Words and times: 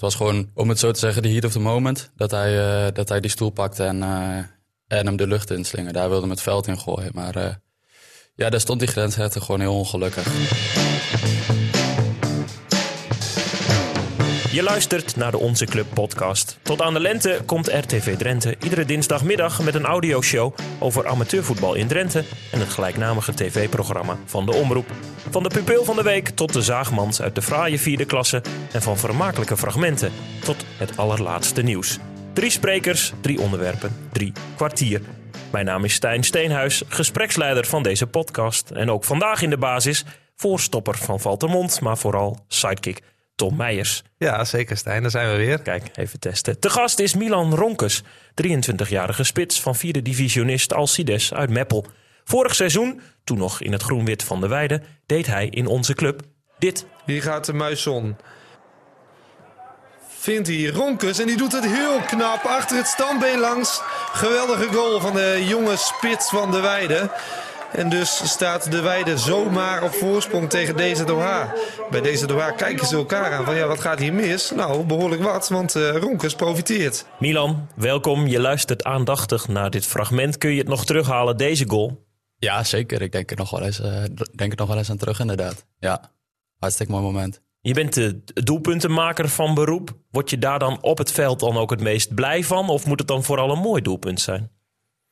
was 0.00 0.14
gewoon, 0.14 0.50
om 0.54 0.68
het 0.68 0.78
zo 0.78 0.90
te 0.90 0.98
zeggen, 0.98 1.22
de 1.22 1.28
heat 1.28 1.44
of 1.44 1.52
the 1.52 1.60
moment. 1.60 2.10
Dat 2.16 2.30
hij, 2.30 2.86
uh, 2.86 2.92
dat 2.92 3.08
hij 3.08 3.20
die 3.20 3.30
stoel 3.30 3.50
pakte 3.50 3.84
en, 3.84 3.96
uh, 3.96 4.36
en 4.86 5.06
hem 5.06 5.16
de 5.16 5.26
lucht 5.26 5.50
inslingen. 5.50 5.92
Daar 5.92 6.08
wilde 6.08 6.20
hem 6.20 6.30
het 6.30 6.42
veld 6.42 6.66
in 6.66 6.78
gooien. 6.78 7.10
Maar 7.14 7.36
uh, 7.36 7.54
ja, 8.34 8.50
daar 8.50 8.60
stond 8.60 8.80
die 8.80 8.88
grensrechter 8.88 9.42
gewoon 9.42 9.60
heel 9.60 9.78
ongelukkig. 9.78 10.26
Je 14.58 14.64
luistert 14.64 15.16
naar 15.16 15.30
de 15.30 15.38
Onze 15.38 15.64
Club 15.64 15.86
podcast. 15.94 16.58
Tot 16.62 16.82
aan 16.82 16.92
de 16.92 17.00
lente 17.00 17.40
komt 17.46 17.68
RTV 17.68 18.16
Drenthe 18.16 18.56
iedere 18.62 18.84
dinsdagmiddag 18.84 19.62
met 19.62 19.74
een 19.74 19.84
audioshow 19.84 20.54
over 20.78 21.06
amateurvoetbal 21.06 21.74
in 21.74 21.86
Drenthe 21.86 22.24
en 22.52 22.60
het 22.60 22.68
gelijknamige 22.68 23.34
tv-programma 23.34 24.16
van 24.24 24.46
de 24.46 24.54
Omroep. 24.54 24.86
Van 25.30 25.42
de 25.42 25.48
pupil 25.48 25.84
van 25.84 25.96
de 25.96 26.02
week 26.02 26.28
tot 26.28 26.52
de 26.52 26.62
zaagmans 26.62 27.22
uit 27.22 27.34
de 27.34 27.42
fraaie 27.42 27.78
vierde 27.78 28.04
klasse 28.04 28.42
en 28.72 28.82
van 28.82 28.96
vermakelijke 28.96 29.56
fragmenten 29.56 30.12
tot 30.44 30.64
het 30.76 30.96
allerlaatste 30.96 31.62
nieuws. 31.62 31.98
Drie 32.32 32.50
sprekers, 32.50 33.12
drie 33.20 33.40
onderwerpen, 33.40 33.96
drie 34.12 34.32
kwartier. 34.56 35.00
Mijn 35.50 35.64
naam 35.64 35.84
is 35.84 35.94
Stijn 35.94 36.22
Steenhuis, 36.22 36.82
gespreksleider 36.88 37.66
van 37.66 37.82
deze 37.82 38.06
podcast 38.06 38.70
en 38.70 38.90
ook 38.90 39.04
vandaag 39.04 39.42
in 39.42 39.50
de 39.50 39.58
basis 39.58 40.04
voorstopper 40.36 40.96
van 40.96 41.20
Valtermond, 41.20 41.80
maar 41.80 41.98
vooral 41.98 42.38
sidekick 42.48 43.02
Tom 43.38 43.56
Meijers. 43.56 44.02
Ja, 44.16 44.44
zeker 44.44 44.76
Stijn, 44.76 45.02
daar 45.02 45.10
zijn 45.10 45.30
we 45.30 45.36
weer. 45.36 45.62
Kijk, 45.62 45.90
even 45.94 46.20
testen. 46.20 46.60
Te 46.60 46.70
gast 46.70 46.98
is 46.98 47.14
Milan 47.14 47.54
Ronkes, 47.54 48.02
23-jarige 48.42 49.24
spits 49.24 49.60
van 49.60 49.74
vierde 49.74 50.02
divisionist 50.02 50.74
Alcides 50.74 51.34
uit 51.34 51.50
Meppel. 51.50 51.86
Vorig 52.24 52.54
seizoen, 52.54 53.00
toen 53.24 53.38
nog 53.38 53.60
in 53.60 53.72
het 53.72 53.82
groen-wit 53.82 54.24
van 54.24 54.40
de 54.40 54.48
Weide, 54.48 54.82
deed 55.06 55.26
hij 55.26 55.46
in 55.46 55.66
onze 55.66 55.94
club 55.94 56.20
dit. 56.58 56.86
Hier 57.04 57.22
gaat 57.22 57.44
de 57.44 57.52
muisson. 57.52 58.16
Vindt 60.08 60.48
hij 60.48 60.66
Ronkes 60.66 61.18
en 61.18 61.26
die 61.26 61.36
doet 61.36 61.52
het 61.52 61.66
heel 61.66 62.00
knap 62.00 62.44
achter 62.44 62.76
het 62.76 62.86
standbeen 62.86 63.38
langs. 63.38 63.80
Geweldige 64.12 64.66
goal 64.72 65.00
van 65.00 65.14
de 65.14 65.44
jonge 65.48 65.76
spits 65.76 66.28
van 66.28 66.50
de 66.50 66.60
Weide. 66.60 67.10
En 67.72 67.88
dus 67.88 68.30
staat 68.30 68.70
de 68.70 68.80
Weide 68.80 69.18
zomaar 69.18 69.82
op 69.82 69.92
voorsprong 69.92 70.50
tegen 70.50 70.76
deze 70.76 71.04
Doha. 71.04 71.54
Bij 71.90 72.00
deze 72.00 72.26
Doha 72.26 72.50
kijken 72.50 72.86
ze 72.86 72.96
elkaar 72.96 73.32
aan 73.32 73.44
van 73.44 73.56
ja, 73.56 73.66
wat 73.66 73.80
gaat 73.80 73.98
hier 73.98 74.12
mis? 74.12 74.50
Nou, 74.50 74.84
behoorlijk 74.84 75.22
wat, 75.22 75.48
want 75.48 75.74
uh, 75.74 75.96
Ronkers 75.96 76.34
profiteert. 76.34 77.06
Milan, 77.18 77.68
welkom. 77.76 78.26
Je 78.26 78.40
luistert 78.40 78.84
aandachtig 78.84 79.48
naar 79.48 79.70
dit 79.70 79.86
fragment. 79.86 80.38
Kun 80.38 80.50
je 80.50 80.58
het 80.58 80.68
nog 80.68 80.84
terughalen, 80.84 81.36
deze 81.36 81.68
goal? 81.68 82.06
Ja, 82.36 82.64
zeker. 82.64 83.02
Ik 83.02 83.12
denk 83.12 83.30
er 83.30 83.36
nog 83.36 83.50
wel 83.50 83.62
eens, 83.62 83.80
uh, 83.80 84.04
denk 84.34 84.52
er 84.52 84.58
nog 84.58 84.68
wel 84.68 84.78
eens 84.78 84.90
aan 84.90 84.96
terug, 84.96 85.20
inderdaad. 85.20 85.66
Ja, 85.78 86.12
hartstikke 86.58 86.92
mooi 86.92 87.04
moment. 87.04 87.42
Je 87.60 87.74
bent 87.74 87.94
de 87.94 88.22
doelpuntenmaker 88.24 89.28
van 89.28 89.54
beroep. 89.54 89.96
Word 90.10 90.30
je 90.30 90.38
daar 90.38 90.58
dan 90.58 90.82
op 90.82 90.98
het 90.98 91.12
veld 91.12 91.40
dan 91.40 91.56
ook 91.56 91.70
het 91.70 91.80
meest 91.80 92.14
blij 92.14 92.44
van? 92.44 92.68
Of 92.68 92.86
moet 92.86 92.98
het 92.98 93.08
dan 93.08 93.24
vooral 93.24 93.50
een 93.50 93.58
mooi 93.58 93.82
doelpunt 93.82 94.20
zijn? 94.20 94.50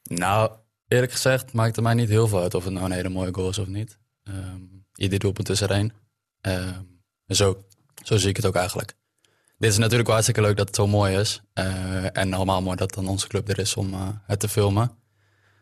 Nou, 0.02 0.50
eerlijk 0.88 1.12
gezegd 1.12 1.52
maakt 1.52 1.76
het 1.76 1.84
mij 1.84 1.94
niet 1.94 2.08
heel 2.08 2.28
veel 2.28 2.40
uit 2.40 2.54
of 2.54 2.64
het 2.64 2.72
nou 2.72 2.84
een 2.84 2.92
hele 2.92 3.08
mooie 3.08 3.34
goal 3.34 3.48
is 3.48 3.58
of 3.58 3.66
niet. 3.66 3.98
Um, 4.24 4.86
ieder 4.94 5.18
doelpunt 5.18 5.48
is 5.48 5.60
er 5.60 5.70
één. 5.70 5.92
Um, 6.40 7.00
zo, 7.26 7.64
zo 8.04 8.16
zie 8.16 8.28
ik 8.28 8.36
het 8.36 8.46
ook 8.46 8.54
eigenlijk. 8.54 8.94
Dit 9.58 9.70
is 9.70 9.76
natuurlijk 9.76 10.04
wel 10.04 10.14
hartstikke 10.14 10.42
leuk 10.42 10.56
dat 10.56 10.66
het 10.66 10.76
zo 10.76 10.86
mooi 10.86 11.16
is. 11.16 11.42
Uh, 11.54 12.16
en 12.16 12.32
allemaal 12.32 12.62
mooi 12.62 12.76
dat 12.76 12.94
dan 12.94 13.08
onze 13.08 13.28
club 13.28 13.48
er 13.48 13.58
is 13.58 13.74
om 13.74 13.94
uh, 13.94 14.08
het 14.26 14.40
te 14.40 14.48
filmen. 14.48 14.90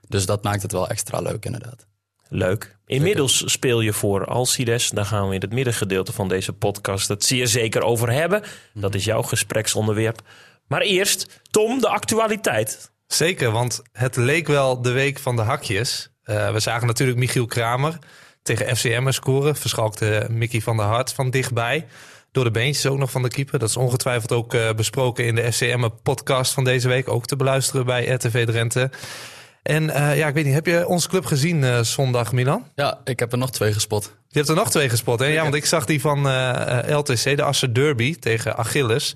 Dus 0.09 0.27
dat 0.27 0.43
maakt 0.43 0.63
het 0.63 0.73
wel 0.73 0.89
extra 0.89 1.21
leuk 1.21 1.45
inderdaad. 1.45 1.87
Leuk. 2.29 2.79
Inmiddels 2.87 3.37
zeker. 3.37 3.51
speel 3.51 3.81
je 3.81 3.93
voor 3.93 4.27
Alcides. 4.27 4.91
Daar 4.91 5.05
gaan 5.05 5.29
we 5.29 5.35
in 5.35 5.41
het 5.41 5.53
middengedeelte 5.53 6.13
van 6.13 6.29
deze 6.29 6.53
podcast 6.53 7.09
het 7.09 7.25
zeer 7.25 7.49
zeker 7.49 7.83
over 7.83 8.13
hebben. 8.13 8.43
Dat 8.75 8.95
is 8.95 9.05
jouw 9.05 9.23
gespreksonderwerp. 9.23 10.23
Maar 10.67 10.81
eerst, 10.81 11.41
Tom, 11.51 11.81
de 11.81 11.89
actualiteit. 11.89 12.93
Zeker, 13.07 13.51
want 13.51 13.83
het 13.93 14.17
leek 14.17 14.47
wel 14.47 14.83
de 14.83 14.93
week 14.93 15.19
van 15.19 15.37
de 15.37 15.43
hakjes. 15.43 16.11
Uh, 16.25 16.53
we 16.53 16.61
zagen 16.61 16.87
natuurlijk 16.87 17.19
Michiel 17.19 17.47
Kramer 17.47 17.99
tegen 18.43 18.77
FCM 18.77 19.11
scoren. 19.11 19.57
Verschalkte 19.57 20.27
Mickey 20.31 20.61
van 20.61 20.77
der 20.77 20.87
Hart 20.87 21.13
van 21.13 21.31
dichtbij. 21.31 21.87
Door 22.33 22.45
de 22.45 22.51
beentjes 22.51 22.87
ook 22.87 22.99
nog 22.99 23.11
van 23.11 23.23
de 23.23 23.29
keeper. 23.29 23.59
Dat 23.59 23.69
is 23.69 23.77
ongetwijfeld 23.77 24.33
ook 24.33 24.55
uh, 24.55 24.73
besproken 24.73 25.25
in 25.25 25.35
de 25.35 25.53
FCM-podcast 25.53 26.53
van 26.53 26.65
deze 26.65 26.89
week. 26.89 27.09
Ook 27.09 27.27
te 27.27 27.37
beluisteren 27.37 27.87
bij 27.87 28.07
RTV 28.07 28.47
Drenthe. 28.47 28.91
En 29.63 29.83
uh, 29.83 30.17
ja, 30.17 30.29
ik 30.29 30.35
weet 30.35 30.45
niet, 30.45 30.55
heb 30.55 30.67
je 30.67 30.87
onze 30.87 31.09
club 31.09 31.25
gezien 31.25 31.63
uh, 31.63 31.81
zondag, 31.81 32.33
Milan? 32.33 32.67
Ja, 32.75 33.01
ik 33.05 33.19
heb 33.19 33.33
er 33.33 33.39
nog 33.39 33.51
twee 33.51 33.73
gespot. 33.73 34.15
Je 34.29 34.39
hebt 34.39 34.49
er 34.49 34.57
nog 34.57 34.71
twee 34.71 34.89
gespot, 34.89 35.19
hè? 35.19 35.27
Ja, 35.27 35.43
want 35.43 35.55
ik 35.55 35.65
zag 35.65 35.85
die 35.85 36.01
van 36.01 36.19
LTC, 36.97 37.37
de 37.37 37.43
Assen 37.43 37.73
Derby 37.73 38.19
tegen 38.19 38.57
Achilles. 38.57 39.15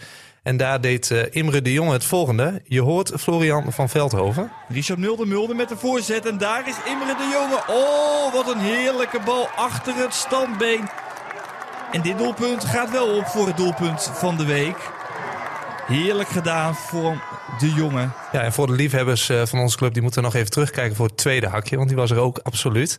En 0.48 0.56
daar 0.56 0.80
deed 0.80 1.10
uh, 1.10 1.22
Imre 1.30 1.62
de 1.62 1.72
Jonge 1.72 1.92
het 1.92 2.04
volgende. 2.04 2.62
Je 2.64 2.80
hoort 2.80 3.12
Florian 3.20 3.72
van 3.72 3.88
Veldhoven. 3.88 4.50
Richard 4.68 4.98
Mulder, 4.98 5.26
Mulder 5.26 5.56
met 5.56 5.68
de 5.68 5.76
voorzet. 5.76 6.26
En 6.26 6.38
daar 6.38 6.68
is 6.68 6.74
Imre 6.86 7.16
de 7.16 7.28
Jonge. 7.32 7.78
Oh, 7.78 8.32
wat 8.32 8.54
een 8.54 8.60
heerlijke 8.60 9.20
bal 9.24 9.48
achter 9.56 9.94
het 9.94 10.14
standbeen. 10.14 10.88
En 11.92 12.02
dit 12.02 12.18
doelpunt 12.18 12.64
gaat 12.64 12.90
wel 12.90 13.16
op 13.16 13.26
voor 13.26 13.46
het 13.46 13.56
doelpunt 13.56 14.10
van 14.14 14.36
de 14.36 14.44
week. 14.44 14.90
Heerlijk 15.86 16.28
gedaan 16.28 16.74
voor 16.74 17.22
de 17.58 17.72
jongen. 17.72 18.12
Ja, 18.32 18.40
en 18.40 18.52
voor 18.52 18.66
de 18.66 18.72
liefhebbers 18.72 19.30
uh, 19.30 19.46
van 19.46 19.58
onze 19.58 19.76
club, 19.76 19.92
die 19.92 20.02
moeten 20.02 20.22
nog 20.22 20.34
even 20.34 20.50
terugkijken 20.50 20.96
voor 20.96 21.06
het 21.06 21.16
tweede 21.16 21.46
hakje. 21.48 21.76
Want 21.76 21.88
die 21.88 21.98
was 21.98 22.10
er 22.10 22.18
ook 22.18 22.38
absoluut. 22.42 22.98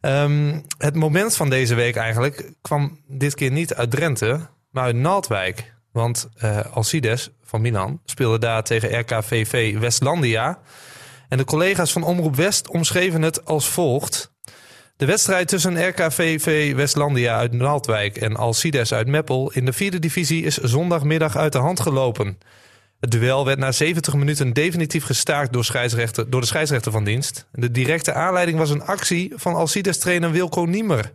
Um, 0.00 0.62
het 0.78 0.94
moment 0.94 1.36
van 1.36 1.50
deze 1.50 1.74
week 1.74 1.96
eigenlijk 1.96 2.52
kwam 2.60 2.98
dit 3.06 3.34
keer 3.34 3.50
niet 3.50 3.74
uit 3.74 3.90
Drenthe, 3.90 4.40
maar 4.70 4.84
uit 4.84 4.96
Naaldwijk. 4.96 5.72
Want 5.92 6.28
uh, 6.44 6.60
Alcides 6.72 7.30
van 7.42 7.60
Milan 7.60 8.00
speelde 8.04 8.38
daar 8.38 8.62
tegen 8.62 8.98
RKVV 8.98 9.78
Westlandia. 9.78 10.58
En 11.28 11.38
de 11.38 11.44
collega's 11.44 11.92
van 11.92 12.02
Omroep 12.02 12.36
West 12.36 12.68
omschreven 12.68 13.22
het 13.22 13.44
als 13.44 13.68
volgt. 13.68 14.32
De 14.96 15.06
wedstrijd 15.06 15.48
tussen 15.48 15.88
RKVV 15.88 16.74
Westlandia 16.74 17.36
uit 17.36 17.52
Naaldwijk 17.52 18.16
en 18.16 18.36
Alcides 18.36 18.92
uit 18.92 19.06
Meppel 19.06 19.52
in 19.52 19.64
de 19.64 19.72
vierde 19.72 19.98
divisie 19.98 20.44
is 20.44 20.56
zondagmiddag 20.56 21.36
uit 21.36 21.52
de 21.52 21.58
hand 21.58 21.80
gelopen. 21.80 22.38
Het 23.00 23.10
duel 23.10 23.44
werd 23.44 23.58
na 23.58 23.72
70 23.72 24.14
minuten 24.14 24.52
definitief 24.52 25.04
gestaakt 25.04 25.52
door, 25.52 25.64
scheidsrechter, 25.64 26.30
door 26.30 26.40
de 26.40 26.46
scheidsrechter 26.46 26.92
van 26.92 27.04
dienst. 27.04 27.46
De 27.52 27.70
directe 27.70 28.12
aanleiding 28.12 28.58
was 28.58 28.70
een 28.70 28.82
actie 28.82 29.32
van 29.36 29.54
Alcides-trainer 29.54 30.30
Wilco 30.30 30.62
Niemer. 30.62 31.12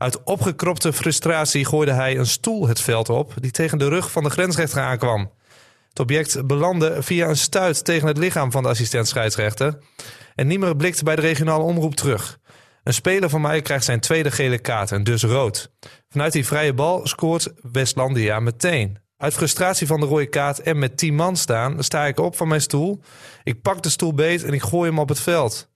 Uit 0.00 0.22
opgekropte 0.24 0.92
frustratie 0.92 1.64
gooide 1.64 1.92
hij 1.92 2.18
een 2.18 2.26
stoel 2.26 2.68
het 2.68 2.80
veld 2.80 3.08
op 3.08 3.34
die 3.40 3.50
tegen 3.50 3.78
de 3.78 3.88
rug 3.88 4.10
van 4.10 4.22
de 4.22 4.30
grensrechter 4.30 4.82
aankwam. 4.82 5.30
Het 5.88 6.00
object 6.00 6.46
belandde 6.46 7.02
via 7.02 7.28
een 7.28 7.36
stuit 7.36 7.84
tegen 7.84 8.08
het 8.08 8.18
lichaam 8.18 8.50
van 8.50 8.62
de 8.62 8.68
assistent 8.68 9.08
scheidsrechter. 9.08 9.78
En 10.34 10.46
Niemer 10.46 10.76
blikte 10.76 11.04
bij 11.04 11.16
de 11.16 11.20
regionale 11.20 11.64
omroep 11.64 11.94
terug. 11.94 12.38
Een 12.82 12.94
speler 12.94 13.28
van 13.28 13.40
mij 13.40 13.62
krijgt 13.62 13.84
zijn 13.84 14.00
tweede 14.00 14.30
gele 14.30 14.58
kaart 14.58 14.92
en 14.92 15.04
dus 15.04 15.22
rood. 15.22 15.70
Vanuit 16.08 16.32
die 16.32 16.46
vrije 16.46 16.74
bal 16.74 17.06
scoort 17.06 17.52
Westlandia 17.72 18.40
meteen. 18.40 18.98
Uit 19.16 19.34
frustratie 19.34 19.86
van 19.86 20.00
de 20.00 20.06
rode 20.06 20.28
kaart 20.28 20.60
en 20.60 20.78
met 20.78 20.96
10 20.96 21.14
man 21.14 21.36
staan, 21.36 21.84
sta 21.84 22.06
ik 22.06 22.20
op 22.20 22.36
van 22.36 22.48
mijn 22.48 22.60
stoel. 22.60 23.00
Ik 23.42 23.62
pak 23.62 23.82
de 23.82 23.88
stoel 23.90 24.14
beet 24.14 24.44
en 24.44 24.52
ik 24.52 24.62
gooi 24.62 24.90
hem 24.90 24.98
op 24.98 25.08
het 25.08 25.20
veld. 25.20 25.68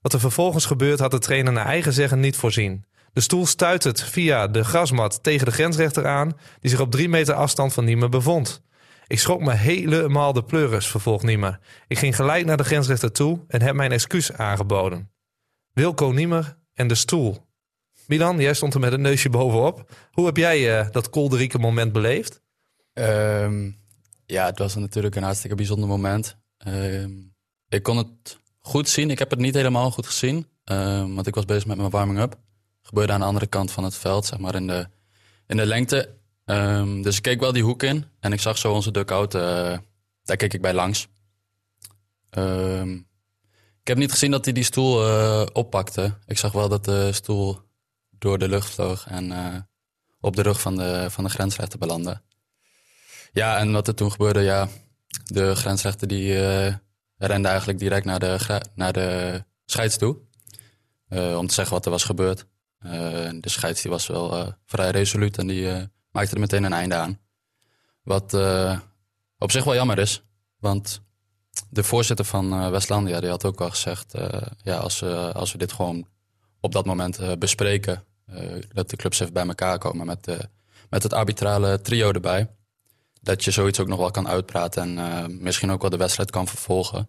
Wat 0.00 0.12
er 0.12 0.20
vervolgens 0.20 0.64
gebeurt 0.64 0.98
had 0.98 1.10
de 1.10 1.18
trainer 1.18 1.52
naar 1.52 1.66
eigen 1.66 1.92
zeggen 1.92 2.20
niet 2.20 2.36
voorzien. 2.36 2.86
De 3.18 3.24
stoel 3.24 3.46
stuit 3.46 3.84
het 3.84 4.02
via 4.02 4.46
de 4.46 4.64
grasmat 4.64 5.22
tegen 5.22 5.46
de 5.46 5.52
grensrechter 5.52 6.06
aan, 6.06 6.32
die 6.60 6.70
zich 6.70 6.80
op 6.80 6.90
drie 6.90 7.08
meter 7.08 7.34
afstand 7.34 7.72
van 7.72 7.84
Niemer 7.84 8.08
bevond. 8.08 8.62
Ik 9.06 9.18
schrok 9.18 9.40
me 9.40 9.52
helemaal 9.52 10.32
de 10.32 10.44
pleuris, 10.44 10.86
vervolgt 10.86 11.24
Niemer. 11.24 11.58
Ik 11.88 11.98
ging 11.98 12.16
gelijk 12.16 12.46
naar 12.46 12.56
de 12.56 12.64
grensrechter 12.64 13.12
toe 13.12 13.44
en 13.48 13.62
heb 13.62 13.74
mijn 13.74 13.92
excuus 13.92 14.32
aangeboden. 14.32 15.10
Wilco 15.72 16.10
Niemer 16.10 16.58
en 16.74 16.88
de 16.88 16.94
stoel. 16.94 17.46
Milan, 18.06 18.38
jij 18.38 18.54
stond 18.54 18.74
er 18.74 18.80
met 18.80 18.92
een 18.92 19.00
neusje 19.00 19.30
bovenop. 19.30 19.90
Hoe 20.12 20.26
heb 20.26 20.36
jij 20.36 20.80
uh, 20.80 20.90
dat 20.90 21.10
kolderieke 21.10 21.58
moment 21.58 21.92
beleefd? 21.92 22.42
Um, 22.92 23.78
ja, 24.26 24.46
het 24.46 24.58
was 24.58 24.74
natuurlijk 24.74 25.16
een 25.16 25.22
hartstikke 25.22 25.56
bijzonder 25.56 25.88
moment. 25.88 26.36
Um, 26.66 27.34
ik 27.68 27.82
kon 27.82 27.96
het 27.96 28.38
goed 28.58 28.88
zien. 28.88 29.10
Ik 29.10 29.18
heb 29.18 29.30
het 29.30 29.38
niet 29.38 29.54
helemaal 29.54 29.90
goed 29.90 30.06
gezien. 30.06 30.46
Um, 30.64 31.14
want 31.14 31.26
ik 31.26 31.34
was 31.34 31.44
bezig 31.44 31.66
met 31.66 31.76
mijn 31.76 31.90
warming-up. 31.90 32.46
Gebeurde 32.88 33.12
aan 33.12 33.20
de 33.20 33.26
andere 33.26 33.46
kant 33.46 33.70
van 33.70 33.84
het 33.84 33.94
veld, 33.94 34.26
zeg 34.26 34.38
maar 34.38 34.54
in 34.54 34.66
de, 34.66 34.88
in 35.46 35.56
de 35.56 35.66
lengte. 35.66 36.14
dus 37.02 37.16
ik 37.16 37.22
keek 37.22 37.40
wel 37.40 37.52
die 37.52 37.62
hoek 37.62 37.82
in. 37.82 38.04
En 38.20 38.32
ik 38.32 38.40
zag 38.40 38.58
zo 38.58 38.72
onze 38.72 38.90
duck-out. 38.90 39.34
Uh, 39.34 39.40
daar 40.24 40.36
keek 40.36 40.54
ik 40.54 40.60
bij 40.60 40.74
langs. 40.74 41.08
ik 43.80 43.86
heb 43.88 43.96
niet 43.96 44.10
gezien 44.10 44.30
dat 44.30 44.44
hij 44.44 44.54
die 44.54 44.64
stoel 44.64 45.08
uh, 45.08 45.46
oppakte. 45.52 46.18
Ik 46.26 46.38
zag 46.38 46.52
wel 46.52 46.68
dat 46.68 46.84
de 46.84 47.12
stoel 47.12 47.60
door 48.10 48.38
de 48.38 48.48
lucht 48.48 48.70
vloog. 48.70 49.06
En 49.06 49.30
uh, 49.30 49.56
op 50.20 50.36
de 50.36 50.42
rug 50.42 50.60
van 50.60 50.76
de, 50.76 51.06
van 51.10 51.24
de 51.24 51.30
grensrechter 51.30 51.78
belandde. 51.78 52.22
Ja, 53.32 53.58
en 53.58 53.72
wat 53.72 53.88
er 53.88 53.94
toen 53.94 54.10
gebeurde, 54.10 54.40
ja, 54.40 54.68
de 55.24 55.54
grensrechter 55.54 56.08
die 56.08 56.34
rende 57.16 57.48
eigenlijk 57.48 57.78
direct 57.78 58.04
naar 58.04 58.20
de, 58.20 58.60
naar 58.74 58.92
de 58.92 59.44
scheids 59.66 59.96
toe. 59.96 60.16
Om 61.08 61.46
te 61.46 61.54
zeggen 61.54 61.74
wat 61.74 61.84
er 61.84 61.90
was 61.90 62.04
gebeurd. 62.04 62.46
Uh, 62.84 62.90
de 63.40 63.48
scheids 63.48 63.82
die 63.82 63.90
was 63.90 64.06
wel 64.06 64.54
vrij 64.64 64.90
resoluut 64.90 65.38
en 65.38 65.46
die 65.46 65.88
maakte 66.10 66.34
er 66.34 66.40
meteen 66.40 66.64
een 66.64 66.72
einde 66.72 66.94
aan. 66.94 67.18
Wat 68.02 68.34
eh, 68.34 68.78
op 69.38 69.50
zich 69.50 69.64
wel 69.64 69.74
jammer 69.74 69.98
is. 69.98 70.22
Want 70.58 71.00
de 71.70 71.82
voorzitter 71.84 72.24
van 72.24 72.52
eh, 72.52 72.70
Westlandia 72.70 73.20
die 73.20 73.28
had 73.30 73.44
ook 73.44 73.60
al 73.60 73.70
gezegd... 73.70 74.14
eh, 74.14 74.42
ja, 74.62 74.76
als, 74.76 75.00
we 75.00 75.32
als 75.34 75.52
we 75.52 75.58
dit 75.58 75.72
gewoon 75.72 76.06
op 76.60 76.72
dat 76.72 76.86
moment 76.86 77.18
eh, 77.18 77.32
bespreken... 77.38 78.04
eh, 78.26 78.62
dat 78.72 78.90
de 78.90 78.96
clubs 78.96 79.20
even 79.20 79.32
bij 79.32 79.46
elkaar 79.46 79.78
komen 79.78 80.06
met, 80.06 80.26
eh, 80.26 80.38
met 80.90 81.02
het 81.02 81.12
arbitrale 81.12 81.80
trio 81.80 82.12
erbij... 82.12 82.50
dat 83.20 83.44
je 83.44 83.50
zoiets 83.50 83.80
ook 83.80 83.88
nog 83.88 83.98
wel 83.98 84.10
kan 84.10 84.28
uitpraten... 84.28 84.82
en 84.82 84.98
eh, 84.98 85.26
misschien 85.26 85.70
ook 85.70 85.80
wel 85.80 85.90
de 85.90 85.96
wedstrijd 85.96 86.30
kan 86.30 86.46
vervolgen. 86.46 87.08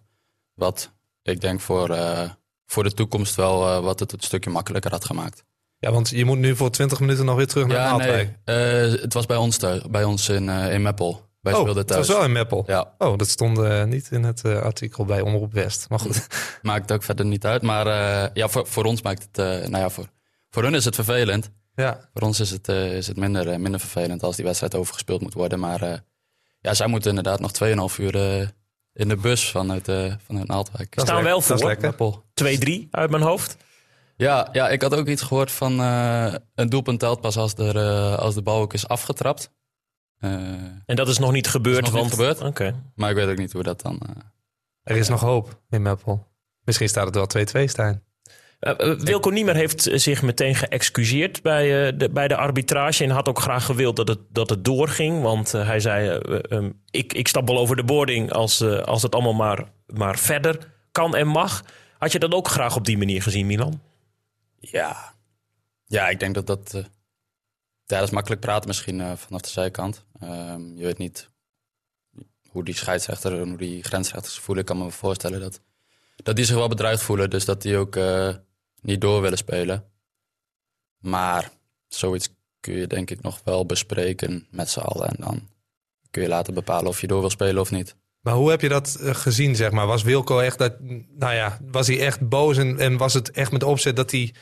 Wat 0.54 0.92
ik 1.22 1.40
denk 1.40 1.60
voor, 1.60 1.90
eh, 1.90 2.30
voor 2.66 2.82
de 2.82 2.94
toekomst 2.94 3.34
wel 3.34 3.66
eh, 3.66 3.82
wat 3.82 4.00
het 4.00 4.12
een 4.12 4.20
stukje 4.20 4.50
makkelijker 4.50 4.90
had 4.90 5.04
gemaakt. 5.04 5.44
Ja, 5.80 5.90
want 5.92 6.08
je 6.08 6.24
moet 6.24 6.38
nu 6.38 6.56
voor 6.56 6.70
20 6.70 7.00
minuten 7.00 7.24
nog 7.24 7.36
weer 7.36 7.46
terug 7.46 7.66
naar 7.66 7.76
Ja, 7.76 7.88
Naaldwijk. 7.90 8.38
nee. 8.44 8.56
eh, 8.92 9.00
het 9.02 9.12
was 9.14 9.26
bij 9.26 9.36
ons 9.36 9.56
thuis, 9.56 9.82
bij 9.90 10.04
ons 10.04 10.28
in, 10.28 10.48
eh 10.48 10.72
in 10.72 10.82
Meppel. 10.82 11.28
Wij 11.40 11.52
Oh, 11.52 11.58
speelden 11.60 11.82
het 11.82 11.92
thuis. 11.92 12.06
was 12.06 12.16
wel 12.16 12.24
in 12.24 12.32
Meppel. 12.32 12.64
Ja, 12.66 12.94
Oh, 12.98 13.16
dat 13.18 13.28
stond 13.28 13.58
eh, 13.58 13.84
niet 13.84 14.08
in 14.10 14.22
het 14.22 14.42
eh, 14.44 14.58
artikel 14.62 15.04
bij 15.04 15.20
Omroep 15.20 15.52
West. 15.52 15.86
Maar 15.88 15.98
goed. 15.98 16.26
maakt 16.62 16.92
ook 16.92 17.02
verder 17.02 17.26
niet 17.26 17.44
uit. 17.46 17.62
Maar 17.62 17.86
eh, 17.86 18.30
ja, 18.34 18.48
voor, 18.48 18.66
voor 18.66 18.84
ons 18.84 19.02
maakt 19.02 19.22
het, 19.22 19.38
eh, 19.38 19.68
nou 19.68 19.82
ja, 19.82 19.90
voor, 19.90 20.06
voor 20.50 20.62
hun 20.62 20.74
is 20.74 20.84
het 20.84 20.94
vervelend. 20.94 21.50
ja. 21.74 22.08
Voor 22.14 22.22
ons 22.22 22.40
is 22.40 22.50
het, 22.50 22.68
eh, 22.68 22.96
is 22.96 23.06
het 23.06 23.16
minder, 23.16 23.60
minder 23.60 23.80
vervelend 23.80 24.22
als 24.22 24.36
die 24.36 24.44
wedstrijd 24.44 24.74
overgespeeld 24.74 25.20
moet 25.20 25.34
worden. 25.34 25.58
Maar 25.60 25.82
eh, 25.82 25.98
ja, 26.60 26.74
zij 26.74 26.86
moeten 26.86 27.08
inderdaad 27.08 27.40
nog 27.40 27.50
2,5 27.92 27.98
uur 27.98 28.14
eh, 28.40 28.46
in 28.92 29.08
de 29.08 29.16
bus 29.16 29.50
vanuit, 29.50 29.88
eh 29.88 30.12
vanuit 30.26 30.46
Naaldwijk. 30.46 30.96
Is 30.96 31.02
Staan 31.02 31.22
wel 31.24 31.40
voor. 31.40 31.56
lekker. 31.64 31.88
Meppel. 31.88 32.24
2-3 32.34 32.88
uit 32.90 33.10
mijn 33.10 33.22
hoofd. 33.22 33.56
Ja, 34.20 34.48
ja, 34.52 34.68
ik 34.68 34.82
had 34.82 34.94
ook 34.94 35.06
iets 35.06 35.22
gehoord 35.22 35.50
van 35.50 35.80
eh, 35.80 36.34
een 36.54 36.68
doelpunt 36.68 36.98
telt 37.00 37.20
pas 37.20 37.36
als, 37.36 37.54
er, 37.54 37.76
eh, 37.76 38.18
als 38.18 38.34
de 38.34 38.42
bal 38.42 38.60
ook 38.60 38.72
is 38.72 38.88
afgetrapt. 38.88 39.52
Eh, 40.18 40.30
En 40.86 40.96
dat 40.96 41.08
is 41.08 41.18
nog 41.18 41.32
niet 41.32 41.48
gebeurd. 41.48 41.80
nog 41.84 41.92
niet 41.92 42.00
want... 42.00 42.10
gebeurd. 42.14 42.40
Oké. 42.42 42.74
maar 42.94 43.10
ik 43.10 43.16
weet 43.16 43.28
ook 43.28 43.38
niet 43.38 43.52
hoe 43.52 43.62
dat 43.62 43.80
dan... 43.82 43.98
eh, 44.06 44.22
Er 44.82 44.96
is 44.96 45.08
nog 45.08 45.20
hoop 45.20 45.60
in 45.70 45.82
Meppel. 45.82 46.26
Misschien 46.64 46.88
staat 46.88 47.06
het 47.06 47.14
wel 47.14 47.26
2-2, 47.64 47.68
Stijn. 47.68 48.02
Eh, 48.58 48.90
eh, 48.90 48.98
Wilco 49.00 49.30
Niemer 49.30 49.54
heeft 49.54 49.88
zich 49.94 50.22
meteen 50.22 50.54
geëxcuseerd 50.54 51.42
bij, 51.42 51.86
eh, 51.86 51.98
de, 51.98 52.10
bij 52.10 52.28
de 52.28 52.36
arbitrage. 52.36 53.04
En 53.04 53.10
had 53.10 53.28
ook 53.28 53.38
graag 53.40 53.64
gewild 53.64 53.96
dat 53.96 54.08
het, 54.08 54.18
dat 54.30 54.50
het 54.50 54.64
doorging. 54.64 55.22
Want 55.22 55.52
hij 55.52 55.80
zei: 55.80 56.08
eh, 56.08 56.34
eh, 56.34 56.40
ehm, 56.58 56.70
ik, 56.90 57.12
ik 57.12 57.28
stap 57.28 57.48
wel 57.48 57.58
over 57.58 57.76
de 57.76 57.84
boarding 57.84 58.32
als, 58.32 58.62
als 58.64 59.02
het 59.02 59.14
allemaal 59.14 59.34
maar, 59.34 59.64
maar 59.86 60.18
verder 60.18 60.58
kan 60.92 61.14
en 61.16 61.26
mag. 61.26 61.64
Had 61.98 62.12
je 62.12 62.18
dat 62.18 62.32
ook 62.32 62.48
graag 62.48 62.76
op 62.76 62.84
die 62.84 62.98
manier 62.98 63.22
gezien, 63.22 63.46
Milan? 63.46 63.80
Ja. 64.60 65.14
Ja, 65.84 66.08
ik 66.08 66.20
denk 66.20 66.34
dat 66.34 66.46
dat... 66.46 66.70
ja, 66.72 67.96
dat 67.96 68.02
is 68.02 68.10
makkelijk 68.10 68.40
praten 68.40 68.68
misschien 68.68 69.00
eh, 69.00 69.16
vanaf 69.16 69.40
de 69.40 69.48
zijkant. 69.48 70.04
Ehm, 70.20 70.76
je 70.76 70.84
weet 70.84 70.98
niet 70.98 71.28
hoe 72.48 72.64
die 72.64 72.74
scheidsrechter 72.74 73.40
en 73.40 73.48
hoe 73.48 73.58
die 73.58 73.82
grensrechters 73.82 74.38
voelen. 74.38 74.64
Ik 74.64 74.70
kan 74.70 74.78
me 74.78 74.90
voorstellen 74.90 75.40
dat, 75.40 75.60
dat 76.16 76.36
die 76.36 76.44
zich 76.44 76.56
wel 76.56 76.68
bedreigd 76.68 77.02
voelen. 77.02 77.30
Dus 77.30 77.44
dat 77.44 77.62
die 77.62 77.76
ook 77.76 77.96
eh, 77.96 78.34
niet 78.80 79.00
door 79.00 79.20
willen 79.22 79.38
spelen. 79.38 79.90
Maar 80.98 81.52
zoiets 81.88 82.28
kun 82.60 82.74
je 82.74 82.86
denk 82.86 83.10
ik 83.10 83.22
nog 83.22 83.40
wel 83.44 83.66
bespreken 83.66 84.46
met 84.50 84.70
z'n 84.70 84.80
allen. 84.80 85.08
En 85.08 85.16
dan 85.18 85.48
kun 86.10 86.22
je 86.22 86.28
later 86.28 86.52
bepalen 86.52 86.88
of 86.88 87.00
je 87.00 87.06
door 87.06 87.20
wil 87.20 87.30
spelen 87.30 87.60
of 87.60 87.70
niet. 87.70 87.96
Maar 88.20 88.34
hoe 88.34 88.50
heb 88.50 88.60
je 88.60 88.68
dat 88.68 88.94
eh, 88.94 89.14
gezien, 89.14 89.56
zeg 89.56 89.70
maar? 89.70 89.86
Was 89.86 90.02
Wilco 90.02 90.38
echt 90.38 90.58
dat, 90.58 90.74
nou 91.18 91.34
ja, 91.34 91.58
was 91.70 91.86
hij 91.86 92.00
echt 92.00 92.28
boos 92.28 92.56
en, 92.56 92.96
was 92.96 93.14
het 93.14 93.30
echt 93.30 93.52
met 93.52 93.62
opzet 93.62 93.96
dat 93.96 94.10
hij, 94.10 94.34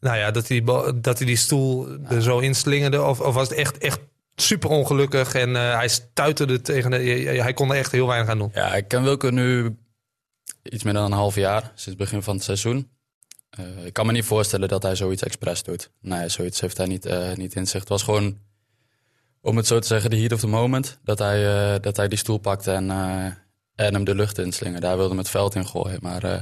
nou 0.00 0.16
ja, 0.16 0.30
dat 0.30 0.48
hij, 0.48 0.64
dat 1.00 1.18
hij 1.18 1.26
die 1.26 1.36
stoel 1.36 1.88
er 2.08 2.22
zo 2.22 2.38
inslingerde? 2.38 3.02
Of, 3.02 3.20
of 3.20 3.34
was 3.34 3.48
het 3.48 3.58
echt, 3.58 3.78
echt 3.78 4.00
super 4.34 4.70
ongelukkig 4.70 5.34
en 5.34 5.56
eh, 5.56 5.74
hij 5.74 5.88
stuiterde 5.88 6.60
tegen 6.60 6.90
de, 6.90 6.96
hij 7.42 7.52
kon 7.52 7.70
er 7.70 7.76
echt 7.76 7.92
heel 7.92 8.06
weinig 8.06 8.28
aan 8.28 8.38
doen? 8.38 8.50
Ja, 8.54 8.74
ik 8.74 8.88
ken 8.88 9.02
Wilco 9.02 9.28
nu 9.28 9.76
iets 10.62 10.82
meer 10.82 10.92
dan 10.92 11.04
een 11.04 11.12
half 11.12 11.34
jaar, 11.34 11.62
sinds 11.62 11.84
het 11.84 11.96
begin 11.96 12.22
van 12.22 12.34
het 12.34 12.44
seizoen. 12.44 12.90
Eh, 13.50 13.84
ik 13.84 13.92
kan 13.92 14.06
me 14.06 14.12
niet 14.12 14.24
voorstellen 14.24 14.68
dat 14.68 14.82
hij 14.82 14.96
zoiets 14.96 15.22
expres 15.22 15.62
doet. 15.62 15.90
Nee, 16.00 16.28
zoiets 16.28 16.60
heeft 16.60 16.76
hij 16.76 16.86
niet, 16.86 17.08
niet 17.34 17.54
in 17.54 17.66
zich. 17.66 17.80
Het 17.80 17.88
was 17.88 18.02
gewoon, 18.02 18.38
om 19.44 19.56
het 19.56 19.66
zo 19.66 19.78
te 19.78 19.86
zeggen, 19.86 20.10
de 20.10 20.16
heat 20.16 20.32
of 20.32 20.40
the 20.40 20.46
moment. 20.46 20.98
Dat 21.02 21.18
hij, 21.18 21.72
eh, 21.74 21.80
dat 21.80 21.96
hij 21.96 22.08
die 22.08 22.18
stoel 22.18 22.38
pakte 22.38 22.70
en, 22.70 22.90
eh, 22.90 23.24
en 23.74 23.94
hem 23.94 24.04
de 24.04 24.14
lucht 24.14 24.38
inslingen. 24.38 24.80
Daar 24.80 24.94
wilde 24.94 25.08
hem 25.08 25.18
het 25.18 25.30
veld 25.30 25.54
in 25.54 25.66
gooien. 25.66 25.98
Maar 26.02 26.22
eh, 26.22 26.40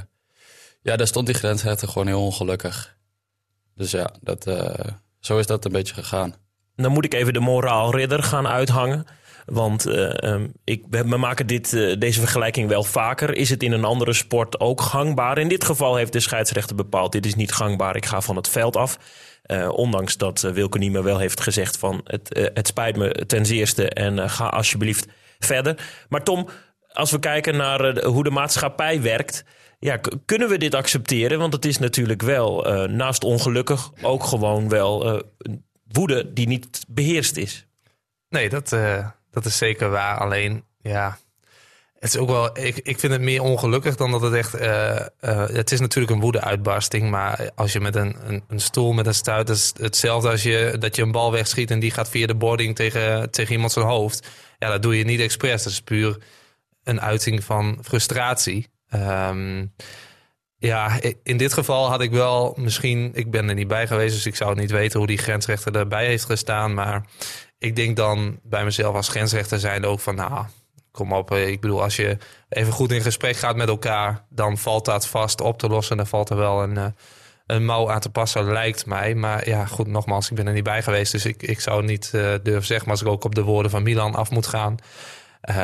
ja, 0.81 0.95
daar 0.95 1.07
stond 1.07 1.25
die 1.25 1.35
grensrechter 1.35 1.87
gewoon 1.87 2.07
heel 2.07 2.25
ongelukkig. 2.25 2.97
Dus 3.75 3.91
ja, 3.91 4.13
dat, 4.21 4.43
zo 5.19 5.37
is 5.37 5.47
dat 5.47 5.65
een 5.65 5.71
beetje 5.71 5.93
gegaan. 5.93 6.35
Dan 6.75 6.91
moet 6.91 7.05
ik 7.05 7.13
even 7.13 7.33
de 7.33 7.39
moraalridder 7.39 8.23
gaan 8.23 8.47
uithangen. 8.47 9.05
Want 9.45 9.85
eh, 9.85 10.23
ehm, 10.23 10.47
ik, 10.63 10.83
we, 10.89 11.03
maken 11.03 11.47
dit, 11.47 11.71
deze 11.99 12.19
vergelijking 12.19 12.69
wel 12.69 12.83
vaker. 12.83 13.35
Is 13.35 13.49
het 13.49 13.63
in 13.63 13.71
een 13.71 13.83
andere 13.83 14.13
sport 14.13 14.59
ook 14.59 14.81
gangbaar? 14.81 15.37
In 15.37 15.47
dit 15.47 15.63
geval 15.63 15.95
heeft 15.95 16.13
de 16.13 16.19
scheidsrechter 16.19 16.75
bepaald: 16.75 17.11
dit 17.11 17.25
is 17.25 17.35
niet 17.35 17.51
gangbaar, 17.51 17.95
ik 17.95 18.05
ga 18.05 18.21
van 18.21 18.35
het 18.35 18.49
veld 18.49 18.75
af. 18.75 18.97
Eh, 19.43 19.69
ondanks 19.69 20.17
dat 20.17 20.43
uh, 20.43 20.51
Wilke 20.51 20.77
Niemer 20.77 21.03
wel 21.03 21.17
heeft 21.17 21.41
gezegd: 21.41 21.77
van 21.77 22.01
het, 22.03 22.37
uh, 22.37 22.45
het 22.53 22.67
spijt 22.67 22.97
me 22.97 23.25
ten 23.25 23.45
zeerste 23.45 23.89
en 23.89 24.29
ga 24.29 24.47
alsjeblieft 24.47 25.05
verder. 25.39 26.05
Maar 26.09 26.23
Tom, 26.23 26.47
als 26.87 27.11
we 27.11 27.19
kijken 27.19 27.57
naar 27.57 28.03
hoe 28.03 28.23
de 28.23 28.29
maatschappij 28.29 29.01
werkt. 29.01 29.45
Ja, 29.79 29.99
kunnen 30.25 30.49
we 30.49 30.57
dit 30.57 30.75
accepteren? 30.75 31.39
Want 31.39 31.53
het 31.53 31.65
is 31.65 31.77
natuurlijk 31.77 32.21
wel 32.21 32.61
naast 32.87 33.23
ongelukkig 33.23 33.91
ook 34.01 34.23
gewoon 34.23 34.69
wel 34.69 35.23
woede 35.87 36.33
die 36.33 36.47
niet 36.47 36.85
beheerst 36.87 37.37
is. 37.37 37.67
Nee, 38.29 38.49
dat, 38.49 38.69
dat 39.31 39.45
is 39.45 39.57
zeker 39.57 39.89
waar. 39.89 40.17
Alleen, 40.17 40.63
ja, 40.81 41.17
het 42.03 42.13
is 42.13 42.17
ook 42.19 42.29
wel. 42.29 42.57
Ik, 42.57 42.77
ik 42.77 42.99
vind 42.99 43.13
het 43.13 43.21
meer 43.21 43.41
ongelukkig 43.41 43.95
dan 43.95 44.11
dat 44.11 44.21
het 44.21 44.33
echt. 44.33 44.61
Uh, 44.61 44.65
uh, 45.21 45.47
het 45.47 45.71
is 45.71 45.79
natuurlijk 45.79 46.13
een 46.13 46.19
woede-uitbarsting. 46.19 47.09
Maar 47.09 47.51
als 47.55 47.73
je 47.73 47.79
met 47.79 47.95
een, 47.95 48.15
een, 48.27 48.43
een, 48.47 48.59
stoel 48.59 48.93
met 48.93 49.05
een 49.05 49.13
stuit. 49.13 49.47
Dat 49.47 49.55
is 49.55 49.73
hetzelfde 49.79 50.29
als 50.29 50.43
je, 50.43 50.75
dat 50.79 50.95
je 50.95 51.01
een 51.01 51.11
bal 51.11 51.31
wegschiet. 51.31 51.71
en 51.71 51.79
die 51.79 51.91
gaat 51.91 52.09
via 52.09 52.27
de 52.27 52.35
boarding 52.35 52.75
tegen, 52.75 53.31
tegen 53.31 53.53
iemand 53.53 53.71
zijn 53.71 53.85
hoofd. 53.85 54.27
Ja, 54.59 54.69
dat 54.69 54.81
doe 54.81 54.97
je 54.97 55.03
niet 55.03 55.19
expres. 55.19 55.63
Dat 55.63 55.71
is 55.71 55.81
puur 55.81 56.17
een 56.83 57.01
uiting 57.01 57.43
van 57.43 57.77
frustratie. 57.81 58.67
Um, 58.93 59.73
ja, 60.57 60.99
in 61.23 61.37
dit 61.37 61.53
geval 61.53 61.89
had 61.89 62.01
ik 62.01 62.11
wel 62.11 62.55
misschien. 62.59 63.11
Ik 63.13 63.31
ben 63.31 63.49
er 63.49 63.55
niet 63.55 63.67
bij 63.67 63.87
geweest, 63.87 64.15
dus 64.15 64.25
ik 64.25 64.35
zou 64.35 64.55
niet 64.55 64.71
weten 64.71 64.97
hoe 64.97 65.07
die 65.07 65.17
grensrechter 65.17 65.75
erbij 65.75 66.05
heeft 66.05 66.25
gestaan. 66.25 66.73
Maar 66.73 67.05
ik 67.57 67.75
denk 67.75 67.95
dan 67.95 68.39
bij 68.43 68.63
mezelf 68.63 68.95
als 68.95 69.09
grensrechter 69.09 69.59
zijn 69.59 69.85
ook 69.85 69.99
van. 69.99 70.15
Nou, 70.15 70.45
kom 70.93 71.13
op. 71.13 71.31
Ik 71.31 71.61
bedoel, 71.61 71.81
als 71.81 71.95
je 71.95 72.17
even 72.49 72.73
goed 72.73 72.91
in 72.91 73.01
gesprek 73.01 73.35
gaat 73.35 73.55
met 73.55 73.67
elkaar, 73.67 74.25
dan 74.29 74.57
valt 74.57 74.85
dat 74.85 75.07
vast 75.07 75.41
op 75.41 75.59
te 75.59 75.67
lossen. 75.67 75.97
Dan 75.97 76.07
valt 76.07 76.29
er 76.29 76.37
wel 76.37 76.63
een, 76.63 76.95
een 77.45 77.65
mouw 77.65 77.91
aan 77.91 77.99
te 77.99 78.09
passen, 78.09 78.51
lijkt 78.51 78.85
mij. 78.85 79.15
Maar 79.15 79.47
ja, 79.49 79.65
goed, 79.65 79.87
nogmaals, 79.87 80.29
ik 80.29 80.35
ben 80.35 80.47
er 80.47 80.53
niet 80.53 80.63
bij 80.63 80.83
geweest. 80.83 81.11
Dus 81.11 81.25
ik, 81.25 81.43
ik 81.43 81.59
zou 81.59 81.83
niet 81.83 82.11
uh, 82.15 82.21
durven 82.43 82.65
zeggen, 82.65 82.87
maar 82.87 82.97
als 82.97 83.01
ik 83.01 83.07
ook 83.07 83.23
op 83.23 83.35
de 83.35 83.43
woorden 83.43 83.71
van 83.71 83.83
Milan 83.83 84.15
af 84.15 84.29
moet 84.29 84.47
gaan. 84.47 84.77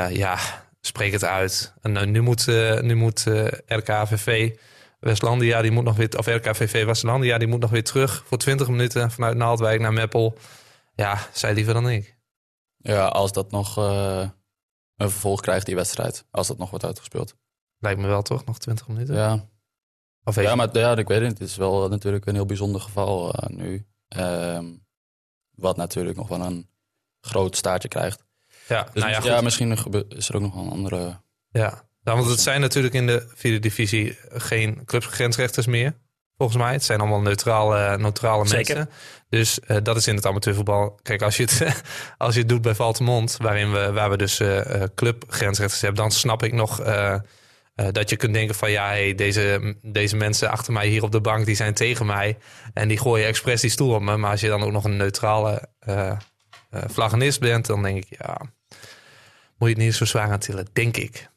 Ja, 0.10 0.38
spreek 0.82 1.12
het 1.12 1.24
uit. 1.24 1.74
En 1.82 2.12
nu 2.12 2.22
moet, 2.22 2.48
nu 2.82 2.96
moet 2.96 3.26
RKVV. 3.66 4.52
Westlandia, 5.00 5.62
die 5.62 5.72
moet 5.72 5.84
nog 5.84 5.96
weer, 5.96 6.18
of 6.18 6.28
RKVV 6.28 6.86
Westlandia, 6.86 7.38
die 7.38 7.48
moet 7.48 7.60
nog 7.60 7.70
weer 7.70 7.84
terug 7.84 8.24
voor 8.28 8.38
20 8.38 8.68
minuten 8.68 9.12
vanuit 9.12 9.38
Naaldwijk 9.38 9.82
naar 9.82 9.94
Meppel. 9.94 10.38
Ja, 10.96 11.18
zij 11.34 11.54
liever 11.54 11.74
dan 11.74 11.90
ik. 11.90 12.18
Ja, 12.78 13.06
als 13.06 13.32
dat 13.32 13.52
nog 13.52 13.78
een 15.00 15.10
vervolg 15.10 15.42
krijgt, 15.42 15.66
die 15.66 15.76
wedstrijd. 15.76 16.26
Als 16.32 16.48
dat 16.48 16.58
nog 16.58 16.70
wordt 16.70 16.86
uitgespeeld. 16.86 17.36
Lijkt 17.78 18.00
me 18.00 18.08
wel 18.08 18.22
toch, 18.22 18.46
nog 18.46 18.60
20 18.60 18.88
minuten? 18.88 19.16
Ja. 19.16 19.50
Of 20.24 20.36
ja, 20.36 20.56
maar 20.56 20.78
ja, 20.78 20.98
ik 20.98 21.08
weet 21.08 21.20
het 21.20 21.28
niet. 21.28 21.40
Het 21.40 21.50
is 21.50 21.56
wel 21.56 21.90
natuurlijk 21.90 22.26
een 22.26 22.36
heel 22.36 22.46
bijzonder 22.46 22.82
geval 22.82 23.36
uh, 23.36 23.58
nu. 23.58 23.86
Um, 24.18 24.86
wat 25.52 25.78
natuurlijk 25.78 26.18
nog 26.18 26.28
wel 26.28 26.42
een 26.42 26.70
groot 27.22 27.56
staartje 27.56 27.88
krijgt. 27.88 28.24
Ja, 28.68 28.84
dus 28.94 29.04
nou 29.04 29.14
ja, 29.14 29.36
ja, 29.36 29.42
misschien 29.42 29.72
is 30.10 30.30
er 30.30 30.36
ook 30.36 30.42
nog 30.42 30.54
wel 30.54 30.64
een 30.64 30.72
andere... 30.72 31.22
Ja, 31.50 31.88
want 32.02 32.30
het 32.30 32.40
zijn 32.40 32.62
natuurlijk 32.62 32.94
in 32.94 33.08
de 33.08 33.32
vierde 33.36 33.60
divisie 33.60 34.18
geen 34.30 34.86
clubsgrensrechters 34.86 35.66
meer. 35.66 35.98
Volgens 36.40 36.62
mij. 36.62 36.74
Het 36.74 36.84
zijn 36.84 37.00
allemaal 37.00 37.22
neutrale, 37.22 37.98
neutrale 37.98 38.48
Zeker. 38.48 38.76
mensen. 38.76 38.94
Dus 39.30 39.60
uh, 39.68 39.78
dat 39.84 39.98
is 39.98 40.08
in 40.08 40.16
het 40.16 40.26
amateurvoetbal. 40.26 41.00
Kijk, 41.02 41.22
als 41.22 41.38
je 41.38 41.44
het, 41.44 41.82
als 42.18 42.34
je 42.34 42.40
het 42.40 42.50
doet 42.50 42.62
bij 42.62 42.76
Valtemont, 42.76 43.38
waarin 43.42 43.72
we, 43.72 43.92
waar 43.92 44.10
we 44.10 44.18
dus 44.18 44.40
uh, 44.40 44.62
clubgrensrechters 44.96 45.82
hebben, 45.82 46.02
dan 46.02 46.12
snap 46.12 46.44
ik 46.44 46.54
nog 46.54 46.82
uh, 46.82 47.16
dat 47.92 48.10
je 48.10 48.16
kunt 48.16 48.34
denken 48.34 48.56
van 48.56 48.72
ja, 48.72 48.88
hey, 48.88 49.16
deze, 49.16 49.76
deze 49.82 50.16
mensen 50.16 50.52
achter 50.52 50.74
mij 50.74 50.88
hier 50.88 51.04
op 51.04 51.12
de 51.12 51.22
bank, 51.22 51.46
die 51.46 51.56
zijn 51.56 51.74
tegen 51.74 52.06
mij. 52.06 52.38
En 52.74 52.88
die 52.88 53.00
gooien 53.00 53.28
expres 53.28 53.62
die 53.62 53.70
stoel 53.70 53.94
op 53.94 54.02
me. 54.02 54.18
Maar 54.18 54.32
als 54.32 54.42
je 54.42 54.48
dan 54.48 54.64
ook 54.64 54.72
nog 54.72 54.84
een 54.84 54.98
neutrale 54.98 55.70
vlaggenist 56.70 57.40
bent, 57.40 57.66
dan 57.66 57.84
denk 57.84 57.98
ik 57.98 58.18
ja, 58.20 58.42
moet 59.58 59.70
je 59.70 59.76
het 59.76 59.84
niet 59.84 59.96
zo 59.96 60.06
zwaar 60.06 60.32
aan 60.32 60.40
tillen, 60.40 60.68
denk 60.74 60.98
ik. 60.98 61.30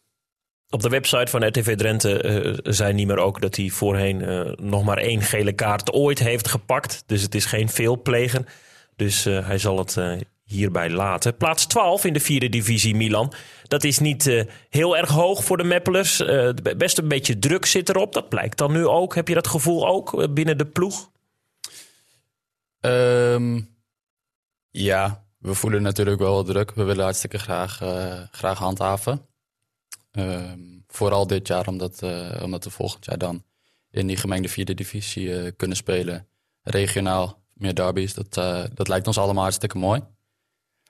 Op 0.73 0.83
de 0.83 0.89
website 0.89 1.31
van 1.31 1.47
RTV 1.47 1.77
Drenthe 1.77 2.23
uh, 2.25 2.59
zei 2.63 2.93
Niemer 2.93 3.19
ook 3.19 3.41
dat 3.41 3.57
hij 3.57 3.69
voorheen 3.69 4.21
uh, 4.21 4.53
nog 4.57 4.85
maar 4.85 4.99
één 4.99 5.23
gele 5.23 5.53
kaart 5.53 5.93
ooit 5.93 6.19
heeft 6.19 6.49
gepakt. 6.49 7.03
Dus 7.07 7.23
het 7.23 7.35
is 7.35 7.45
geen 7.45 7.69
veelplegen. 7.69 8.47
Dus 8.97 9.27
uh, 9.27 9.47
hij 9.47 9.59
zal 9.59 9.79
het 9.79 9.99
hierbij 10.45 10.91
laten. 10.91 11.37
Plaats 11.37 11.67
12 11.67 12.05
in 12.05 12.13
de 12.13 12.21
vierde 12.21 12.49
divisie 12.49 12.95
Milan. 12.95 13.33
Dat 13.63 13.85
is 13.85 13.99
niet 13.99 14.47
heel 14.69 14.97
erg 14.97 15.11
hoog 15.11 15.45
voor 15.45 15.57
de 15.57 15.65
Meppelers. 15.65 16.23
Best 16.77 16.99
een 16.99 17.09
beetje 17.09 17.39
druk 17.39 17.67
zit 17.67 17.89
erop. 17.89 18.13
Dat 18.13 18.29
blijkt 18.29 18.59
dan 18.59 18.73
nu 18.73 18.87
ook. 18.87 19.15
Heb 19.15 19.29
je 19.29 19.35
dat 19.35 19.47
gevoel 19.47 19.89
ook 19.89 20.35
binnen 20.35 20.59
de 20.59 20.67
ploeg? 20.67 21.11
Um, 22.81 23.69
ja, 24.71 25.25
we 25.39 25.55
voelen 25.55 25.83
natuurlijk 25.83 26.21
wel 26.21 26.45
druk. 26.45 26.75
We 26.75 26.83
willen 26.83 27.05
hartstikke 27.05 27.39
graag, 27.39 27.77
graag 28.31 28.59
handhaven. 28.59 29.31
Um, 30.13 30.85
vooral 30.87 31.27
dit 31.27 31.47
jaar, 31.47 31.67
omdat, 31.67 32.03
omdat 32.43 32.65
we 32.65 32.71
volgend 32.71 33.05
jaar 33.05 33.19
dan 33.19 33.45
in 33.91 34.07
die 34.07 34.17
gemengde 34.17 34.49
vierde 34.49 34.75
divisie 34.75 35.53
kunnen 35.53 35.77
spelen. 35.77 36.27
Regionaal, 36.63 37.43
meer 37.53 37.75
derbies. 37.75 38.15
Dat, 38.15 38.35
dat 38.75 38.89
lijkt 38.89 39.07
ons 39.07 39.19
allemaal 39.19 39.43
hartstikke 39.43 39.79
mooi. 39.79 40.03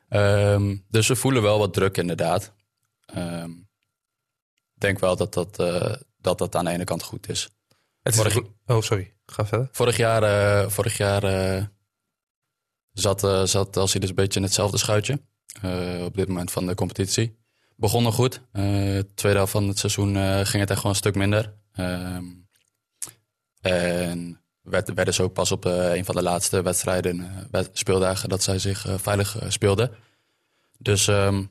Um, 0.09 0.85
dus 0.89 1.09
we 1.09 1.17
voelen 1.17 1.43
wel 1.43 1.59
wat 1.59 1.73
druk 1.73 1.97
inderdaad. 1.97 2.53
Um, 3.17 3.69
ik 4.75 4.81
denk 4.81 4.99
wel 4.99 5.17
dat 5.17 5.35
dat, 5.35 5.61
uh, 5.61 5.95
dat 6.19 6.39
dat 6.39 6.55
aan 6.55 6.65
de 6.65 6.71
ene 6.71 6.85
kant 6.85 7.03
goed 7.03 7.29
is. 7.29 7.49
Het 8.03 8.15
is 8.15 8.21
vorig, 8.21 8.39
oh, 8.67 8.81
sorry. 8.81 9.15
Ga 9.27 9.47
verder. 9.47 9.69
Vorig 9.73 9.97
jaar, 9.97 10.23
uh, 10.23 10.71
vorig 10.71 10.97
jaar 10.97 11.25
uh, 11.25 11.65
zat, 12.93 13.21
zat 13.49 13.77
Elsie 13.77 14.01
dus 14.01 14.09
een 14.09 14.15
beetje 14.15 14.39
in 14.39 14.45
hetzelfde 14.45 14.79
schuitje. 14.79 15.21
op 16.05 16.15
dit 16.15 16.29
moment 16.29 16.51
van 16.51 16.67
de 16.67 16.75
competitie. 16.75 17.41
Begonnen 17.83 18.13
goed. 18.13 18.41
tweede 19.15 19.39
helft 19.39 19.53
van 19.53 19.69
het 19.69 19.79
seizoen 19.79 20.15
ging 20.47 20.61
het 20.61 20.71
echt 20.71 20.77
gewoon 20.77 20.91
een 20.91 20.95
stuk 20.95 21.15
minder. 21.15 21.55
Um, 21.77 22.49
en 23.61 24.41
werd, 24.61 24.95
werden 24.95 25.15
ze 25.15 25.23
ook 25.23 25.33
pas 25.33 25.53
op 25.53 25.67
uh, 25.67 25.95
een 25.95 26.05
van 26.05 26.15
de 26.15 26.23
laatste 26.23 26.63
wedstrijden, 26.63 27.47
uh, 27.53 27.61
speeldagen, 27.73 28.29
dat 28.29 28.43
zij 28.43 28.59
zich 28.59 28.87
uh, 28.87 28.95
veilig 28.99 29.37
speelden. 29.49 29.95
Dus 30.79 31.07
um, 31.07 31.51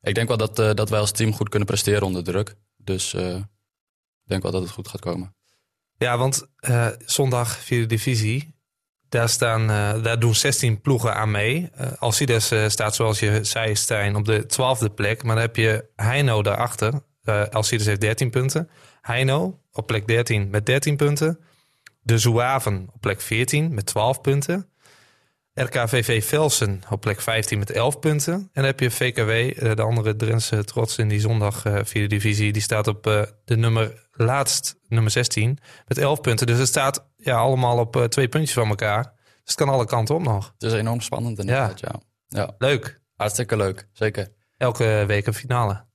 ik 0.00 0.14
denk 0.14 0.28
wel 0.28 0.36
dat, 0.36 0.56
dat 0.56 0.88
wij 0.88 1.00
als 1.00 1.10
team 1.10 1.32
goed 1.32 1.48
kunnen 1.48 1.68
presteren 1.68 2.02
onder 2.02 2.24
druk. 2.24 2.56
Dus 2.76 3.14
ik 3.14 3.44
denk 4.24 4.42
wel 4.42 4.52
dat 4.52 4.62
het 4.62 4.70
goed 4.70 4.88
gaat 4.88 5.00
komen. 5.00 5.34
Ja, 5.98 6.18
want 6.18 6.46
zondag 6.98 7.58
vierde 7.58 7.86
divisie, 7.86 8.54
daar, 9.08 9.28
staan, 9.28 9.66
daar 10.02 10.18
doen 10.18 10.34
16 10.34 10.80
ploegen 10.80 11.14
aan 11.14 11.30
mee. 11.30 11.70
Alcides 11.98 12.52
staat 12.66 12.94
zoals 12.94 13.18
je 13.20 13.44
zei, 13.44 13.74
Stijn, 13.74 14.16
op 14.16 14.24
de 14.24 14.46
twaalfde 14.46 14.90
plek. 14.90 15.22
Maar 15.22 15.34
dan 15.34 15.44
heb 15.44 15.56
je 15.56 15.84
Heino 15.96 16.42
daarachter. 16.42 16.92
Alcides 17.50 17.86
heeft 17.86 18.00
13 18.00 18.30
punten. 18.30 18.68
Heino 19.00 19.60
op 19.72 19.86
plek 19.86 20.06
13 20.06 20.50
met 20.50 20.66
13 20.66 20.96
punten. 20.96 21.38
De 22.02 22.18
Zouaven 22.18 22.88
op 22.94 23.00
plek 23.00 23.20
14 23.20 23.74
met 23.74 23.86
12 23.86 24.20
punten. 24.20 24.68
RKVV 25.54 26.24
Velsen 26.24 26.80
op 26.90 27.00
plek 27.00 27.20
15 27.20 27.58
met 27.58 27.70
11 27.70 27.98
punten. 27.98 28.32
En 28.34 28.48
dan 28.52 28.64
heb 28.64 28.80
je 28.80 28.90
VKW, 28.90 29.30
eh, 29.30 29.74
de 29.74 29.82
andere 29.82 30.16
Drentse 30.16 30.64
trots 30.64 30.98
in 30.98 31.08
die 31.08 31.20
zondag 31.20 31.62
vierde 31.82 32.06
divisie. 32.06 32.52
Die 32.52 32.62
staat 32.62 32.86
op 32.86 33.02
de 33.44 33.56
nummer 33.56 34.07
laatst, 34.18 34.76
nummer 34.88 35.10
16, 35.10 35.58
met 35.86 35.98
11 35.98 36.20
punten. 36.20 36.46
Dus 36.46 36.58
het 36.58 36.68
staat 36.68 37.08
ja, 37.16 37.36
allemaal 37.36 37.78
op 37.78 37.96
uh, 37.96 38.04
twee 38.04 38.28
puntjes 38.28 38.52
van 38.52 38.68
elkaar. 38.68 39.02
Dus 39.02 39.40
het 39.44 39.54
kan 39.54 39.68
alle 39.68 39.86
kanten 39.86 40.14
op 40.14 40.22
nog. 40.22 40.54
Het 40.58 40.72
is 40.72 40.78
enorm 40.78 41.00
spannend 41.00 41.38
inderdaad, 41.38 41.80
ja. 41.80 42.00
ja. 42.28 42.40
ja. 42.40 42.54
Leuk. 42.58 43.00
Hartstikke 43.16 43.56
leuk, 43.56 43.88
zeker. 43.92 44.28
Elke 44.56 45.04
week 45.06 45.26
een 45.26 45.34
finale. 45.34 45.86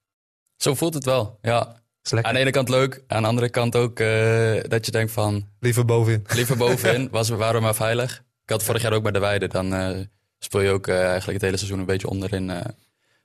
Zo 0.56 0.75
voelt 0.75 0.94
het 0.94 1.06
wel, 1.06 1.38
ja. 1.42 1.82
Aan 2.22 2.34
de 2.34 2.39
ene 2.39 2.51
kant 2.51 2.70
leuk, 2.70 3.03
aan 3.08 3.22
de 3.22 3.27
andere 3.27 3.50
kant 3.50 3.75
ook 3.75 4.00
uh, 4.00 4.62
dat 4.68 4.86
je 4.86 4.92
denkt 4.92 5.12
van... 5.12 5.50
Liever 5.60 5.86
bovenin. 5.86 6.25
Liever 6.27 6.58
bovenin, 6.65 7.10
was, 7.12 7.30
waren 7.30 7.56
we 7.56 7.62
maar 7.62 7.75
veilig. 7.75 8.24
Ik 8.44 8.50
had 8.50 8.63
vorig 8.63 8.82
jaar 8.82 8.94
ook 8.94 9.03
bij 9.03 9.12
de 9.12 9.20
Weide, 9.20 9.48
dan 9.48 9.74
uh, 9.74 10.00
speel 10.39 10.62
je 10.62 10.70
ook 10.70 10.88
eigenlijk 10.88 11.34
het 11.34 11.42
hele 11.42 11.58
seizoen 11.58 11.80
een 11.80 11.86
beetje 11.86 12.10
onderin. 12.10 12.75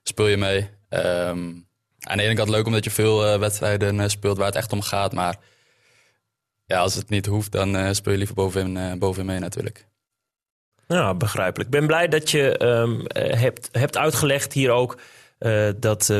speel 0.03 0.27
je 0.27 0.37
mee. 0.37 0.69
Um, 0.89 1.68
aan 1.99 2.17
de 2.17 2.23
ene 2.23 2.33
kant 2.33 2.49
leuk 2.49 2.65
omdat 2.65 2.83
je 2.83 2.91
veel 2.91 3.39
wedstrijden 3.39 4.09
speelt 4.09 4.37
waar 4.37 4.45
het 4.45 4.55
echt 4.55 4.71
om 4.71 4.81
gaat. 4.81 5.13
Maar 5.13 5.35
ja, 6.65 6.79
als 6.79 6.95
het 6.95 7.09
niet 7.09 7.25
hoeft, 7.25 7.51
dan 7.51 7.95
speel 7.95 8.11
je 8.11 8.17
liever 8.17 8.35
bovenin, 8.35 8.99
bovenin 8.99 9.25
mee 9.25 9.39
natuurlijk. 9.39 9.87
Ja, 10.87 11.13
begrijpelijk. 11.13 11.73
Ik 11.73 11.79
ben 11.79 11.87
blij 11.87 12.07
dat 12.07 12.31
je 12.31 12.63
um, 12.65 13.01
hebt, 13.13 13.69
hebt 13.71 13.97
uitgelegd 13.97 14.53
hier 14.53 14.71
ook... 14.71 14.99
dat 15.79 16.13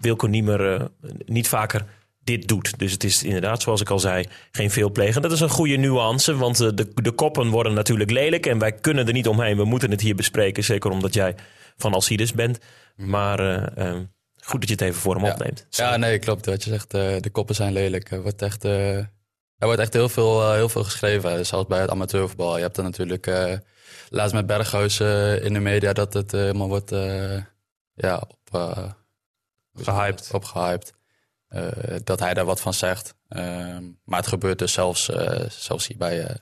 Wilco 0.00 0.26
Niemer 0.26 0.90
niet 1.24 1.48
vaker 1.48 1.84
dit 2.24 2.48
doet. 2.48 2.78
Dus 2.78 2.92
het 2.92 3.04
is 3.04 3.22
inderdaad, 3.22 3.62
zoals 3.62 3.80
ik 3.80 3.90
al 3.90 3.98
zei, 3.98 4.26
geen 4.52 4.70
veelplegen. 4.70 5.22
Dat 5.22 5.32
is 5.32 5.40
een 5.40 5.48
goede 5.48 5.76
nuance, 5.76 6.36
want 6.36 6.60
eh, 6.60 6.68
de, 6.74 6.88
de 6.94 7.12
koppen 7.12 7.48
worden 7.48 7.74
natuurlijk 7.74 8.10
lelijk 8.10 8.46
en 8.46 8.58
wij 8.58 8.72
kunnen 8.72 9.06
er 9.06 9.12
niet 9.12 9.28
omheen. 9.28 9.56
We 9.56 9.64
moeten 9.64 9.90
het 9.90 10.00
hier 10.00 10.14
bespreken, 10.14 10.64
zeker 10.64 10.90
omdat 10.90 11.14
jij 11.14 11.34
van 11.76 11.94
Alcides 11.94 12.32
bent. 12.32 12.58
Maar 12.96 13.40
uh, 13.40 13.92
uh, 13.92 13.98
goed 14.44 14.60
dat 14.60 14.68
je 14.68 14.74
het 14.74 14.84
even 14.84 15.00
voor 15.00 15.14
hem 15.14 15.24
ja. 15.24 15.32
opneemt. 15.32 15.66
Ja, 15.70 15.96
nee, 15.96 16.18
klopt. 16.18 16.46
Wat 16.46 16.64
je 16.64 16.70
zegt, 16.70 16.94
uh, 16.94 17.16
de 17.20 17.30
koppen 17.30 17.54
zijn 17.54 17.72
lelijk. 17.72 18.10
Er 18.10 18.22
wordt 18.22 18.42
echt, 18.42 18.64
er 18.64 19.08
wordt 19.58 19.80
echt 19.80 19.92
heel, 19.92 20.08
veel, 20.08 20.52
heel 20.52 20.68
veel 20.68 20.84
geschreven, 20.84 21.46
zelfs 21.46 21.66
bij 21.66 21.80
het 21.80 21.90
amateurvoetbal. 21.90 22.56
Je 22.56 22.62
hebt 22.62 22.76
er 22.76 22.82
natuurlijk 22.82 23.26
laatst 24.08 24.34
met 24.34 24.46
Berghuis 24.46 25.00
in 25.40 25.52
de 25.52 25.60
media 25.60 25.92
dat 25.92 26.12
het 26.12 26.32
helemaal 26.32 26.68
wordt 26.68 26.90
ja, 27.94 28.22
op, 28.28 28.88
gehyped. 29.74 30.30
op 30.32 30.44
gehyped. 30.44 30.92
Uh, 31.54 31.96
dat 32.04 32.20
hij 32.20 32.34
daar 32.34 32.44
wat 32.44 32.60
van 32.60 32.74
zegt. 32.74 33.14
Uh, 33.28 33.76
maar 34.04 34.18
het 34.18 34.26
gebeurt 34.26 34.58
dus 34.58 34.72
zelfs, 34.72 35.08
uh, 35.08 35.40
zelfs 35.48 35.86
hier 35.86 35.96
bij, 35.96 36.20
uh, 36.20 36.34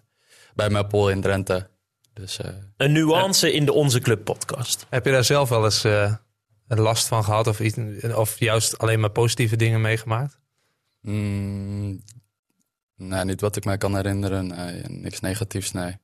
bij 0.54 0.70
Meppel 0.70 1.10
in 1.10 1.20
Drenthe. 1.20 1.68
Dus, 2.12 2.38
een 2.76 2.92
nuance 2.92 3.52
in 3.52 3.64
de 3.64 3.72
Onze 3.72 4.00
Club 4.00 4.24
podcast. 4.24 4.86
Heb 4.90 5.04
je 5.04 5.12
daar 5.12 5.24
zelf 5.24 5.48
wel 5.48 5.64
eens 5.64 5.82
last 6.78 7.08
van 7.08 7.24
gehad 7.24 7.46
of, 7.46 7.60
iets, 7.60 7.76
of 8.14 8.38
juist 8.38 8.78
alleen 8.78 9.00
maar 9.00 9.10
positieve 9.10 9.56
dingen 9.56 9.80
meegemaakt? 9.80 10.38
Mm, 11.00 12.02
nee, 12.96 13.24
niet 13.24 13.40
wat 13.40 13.56
ik 13.56 13.64
mij 13.64 13.76
kan 13.76 13.96
herinneren. 13.96 14.46
Nee, 14.46 14.82
niks 14.82 15.20
negatiefs, 15.20 15.72
nee. 15.72 15.96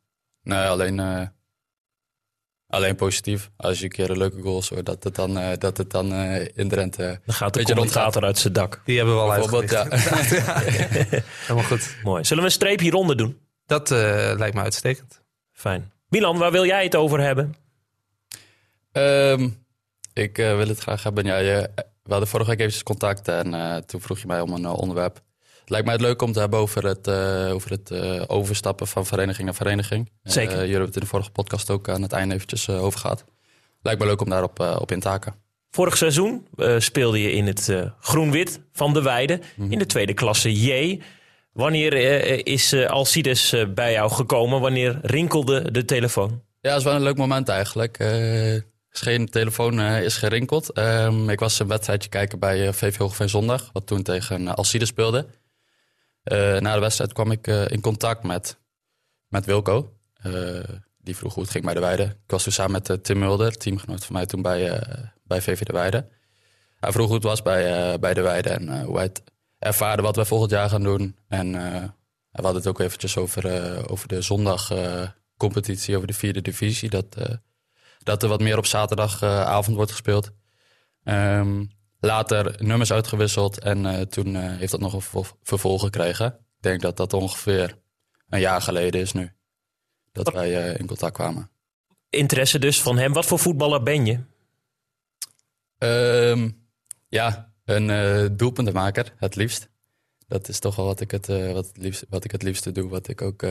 Nee, 0.43 0.67
alleen 0.67 1.31
Alleen 2.69 2.97
positief. 2.97 3.51
Als 3.57 3.79
je 3.79 3.85
een 3.85 3.91
keer 3.91 4.11
een 4.11 4.19
leuke 4.19 4.41
goal 4.41 4.63
hoort, 4.69 4.87
dat 4.87 5.05
het 5.05 5.15
dan, 5.15 5.39
uh, 5.39 5.49
dat 5.59 5.77
het 5.77 5.91
dan 5.91 6.13
uh, 6.13 6.49
in 6.55 6.69
Drenthe... 6.69 7.21
Dan 7.25 7.35
gaat 7.35 7.55
de 7.55 7.63
commentator 7.63 8.25
uit 8.25 8.39
zijn 8.39 8.53
dak. 8.53 8.83
Die 8.85 8.97
hebben 8.97 9.15
we 9.15 9.21
al 9.21 9.33
uitgelicht. 9.33 9.71
Ja. 9.71 9.85
ja. 9.91 10.61
Helemaal 11.41 11.65
goed. 11.65 11.97
Mooi. 12.03 12.25
Zullen 12.25 12.43
we 12.43 12.49
een 12.49 12.55
streep 12.55 12.81
hieronder 12.81 13.17
doen? 13.17 13.41
Dat 13.67 13.91
uh, 13.91 13.99
lijkt 14.37 14.55
me 14.55 14.61
uitstekend. 14.61 15.23
Fijn. 15.53 15.93
Milan, 16.09 16.39
waar 16.39 16.53
wil 16.53 16.65
jij 16.65 16.85
het 16.85 16.95
over 16.95 17.21
hebben? 17.21 17.55
Um, 18.93 19.66
ik 20.17 20.37
wil 20.37 20.69
het 20.69 20.79
graag 20.79 21.03
hebben. 21.03 21.25
Ja, 21.25 21.39
je, 21.39 21.71
we 22.03 22.11
hadden 22.11 22.29
vorige 22.29 22.51
week 22.51 22.59
eventjes 22.59 22.83
contact 22.83 23.29
en 23.29 23.85
toen 23.87 24.01
vroeg 24.01 24.19
je 24.19 24.27
mij 24.27 24.41
om 24.41 24.53
een 24.53 24.67
onderwerp. 24.67 25.15
Het 25.61 25.71
lijkt 25.71 25.87
mij 25.87 25.95
het 25.95 26.05
leuk 26.05 26.23
om 26.23 26.33
te 26.33 26.39
hebben 26.39 26.59
over 26.59 26.87
het, 26.87 27.09
over 27.53 27.71
het 27.71 27.91
overstappen 28.29 28.87
van 28.87 29.07
vereniging 29.07 29.45
naar 29.45 29.55
vereniging. 29.55 30.11
Zeker. 30.23 30.55
Jullie 30.55 30.71
hebben 30.71 30.87
het 30.87 30.95
in 30.95 31.01
de 31.01 31.07
vorige 31.07 31.31
podcast 31.31 31.71
ook 31.71 31.89
aan 31.89 32.03
het 32.03 32.13
einde 32.13 32.35
eventjes 32.35 32.69
over 32.69 33.01
gehad. 33.01 33.25
Lijkt 33.83 34.01
me 34.01 34.07
leuk 34.07 34.21
om 34.21 34.29
daarop 34.29 34.61
op 34.79 34.93
in 34.93 35.01
te 35.01 35.09
haken. 35.09 35.35
Vorig 35.71 35.97
seizoen 35.97 36.47
speelde 36.79 37.23
je 37.23 37.33
in 37.33 37.47
het 37.47 37.73
groen-wit 38.01 38.61
van 38.73 38.93
de 38.93 39.03
Weide. 39.03 39.41
Mm-hmm. 39.55 39.73
In 39.73 39.79
de 39.79 39.87
tweede 39.87 40.15
klasse 40.15 40.65
J. 40.65 41.01
Wanneer 41.53 41.93
is 42.47 42.75
Alcides 42.75 43.55
bij 43.75 43.93
jou 43.93 44.11
gekomen? 44.11 44.61
Wanneer 44.61 44.99
rinkelde 45.03 45.71
de 45.71 45.85
telefoon? 45.85 46.43
Ja, 46.61 46.71
dat 46.71 46.79
is 46.79 46.85
wel 46.85 46.95
een 46.95 47.03
leuk 47.03 47.17
moment 47.17 47.49
eigenlijk. 47.49 47.99
Geen 48.99 49.29
telefoon 49.29 49.81
is 49.81 50.17
gerinkeld. 50.17 50.79
Um, 50.79 51.29
ik 51.29 51.39
was 51.39 51.59
een 51.59 51.69
wedstrijdje 51.69 52.09
kijken 52.09 52.39
bij 52.39 52.73
VV 52.73 52.97
Hoogeveen 52.99 53.29
Zondag. 53.29 53.71
Wat 53.73 53.87
toen 53.87 54.03
tegen 54.03 54.55
Alcides 54.57 54.89
speelde. 54.89 55.27
Uh, 56.33 56.59
na 56.59 56.75
de 56.75 56.81
wedstrijd 56.81 57.13
kwam 57.13 57.31
ik 57.31 57.47
in 57.47 57.81
contact 57.81 58.23
met, 58.23 58.59
met 59.29 59.45
Wilco. 59.45 59.93
Die 60.99 61.17
vroeg 61.17 61.35
hoe 61.35 61.43
het 61.43 61.53
ging 61.53 61.65
bij 61.65 61.75
de 61.75 61.81
Weide. 61.81 62.03
Ik 62.03 62.31
was 62.31 62.43
toen 62.43 62.53
samen 62.53 62.83
met 62.87 63.05
Tim 63.05 63.19
Mulder, 63.19 63.57
teamgenoot 63.57 64.05
van 64.05 64.15
mij 64.15 64.27
toen 64.27 64.43
bij, 64.43 64.83
bij 65.23 65.41
VV 65.41 65.63
de 65.63 65.73
Weide. 65.73 66.09
Hij 66.81 66.93
vroeg 66.93 67.07
hoe 67.07 67.15
het 67.15 67.25
was 67.25 67.43
bij, 67.43 67.99
bij 67.99 68.15
de 68.15 68.23
Weide 68.23 68.49
en 68.49 68.83
hoe 68.83 68.95
hij 68.95 69.05
het 69.05 69.23
ervaarde 69.59 70.03
wat 70.03 70.17
we 70.17 70.25
volgend 70.25 70.51
jaar 70.51 70.69
gaan 70.69 70.83
doen. 70.83 71.17
En 71.29 71.53
we 72.31 72.43
hadden 72.43 72.55
het 72.55 72.67
ook 72.67 72.81
eventjes 72.81 73.17
over, 73.17 73.91
over 73.91 74.09
de 74.09 74.23
zondagcompetitie, 74.23 75.97
over 75.97 76.09
de 76.09 76.15
vierde 76.15 76.43
divisie. 76.43 76.91
Dat, 76.91 77.17
dat 78.07 78.23
er 78.23 78.29
wat 78.29 78.41
meer 78.41 78.59
op 78.59 78.67
zaterdagavond 78.67 79.77
wordt 79.77 79.91
gespeeld. 79.91 80.31
Um, 81.05 81.75
Later 82.01 82.65
nummers 82.65 82.93
uitgewisseld 82.93 83.59
en 83.59 83.85
uh, 83.85 84.01
toen 84.01 84.35
uh, 84.35 84.57
heeft 84.57 84.71
dat 84.71 84.81
nog 84.81 84.93
een 84.93 85.25
vervolg 85.43 85.83
gekregen. 85.83 86.27
Ik 86.27 86.63
denk 86.63 86.81
dat 86.81 86.97
dat 86.97 87.13
ongeveer 87.13 87.79
een 88.29 88.41
jaar 88.41 88.63
geleden 88.63 89.01
is 89.01 89.13
nu. 89.13 89.33
Dat 90.13 90.33
wij 90.33 90.51
uh, 90.51 90.79
in 90.79 90.87
contact 90.87 91.15
kwamen. 91.15 91.51
Interesse 92.11 92.59
dus 92.59 92.83
van 92.83 92.99
hem. 92.99 93.13
Wat 93.13 93.27
voor 93.27 93.39
voetballer 93.39 93.83
ben 93.83 94.07
je? 94.07 94.21
Um, 95.79 96.69
ja, 97.09 97.53
een 97.65 98.37
doelpuntenmaker, 98.37 99.13
het 99.17 99.37
liefst. 99.37 99.69
Dat 100.29 100.49
is 100.49 100.59
toch 100.59 100.77
wel 100.77 100.87
wat 100.87 101.01
ik 101.01 101.11
het, 101.11 101.27
wat 101.27 101.67
het, 101.67 101.77
liefst, 101.77 102.05
wat 102.09 102.25
ik 102.25 102.31
het 102.31 102.43
liefste 102.43 102.73
doe. 102.73 102.89
Wat, 102.89 103.09
ik 103.09 103.23
ook, 103.23 103.47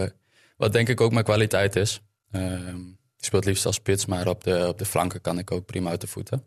wat 0.57 0.73
denk 0.73 0.89
ik 0.89 1.01
ook 1.01 1.11
mijn 1.11 1.25
kwaliteit 1.25 1.75
is. 1.75 2.01
Um, 2.31 2.97
ik 3.25 3.31
ik 3.31 3.41
speel 3.41 3.53
het 3.53 3.63
liefst 3.63 3.65
als 3.65 3.75
spits, 3.75 4.05
maar 4.05 4.27
op 4.27 4.43
de, 4.43 4.67
op 4.67 4.77
de 4.77 4.85
flanken 4.85 5.21
kan 5.21 5.39
ik 5.39 5.51
ook 5.51 5.65
prima 5.65 5.89
uit 5.89 6.01
de 6.01 6.07
voeten. 6.07 6.43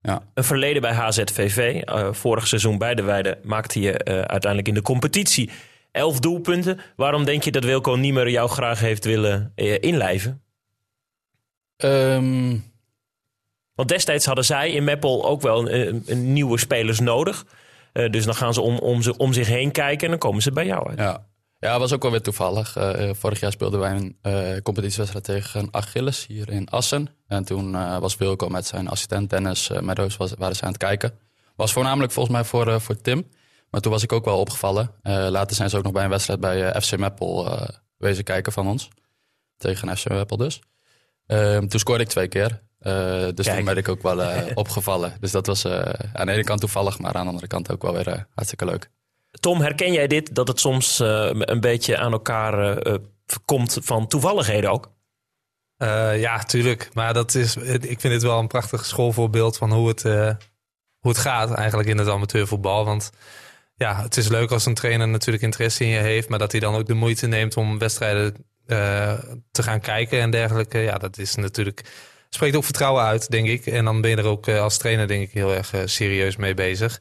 Ja. 0.00 0.22
Een 0.34 0.44
verleden 0.44 0.82
bij 0.82 0.92
HZVV. 0.92 1.82
Uh, 1.84 2.12
vorig 2.12 2.46
seizoen 2.46 2.78
bij 2.78 2.94
de 2.94 3.02
Weide 3.02 3.38
maakte 3.42 3.80
je 3.80 3.90
uh, 3.90 4.14
uiteindelijk 4.14 4.68
in 4.68 4.74
de 4.74 4.82
competitie 4.82 5.50
elf 5.90 6.20
doelpunten. 6.20 6.80
Waarom 6.96 7.24
denk 7.24 7.42
je 7.42 7.50
dat 7.50 7.64
Wilco 7.64 7.94
Niemer 7.94 8.30
jou 8.30 8.48
graag 8.48 8.80
heeft 8.80 9.04
willen 9.04 9.52
uh, 9.56 9.76
inlijven? 9.80 10.42
Um... 11.76 12.68
Want 13.74 13.88
destijds 13.88 14.26
hadden 14.26 14.44
zij 14.44 14.70
in 14.70 14.84
Meppel 14.84 15.26
ook 15.26 15.40
wel 15.40 15.70
een, 15.70 16.02
een 16.06 16.32
nieuwe 16.32 16.58
spelers 16.58 17.00
nodig. 17.00 17.46
dus 17.92 18.24
dan 18.24 18.34
gaan 18.34 18.54
ze 18.54 18.60
om, 18.60 18.78
om, 18.78 19.02
ze, 19.02 19.16
om 19.16 19.32
zich 19.32 19.46
heen 19.46 19.72
kijken 19.72 20.04
en 20.04 20.10
dan 20.10 20.18
komen 20.18 20.42
ze 20.42 20.52
bij 20.52 20.66
jou 20.66 20.88
uit. 20.88 20.98
Ja, 20.98 21.26
ja, 21.60 21.78
was 21.78 21.92
ook 21.92 22.02
wel 22.02 22.10
weer 22.10 22.22
toevallig. 22.22 22.76
Uh, 22.76 23.10
vorig 23.12 23.40
jaar 23.40 23.52
speelden 23.52 23.80
wij 23.80 23.90
een 23.90 24.16
uh, 24.22 24.60
competitiewedstrijd 24.62 25.24
tegen 25.24 25.68
Achilles 25.70 26.26
hier 26.26 26.50
in 26.50 26.68
Assen. 26.68 27.08
En 27.26 27.44
toen 27.44 27.72
uh, 27.72 27.98
was 27.98 28.16
Wilco 28.16 28.48
met 28.48 28.66
zijn 28.66 28.88
assistent 28.88 29.30
Dennis 29.30 29.70
Meadows 29.80 30.16
was, 30.16 30.34
waren 30.38 30.56
ze 30.56 30.62
aan 30.62 30.68
het 30.68 30.78
kijken. 30.78 31.18
Was 31.56 31.72
voornamelijk 31.72 32.12
volgens 32.12 32.34
mij 32.34 32.44
voor, 32.44 32.80
voor 32.80 33.00
Tim. 33.00 33.26
Maar 33.70 33.80
toen 33.80 33.92
was 33.92 34.02
ik 34.02 34.12
ook 34.12 34.24
wel 34.24 34.38
opgevallen. 34.38 34.92
later 35.02 35.56
zijn 35.56 35.70
ze 35.70 35.76
ook 35.76 35.82
nog 35.82 35.92
bij 35.92 36.04
een 36.04 36.10
wedstrijd 36.10 36.40
bij 36.40 36.80
FC 36.80 36.96
Meppel 36.96 37.58
wezen 37.96 38.24
kijken 38.24 38.52
van 38.52 38.66
ons. 38.66 38.88
Tegen 39.56 39.96
FC 39.96 40.08
Meppel 40.08 40.36
dus. 40.36 40.60
Ehm, 41.26 41.66
toen 41.66 41.80
scoorde 41.80 42.02
ik 42.02 42.08
twee 42.08 42.28
keer. 42.28 42.62
dus 42.78 43.46
Kijk. 43.46 43.56
toen 43.56 43.64
ben 43.64 43.76
ik 43.76 43.88
ook 43.88 44.02
wel 44.02 44.44
opgevallen. 44.54 45.12
Dus 45.20 45.30
dat 45.30 45.46
was 45.46 45.66
aan 46.12 46.26
de 46.26 46.32
ene 46.32 46.44
kant 46.44 46.60
toevallig, 46.60 46.98
maar 46.98 47.14
aan 47.14 47.22
de 47.22 47.28
andere 47.28 47.46
kant 47.46 47.70
ook 47.72 47.82
wel 47.82 47.92
weer 47.92 48.26
hartstikke 48.34 48.64
leuk. 48.64 48.90
Tom, 49.30 49.60
herken 49.60 49.92
jij 49.92 50.06
dit? 50.06 50.34
Dat 50.34 50.48
het 50.48 50.60
soms 50.60 51.00
uh, 51.00 51.30
een 51.32 51.60
beetje 51.60 51.96
aan 51.96 52.12
elkaar 52.12 52.86
uh, 52.86 52.94
komt 53.44 53.78
van 53.82 54.06
toevalligheden 54.06 54.70
ook? 54.70 54.92
Ja, 56.16 56.38
tuurlijk. 56.38 56.90
Maar 56.92 57.14
dat 57.14 57.34
is, 57.34 57.56
ik 57.56 58.00
vind 58.00 58.12
dit 58.12 58.22
wel 58.22 58.38
een 58.38 58.46
prachtig 58.46 58.86
schoolvoorbeeld 58.86 59.56
van 59.56 59.72
hoe 59.72 59.88
het, 59.88 60.02
hoe 60.98 61.10
het 61.10 61.18
gaat 61.18 61.52
eigenlijk 61.52 61.88
in 61.88 61.98
het 61.98 62.08
amateurvoetbal. 62.08 62.84
Want 62.84 63.10
ja, 63.74 64.02
het 64.02 64.16
is 64.16 64.28
leuk 64.28 64.50
als 64.50 64.66
een 64.66 64.74
trainer 64.74 65.08
natuurlijk 65.08 65.44
interesse 65.44 65.84
in 65.84 65.90
je 65.90 65.98
heeft, 65.98 66.28
maar 66.28 66.38
dat 66.38 66.52
hij 66.52 66.60
dan 66.60 66.74
ook 66.74 66.86
de 66.86 66.94
moeite 66.94 67.26
neemt 67.26 67.56
om 67.56 67.78
wedstrijden 67.78 68.34
te 69.50 69.62
gaan 69.62 69.80
kijken 69.80 70.20
en 70.20 70.30
dergelijke. 70.30 70.78
Ja, 70.78 70.98
dat 70.98 71.18
is 71.18 71.34
natuurlijk 71.34 71.84
spreekt 72.30 72.56
ook 72.56 72.64
vertrouwen 72.64 73.04
uit, 73.04 73.30
denk 73.30 73.48
ik. 73.48 73.66
En 73.66 73.84
dan 73.84 74.00
ben 74.00 74.10
je 74.10 74.16
er 74.16 74.24
ook 74.24 74.48
als 74.48 74.78
trainer, 74.78 75.08
denk 75.08 75.22
ik, 75.22 75.32
heel 75.32 75.54
erg 75.54 75.72
serieus 75.84 76.36
mee 76.36 76.54
bezig. 76.54 77.00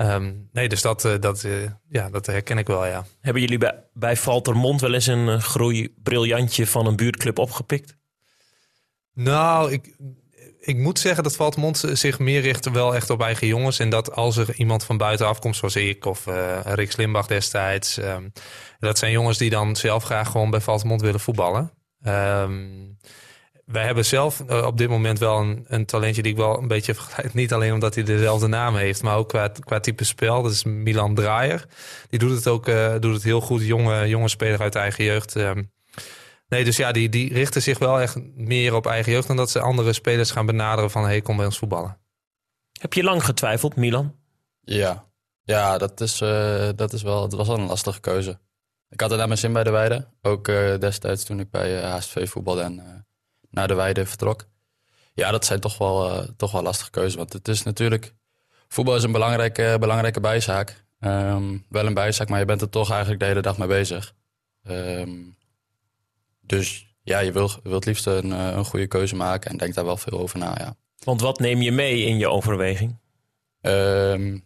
Um, 0.00 0.48
nee, 0.52 0.68
dus 0.68 0.82
dat, 0.82 1.04
uh, 1.04 1.14
dat, 1.20 1.44
uh, 1.44 1.70
ja, 1.88 2.10
dat 2.10 2.26
herken 2.26 2.58
ik 2.58 2.66
wel, 2.66 2.86
ja. 2.86 3.04
Hebben 3.20 3.42
jullie 3.42 3.58
bij, 3.58 3.84
bij 3.92 4.16
Valtermond 4.16 4.80
wel 4.80 4.94
eens 4.94 5.06
een 5.06 5.26
uh, 5.26 5.40
groeibriljantje 5.40 6.66
van 6.66 6.86
een 6.86 6.96
buurtclub 6.96 7.38
opgepikt? 7.38 7.96
Nou, 9.14 9.72
ik, 9.72 9.96
ik 10.60 10.76
moet 10.76 10.98
zeggen 10.98 11.22
dat 11.22 11.36
Valtermond 11.36 11.84
zich 11.92 12.18
meer 12.18 12.40
richt 12.40 12.70
wel 12.70 12.94
echt 12.94 13.10
op 13.10 13.22
eigen 13.22 13.46
jongens. 13.46 13.78
En 13.78 13.90
dat 13.90 14.12
als 14.12 14.36
er 14.36 14.54
iemand 14.54 14.84
van 14.84 14.96
buitenaf 14.96 15.38
komt, 15.38 15.56
zoals 15.56 15.76
ik 15.76 16.04
of 16.04 16.26
Rick 16.64 16.90
Slimbach 16.92 17.26
destijds... 17.26 17.96
Um, 17.96 18.32
dat 18.78 18.98
zijn 18.98 19.12
jongens 19.12 19.38
die 19.38 19.50
dan 19.50 19.76
zelf 19.76 20.04
graag 20.04 20.30
gewoon 20.30 20.50
bij 20.50 20.60
Valtermond 20.60 21.00
willen 21.00 21.20
voetballen. 21.20 21.72
Um, 22.06 22.98
wij 23.70 23.84
hebben 23.84 24.04
zelf 24.04 24.42
uh, 24.50 24.66
op 24.66 24.78
dit 24.78 24.88
moment 24.88 25.18
wel 25.18 25.40
een, 25.40 25.64
een, 25.68 25.86
talentje 25.86 26.22
die 26.22 26.32
ik 26.32 26.38
wel 26.38 26.58
een 26.58 26.68
beetje 26.68 26.94
vergelijk. 26.94 27.34
Niet 27.42 27.52
alleen 27.52 27.72
omdat 27.72 27.94
hij 27.94 28.04
dezelfde 28.04 28.46
naam 28.46 28.76
heeft, 28.76 29.02
maar 29.02 29.16
ook 29.16 29.28
qua, 29.28 29.48
qua 29.48 29.80
type 29.80 30.04
spel. 30.04 30.42
Dat 30.42 30.52
is 30.52 30.64
Milan 30.64 31.14
Draaier. 31.14 31.66
Die 32.08 32.18
doet 32.18 32.30
het 32.30 32.46
ook 32.46 32.68
uh, 32.68 32.94
doet 33.00 33.14
het 33.14 33.22
heel 33.22 33.40
goed. 33.40 33.62
Jonge, 33.62 34.08
jonge 34.08 34.28
speler 34.28 34.60
uit 34.60 34.74
eigen 34.74 35.04
jeugd. 35.04 35.34
Um, 35.34 35.70
nee, 36.48 36.64
dus 36.64 36.76
ja, 36.76 36.92
die, 36.92 37.08
die 37.08 37.32
richten 37.32 37.62
zich 37.62 37.78
wel 37.78 38.00
echt 38.00 38.16
meer 38.34 38.74
op 38.74 38.86
eigen 38.86 39.12
jeugd... 39.12 39.26
dan 39.26 39.36
dat 39.36 39.50
ze 39.50 39.60
andere 39.60 39.92
spelers 39.92 40.30
gaan 40.30 40.46
benaderen 40.46 40.90
van... 40.90 41.04
hey, 41.04 41.20
kom 41.20 41.36
bij 41.36 41.46
ons 41.46 41.58
voetballen. 41.58 41.98
Heb 42.80 42.92
je 42.92 43.02
lang 43.02 43.24
getwijfeld, 43.24 43.76
Milan? 43.76 44.14
Ja, 44.60 45.04
ja 45.42 45.78
dat, 45.78 46.00
is, 46.00 46.20
uh, 46.20 46.68
dat, 46.76 46.92
is 46.92 47.02
wel, 47.02 47.28
dat 47.28 47.38
was 47.38 47.48
wel 47.48 47.58
een 47.58 47.66
lastige 47.66 48.00
keuze. 48.00 48.38
Ik 48.88 49.00
had 49.00 49.10
er 49.10 49.16
naar 49.16 49.26
mijn 49.26 49.38
zin 49.38 49.52
bij 49.52 49.64
de 49.64 49.70
Weide. 49.70 50.06
Ook 50.22 50.44
destijds 50.80 51.24
toen 51.24 51.40
ik 51.40 51.50
bij 51.50 51.82
HSV 51.82 52.28
voetbalde 52.28 52.62
en 52.62 52.97
naar 53.50 53.68
de 53.68 53.74
weide 53.74 54.06
vertrok. 54.06 54.46
Ja, 55.14 55.30
dat 55.30 55.44
zijn 55.44 55.60
toch 55.60 55.78
wel, 55.78 56.10
uh, 56.10 56.28
toch 56.36 56.52
wel 56.52 56.62
lastige 56.62 56.90
keuzes. 56.90 57.14
Want 57.14 57.32
het 57.32 57.48
is 57.48 57.62
natuurlijk. 57.62 58.14
Voetbal 58.68 58.96
is 58.96 59.02
een 59.02 59.12
belangrijke, 59.12 59.76
belangrijke 59.80 60.20
bijzaak. 60.20 60.84
Um, 61.00 61.64
wel 61.68 61.86
een 61.86 61.94
bijzaak, 61.94 62.28
maar 62.28 62.38
je 62.38 62.44
bent 62.44 62.60
er 62.60 62.68
toch 62.68 62.90
eigenlijk 62.90 63.20
de 63.20 63.26
hele 63.26 63.42
dag 63.42 63.58
mee 63.58 63.68
bezig. 63.68 64.14
Um, 64.68 65.36
dus 66.40 66.96
ja, 67.02 67.18
je 67.18 67.32
wil, 67.32 67.50
wilt 67.62 67.84
liefst 67.84 68.06
een, 68.06 68.32
eh, 68.32 68.50
een 68.50 68.64
goede 68.64 68.86
keuze 68.86 69.16
maken 69.16 69.50
en 69.50 69.56
denkt 69.56 69.74
daar 69.74 69.84
wel 69.84 69.96
veel 69.96 70.18
over 70.18 70.38
na. 70.38 70.54
Ja. 70.58 70.76
Want 71.04 71.20
wat 71.20 71.38
neem 71.38 71.62
je 71.62 71.72
mee 71.72 72.04
in 72.04 72.18
je 72.18 72.28
overweging? 72.28 72.98
Um, 73.60 74.44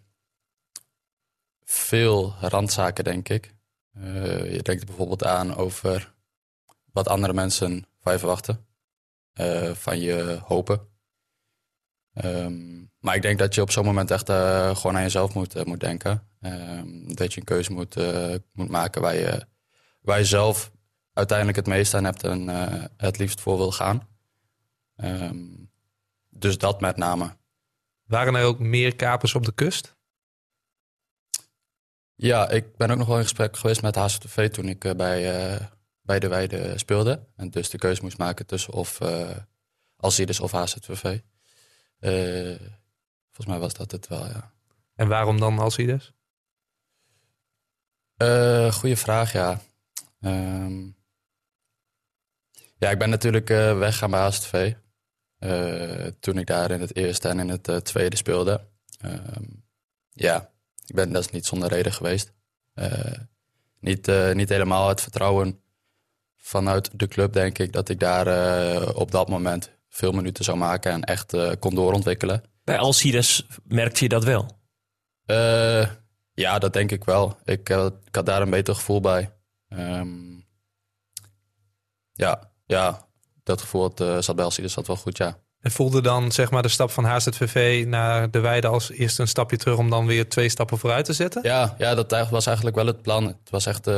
veel 1.64 2.34
randzaken, 2.40 3.04
denk 3.04 3.28
ik. 3.28 3.54
Uh, 3.98 4.52
je 4.52 4.62
denkt 4.62 4.86
bijvoorbeeld 4.86 5.24
aan 5.24 5.56
over 5.56 6.14
wat 6.92 7.08
andere 7.08 7.32
mensen 7.32 7.86
van 8.00 8.12
je 8.12 8.18
verwachten. 8.18 8.66
Uh, 9.40 9.70
van 9.74 10.00
je 10.00 10.40
hopen. 10.44 10.90
Um, 12.24 12.92
maar 12.98 13.14
ik 13.14 13.22
denk 13.22 13.38
dat 13.38 13.54
je 13.54 13.60
op 13.60 13.70
zo'n 13.70 13.84
moment 13.84 14.10
echt 14.10 14.28
uh, 14.28 14.76
gewoon 14.76 14.96
aan 14.96 15.02
jezelf 15.02 15.34
moet, 15.34 15.56
uh, 15.56 15.62
moet 15.62 15.80
denken. 15.80 16.28
Um, 16.40 17.14
dat 17.14 17.32
je 17.32 17.40
een 17.40 17.46
keuze 17.46 17.72
moet, 17.72 17.96
moet 18.52 18.68
maken 18.68 19.02
waar 19.02 19.14
je, 19.14 19.46
waar 20.00 20.18
je 20.18 20.24
zelf 20.24 20.72
uiteindelijk 21.12 21.56
het 21.56 21.66
meest 21.66 21.94
aan 21.94 22.04
hebt 22.04 22.24
en 22.24 22.48
het 22.96 23.18
liefst 23.18 23.40
voor 23.40 23.56
wil 23.56 23.72
gaan. 23.72 24.08
Um, 24.96 25.70
dus 26.28 26.58
dat 26.58 26.80
met 26.80 26.96
name. 26.96 27.36
Waren 28.02 28.34
er 28.34 28.44
ook 28.44 28.58
meer 28.58 28.96
kapers 28.96 29.34
op 29.34 29.44
de 29.44 29.54
kust? 29.54 29.96
Ja, 32.14 32.48
ik 32.48 32.76
ben 32.76 32.90
ook 32.90 32.98
nog 32.98 33.06
wel 33.06 33.16
in 33.16 33.22
gesprek 33.22 33.56
geweest 33.56 33.82
met 33.82 33.94
HZTV 33.94 34.50
toen 34.50 34.68
ik 34.68 34.78
bij 34.80 34.96
bij 34.96 35.70
de 36.02 36.28
Weide 36.28 36.78
speelde. 36.78 37.26
En 37.36 37.50
dus 37.50 37.70
de 37.70 37.78
keuze 37.78 38.02
moest 38.02 38.18
maken 38.18 38.46
tussen 38.46 38.72
of 38.72 39.00
uh, 39.00 39.30
Alcides 39.96 40.40
of 40.40 40.52
HZVV. 40.52 41.18
Uh, 42.00 42.56
volgens 43.24 43.46
mij 43.46 43.58
was 43.58 43.74
dat 43.74 43.90
het 43.90 44.08
wel, 44.08 44.26
ja. 44.26 44.52
En 44.94 45.08
waarom 45.08 45.40
dan 45.40 45.58
Alcides? 45.58 46.12
Uh, 48.16 48.72
goeie 48.72 48.96
vraag, 48.96 49.32
ja. 49.32 49.60
Um, 50.20 50.96
ja, 52.78 52.90
ik 52.90 52.98
ben 52.98 53.10
natuurlijk 53.10 53.50
uh, 53.50 53.78
weggegaan 53.78 54.10
bij 54.10 54.20
HZV. 54.20 54.74
Uh, 55.38 56.06
toen 56.20 56.38
ik 56.38 56.46
daar 56.46 56.70
in 56.70 56.80
het 56.80 56.96
eerste 56.96 57.28
en 57.28 57.38
in 57.38 57.48
het 57.48 57.84
tweede 57.84 58.16
speelde. 58.16 58.66
Um, 59.04 59.64
ja, 60.10 60.50
ik 60.86 60.94
ben, 60.94 61.12
dat 61.12 61.24
is 61.24 61.30
niet 61.30 61.46
zonder 61.46 61.68
reden 61.68 61.92
geweest. 61.92 62.32
niet, 63.80 64.06
niet 64.34 64.48
helemaal 64.48 64.88
het 64.88 65.00
vertrouwen 65.00 65.61
vanuit 66.42 66.90
de 66.92 67.08
club 67.08 67.32
denk 67.32 67.58
ik 67.58 67.72
dat 67.72 67.88
ik 67.88 68.00
daar 68.00 68.26
uh, 68.26 68.88
op 68.94 69.10
dat 69.10 69.28
moment 69.28 69.70
veel 69.88 70.12
minuten 70.12 70.44
zou 70.44 70.56
maken 70.56 70.92
en 70.92 71.02
echt 71.02 71.34
uh, 71.34 71.50
kon 71.58 71.74
doorontwikkelen. 71.74 72.42
Bij 72.64 72.78
Alcides 72.78 73.46
merkte 73.64 74.02
je 74.02 74.08
dat 74.08 74.24
wel? 74.24 74.60
Uh, 75.26 75.86
ja, 76.32 76.58
dat 76.58 76.72
denk 76.72 76.90
ik 76.90 77.04
wel. 77.04 77.36
Ik, 77.44 77.68
ik, 77.68 78.14
had 78.14 78.26
daar 78.26 78.42
een 78.42 78.50
beter 78.50 78.74
gevoel 78.74 79.00
bij. 79.00 79.32
Um, 79.68 80.46
ja, 82.12 82.50
ja, 82.66 83.06
dat 83.42 83.60
gevoel 83.60 83.82
had, 83.82 84.24
zat 84.24 84.36
bij 84.36 84.44
Alcides 84.44 84.72
zat 84.72 84.86
wel 84.86 84.96
goed, 84.96 85.16
ja. 85.16 85.38
En 85.60 85.70
voelde 85.70 86.00
dan 86.00 86.32
zeg 86.32 86.50
maar 86.50 86.62
de 86.62 86.68
stap 86.68 86.90
van 86.90 87.04
HZVV 87.04 87.84
naar 87.86 88.30
de 88.30 88.40
Weide 88.40 88.66
als 88.66 88.90
eerst 88.90 89.18
een 89.18 89.28
stapje 89.28 89.56
terug 89.56 89.76
om 89.76 89.90
dan 89.90 90.06
weer 90.06 90.28
twee 90.28 90.48
stappen 90.48 90.78
vooruit 90.78 91.04
te 91.04 91.12
zetten? 91.12 91.42
Ja, 91.42 91.74
ja 91.78 91.94
dat 91.94 92.30
was 92.30 92.46
eigenlijk 92.46 92.76
wel 92.76 92.86
het 92.86 93.02
plan. 93.02 93.26
Het 93.26 93.50
was 93.50 93.66
echt 93.66 93.88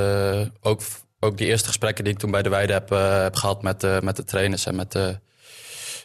ook 0.60 0.80
ook 1.24 1.38
die 1.38 1.46
eerste 1.46 1.68
gesprekken 1.68 2.04
die 2.04 2.12
ik 2.12 2.18
toen 2.18 2.30
bij 2.30 2.42
de 2.42 2.48
Weide 2.48 2.72
heb, 2.72 2.92
uh, 2.92 3.22
heb 3.22 3.36
gehad 3.36 3.62
met, 3.62 3.84
uh, 3.84 4.00
met 4.00 4.16
de 4.16 4.24
trainers 4.24 4.66
en 4.66 4.74
met, 4.74 4.94
uh, 4.94 5.08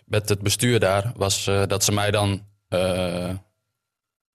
met 0.05 0.29
het 0.29 0.41
bestuur 0.41 0.79
daar, 0.79 1.11
was 1.15 1.45
dat 1.67 1.83
ze 1.83 1.91
mij 1.91 2.11
dan 2.11 2.47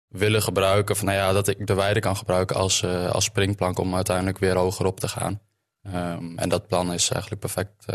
willen 0.08 0.42
gebruiken. 0.42 0.96
Van, 0.96 1.06
nou 1.06 1.18
ja, 1.18 1.32
dat 1.32 1.48
ik 1.48 1.68
de 1.68 1.74
Weide 1.74 2.00
kan 2.00 2.18
gebruiken 2.18 2.56
als, 2.56 2.86
als 2.86 3.24
springplank 3.24 3.80
om 3.80 3.96
uiteindelijk 3.96 4.38
weer 4.38 4.58
hoger 4.58 4.86
op 4.86 5.00
te 5.00 5.08
gaan. 5.08 5.42
Um, 5.88 6.38
en 6.38 6.50
dat 6.50 6.68
plan 6.68 6.94
is 6.94 7.10
eigenlijk 7.10 7.42
perfect, 7.42 7.86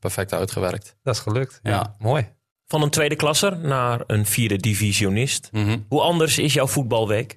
perfect 0.00 0.32
uitgewerkt. 0.32 0.96
Dat 1.02 1.14
is 1.14 1.20
gelukt. 1.20 1.60
Ja, 1.62 1.70
ja. 1.70 1.94
mooi. 1.98 2.28
Van 2.66 2.82
een 2.82 2.90
tweede 2.90 3.16
klasser 3.16 3.58
naar 3.58 4.02
een 4.06 4.26
vierde 4.26 4.56
divisionist. 4.56 5.48
Mm 5.52 5.64
-hmm. 5.64 5.84
Hoe 5.88 6.00
anders 6.00 6.38
is 6.38 6.52
jouw 6.52 6.66
voetbalweek? 6.66 7.36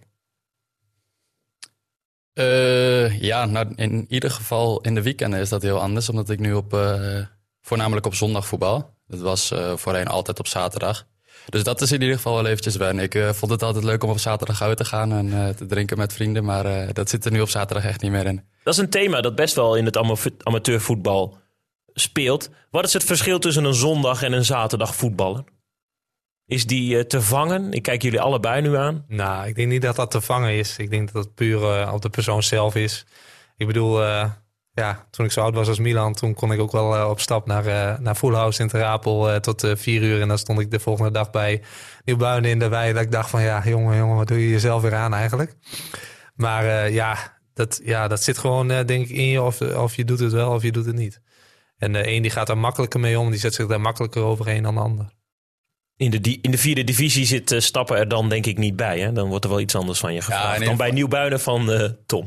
Uh, 2.39 3.21
ja, 3.21 3.45
nou, 3.45 3.67
in 3.75 4.05
ieder 4.09 4.31
geval 4.31 4.81
in 4.81 4.95
de 4.95 5.01
weekenden 5.01 5.39
is 5.39 5.49
dat 5.49 5.61
heel 5.61 5.79
anders. 5.79 6.09
Omdat 6.09 6.29
ik 6.29 6.39
nu 6.39 6.53
op, 6.53 6.73
uh, 6.73 7.19
voornamelijk 7.61 8.05
op 8.05 8.15
zondag 8.15 8.47
voetbal. 8.47 8.93
Dat 9.07 9.19
was 9.19 9.51
uh, 9.51 9.75
voorheen 9.75 10.07
altijd 10.07 10.39
op 10.39 10.47
zaterdag. 10.47 11.05
Dus 11.49 11.63
dat 11.63 11.81
is 11.81 11.91
in 11.91 12.01
ieder 12.01 12.15
geval 12.15 12.33
wel 12.33 12.45
eventjes 12.45 12.75
wennen. 12.75 13.03
Ik 13.03 13.35
vond 13.35 13.51
het 13.51 13.63
altijd 13.63 13.83
leuk 13.83 14.03
om 14.03 14.09
op 14.09 14.19
zaterdag 14.19 14.61
uit 14.61 14.77
te 14.77 14.85
gaan 14.85 15.11
en 15.11 15.55
te 15.55 15.65
drinken 15.65 15.97
met 15.97 16.13
vrienden. 16.13 16.43
Maar 16.43 16.93
dat 16.93 17.09
zit 17.09 17.25
er 17.25 17.31
nu 17.31 17.41
op 17.41 17.49
zaterdag 17.49 17.85
echt 17.85 18.01
niet 18.01 18.11
meer 18.11 18.25
in. 18.25 18.43
Dat 18.63 18.73
is 18.73 18.79
een 18.79 18.89
thema 18.89 19.21
dat 19.21 19.35
best 19.35 19.55
wel 19.55 19.75
in 19.75 19.85
het 19.85 19.97
amateurvoetbal 20.43 21.37
speelt. 21.93 22.49
Wat 22.71 22.85
is 22.85 22.93
het 22.93 23.03
verschil 23.03 23.39
tussen 23.39 23.63
een 23.63 23.73
zondag 23.73 24.23
en 24.23 24.33
een 24.33 24.45
zaterdag 24.45 24.95
voetballer? 24.95 25.43
Is 26.47 26.65
die 26.65 26.97
eh, 26.97 27.03
te 27.03 27.21
vangen? 27.21 27.71
Ik 27.71 27.83
kijk 27.83 28.01
jullie 28.01 28.21
allebei 28.21 28.61
nu 28.61 28.75
aan. 28.75 29.05
Nou, 29.07 29.47
ik 29.47 29.55
denk 29.55 29.67
niet 29.67 29.81
dat 29.81 29.95
dat 29.95 30.11
te 30.11 30.21
vangen 30.21 30.53
is. 30.53 30.77
Ik 30.77 30.89
denk 30.89 31.11
dat 31.11 31.23
het 31.23 31.35
puur 31.35 31.61
uh, 31.61 31.91
op 31.93 32.01
de 32.01 32.09
persoon 32.09 32.43
zelf 32.43 32.75
is. 32.75 33.05
Ik 33.57 33.67
bedoel, 33.67 34.01
uh, 34.01 34.31
ja, 34.71 35.07
toen 35.11 35.25
ik 35.25 35.31
zo 35.31 35.41
oud 35.41 35.55
was 35.55 35.67
als 35.67 35.79
Milan, 35.79 36.13
toen 36.13 36.33
kon 36.33 36.51
ik 36.51 36.59
ook 36.59 36.71
wel 36.71 37.09
op 37.09 37.19
stap 37.19 37.45
naar, 37.45 38.01
naar 38.01 38.15
Full 38.15 38.51
in 38.57 38.67
Terapel 38.67 39.39
tot 39.39 39.67
vier 39.75 40.01
uur. 40.01 40.21
En 40.21 40.27
dan 40.27 40.37
stond 40.37 40.59
ik 40.59 40.71
de 40.71 40.79
volgende 40.79 41.11
dag 41.11 41.29
bij 41.29 41.61
Nieuwbuinen 42.05 42.49
in 42.49 42.59
de 42.59 42.67
wei. 42.67 42.93
Dat 42.93 43.01
ik 43.01 43.11
dacht 43.11 43.29
van, 43.29 43.41
ja, 43.41 43.61
jongen, 43.65 43.97
jongen, 43.97 44.15
wat 44.15 44.27
doe 44.27 44.39
je 44.39 44.49
jezelf 44.49 44.81
weer 44.81 44.95
aan 44.95 45.13
eigenlijk? 45.13 45.55
Maar 46.35 46.91
ja, 46.91 47.39
dat, 47.53 47.81
ja, 47.83 48.07
dat 48.07 48.23
zit 48.23 48.37
gewoon 48.37 48.67
denk 48.67 48.89
ik 48.89 49.09
in 49.09 49.27
je 49.27 49.41
of, 49.41 49.61
of 49.61 49.95
je 49.95 50.05
doet 50.05 50.19
het 50.19 50.31
wel 50.31 50.51
of 50.51 50.63
je 50.63 50.71
doet 50.71 50.85
het 50.85 50.95
niet. 50.95 51.21
En 51.77 51.93
de 51.93 52.07
een 52.07 52.21
die 52.21 52.31
gaat 52.31 52.49
er 52.49 52.57
makkelijker 52.57 52.99
mee 52.99 53.19
om, 53.19 53.29
die 53.29 53.39
zet 53.39 53.53
zich 53.53 53.67
daar 53.67 53.81
makkelijker 53.81 54.21
overheen 54.21 54.63
dan 54.63 54.75
de 54.75 54.81
ander. 54.81 55.16
In 55.97 56.11
de, 56.11 56.39
in 56.41 56.51
de 56.51 56.57
vierde 56.57 56.83
divisie 56.83 57.25
zit 57.25 57.51
uh, 57.51 57.59
Stappen 57.59 57.97
er 57.97 58.07
dan 58.07 58.29
denk 58.29 58.45
ik 58.45 58.57
niet 58.57 58.75
bij. 58.75 58.99
Hè? 58.99 59.11
Dan 59.11 59.27
wordt 59.27 59.43
er 59.43 59.49
wel 59.49 59.59
iets 59.59 59.75
anders 59.75 59.99
van 59.99 60.13
je 60.13 60.21
gevraagd. 60.21 60.59
Ja, 60.59 60.65
dan 60.65 60.77
bij 60.77 60.91
Nieuwbuinen 60.91 61.39
van 61.39 61.69
uh, 61.69 61.89
Tom. 62.05 62.23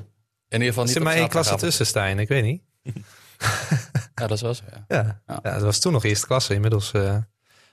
In 0.48 0.59
ieder 0.59 0.66
geval 0.66 0.85
niet 0.85 0.96
er 0.96 1.02
maar 1.02 1.14
één 1.14 1.28
klasse 1.28 1.56
tussen, 1.56 1.87
Stijn. 1.87 2.18
Ik 2.18 2.28
weet 2.28 2.44
niet. 2.44 2.62
ja, 4.14 4.26
dat 4.26 4.40
was 4.40 4.62
ja. 4.70 4.85
Ja, 4.88 5.22
ja. 5.26 5.40
dat 5.40 5.62
was 5.62 5.78
toen 5.78 5.92
nog 5.92 6.04
eerste 6.04 6.26
klasse. 6.26 6.54
Inmiddels 6.54 6.92
uh, 6.92 7.16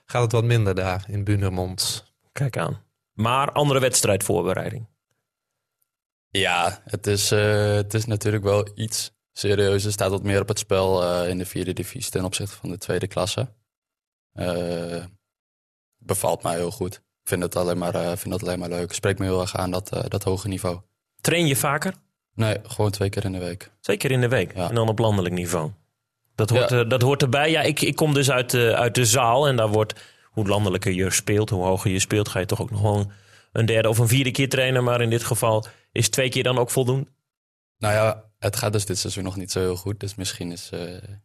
gaat 0.04 0.22
het 0.22 0.32
wat 0.32 0.44
minder 0.44 0.74
daar 0.74 1.04
in 1.08 1.24
Bunermond. 1.24 2.12
Kijk 2.32 2.56
aan. 2.56 2.82
Maar 3.12 3.52
andere 3.52 3.80
wedstrijdvoorbereiding. 3.80 4.86
Ja, 6.28 6.82
het 6.84 7.06
is, 7.06 7.30
het 7.30 7.94
is 7.94 8.04
natuurlijk 8.04 8.44
wel 8.44 8.68
iets 8.74 9.12
serieuzer. 9.32 9.92
staat 9.92 10.10
wat 10.10 10.22
meer 10.22 10.40
op 10.40 10.48
het 10.48 10.58
spel 10.58 11.24
in 11.24 11.38
de 11.38 11.46
vierde 11.46 11.72
divisie 11.72 12.10
ten 12.10 12.24
opzichte 12.24 12.56
van 12.56 12.70
de 12.70 12.78
tweede 12.78 13.06
klasse 13.06 13.48
bevalt 16.08 16.42
mij 16.42 16.56
heel 16.56 16.70
goed. 16.70 16.94
Ik 16.94 17.28
vind 17.28 17.42
het 17.42 17.56
alleen 17.56 17.78
maar, 17.78 17.94
uh, 17.94 18.12
vind 18.16 18.34
het 18.34 18.42
alleen 18.42 18.58
maar 18.58 18.68
leuk. 18.68 18.92
Spreekt 18.92 19.18
me 19.18 19.24
heel 19.24 19.40
erg 19.40 19.56
aan 19.56 19.70
dat, 19.70 19.94
uh, 19.94 20.00
dat 20.08 20.22
hoge 20.22 20.48
niveau. 20.48 20.80
Train 21.20 21.46
je 21.46 21.56
vaker? 21.56 21.94
Nee, 22.34 22.56
gewoon 22.62 22.90
twee 22.90 23.08
keer 23.08 23.24
in 23.24 23.32
de 23.32 23.38
week. 23.38 23.70
Twee 23.80 23.96
keer 23.96 24.10
in 24.10 24.20
de 24.20 24.28
week? 24.28 24.52
En 24.52 24.74
dan 24.74 24.88
op 24.88 24.98
landelijk 24.98 25.34
niveau? 25.34 25.70
Dat 26.34 26.50
hoort, 26.50 26.70
ja. 26.70 26.84
dat 26.84 27.02
hoort 27.02 27.22
erbij. 27.22 27.50
Ja, 27.50 27.62
ik, 27.62 27.80
ik 27.80 27.96
kom 27.96 28.14
dus 28.14 28.30
uit 28.30 28.50
de, 28.50 28.76
uit 28.76 28.94
de 28.94 29.04
zaal 29.04 29.48
en 29.48 29.56
daar 29.56 29.68
wordt, 29.68 29.94
hoe 30.24 30.46
landelijker 30.46 30.92
je 30.92 31.10
speelt, 31.10 31.50
hoe 31.50 31.64
hoger 31.64 31.90
je 31.90 31.98
speelt, 31.98 32.28
ga 32.28 32.38
je 32.38 32.46
toch 32.46 32.60
ook 32.60 32.70
nog 32.70 32.80
wel 32.80 33.10
een 33.52 33.66
derde 33.66 33.88
of 33.88 33.98
een 33.98 34.08
vierde 34.08 34.30
keer 34.30 34.48
trainen. 34.48 34.84
Maar 34.84 35.00
in 35.00 35.10
dit 35.10 35.24
geval 35.24 35.66
is 35.92 36.08
twee 36.08 36.28
keer 36.28 36.42
dan 36.42 36.58
ook 36.58 36.70
voldoende? 36.70 37.06
Nou 37.78 37.94
ja, 37.94 38.24
het 38.38 38.56
gaat 38.56 38.72
dus 38.72 38.86
dit 38.86 38.98
seizoen 38.98 39.24
nog 39.24 39.36
niet 39.36 39.52
zo 39.52 39.60
heel 39.60 39.76
goed. 39.76 40.00
Dus 40.00 40.14
misschien 40.14 40.52
is, 40.52 40.70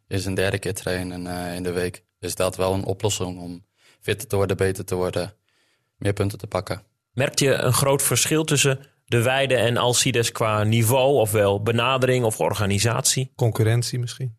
is 0.08 0.26
een 0.26 0.34
derde 0.36 0.60
keer 0.60 0.74
trainen 0.74 1.54
in 1.56 1.64
de 1.64 1.72
week. 1.72 2.04
Is 2.20 2.36
dat 2.36 2.56
wel 2.56 2.74
een 2.74 2.86
oplossing 2.86 3.40
om 3.40 3.66
fitter 4.04 4.28
te 4.28 4.36
worden, 4.36 4.58
beter 4.58 4.86
te 4.86 4.96
worden, 4.96 5.34
meer 5.98 6.14
punten 6.14 6.38
te 6.38 6.48
pakken. 6.48 6.84
Merkt 7.14 7.40
je 7.40 7.54
een 7.54 7.74
groot 7.74 8.02
verschil 8.02 8.44
tussen 8.44 8.80
de 9.06 9.22
Weide 9.22 9.56
en 9.56 9.78
Alcides 9.78 10.32
qua 10.32 10.64
niveau, 10.64 11.20
ofwel 11.20 11.62
benadering 11.62 12.26
of 12.26 12.40
organisatie? 12.40 13.32
Concurrentie 13.36 14.00
misschien? 14.00 14.38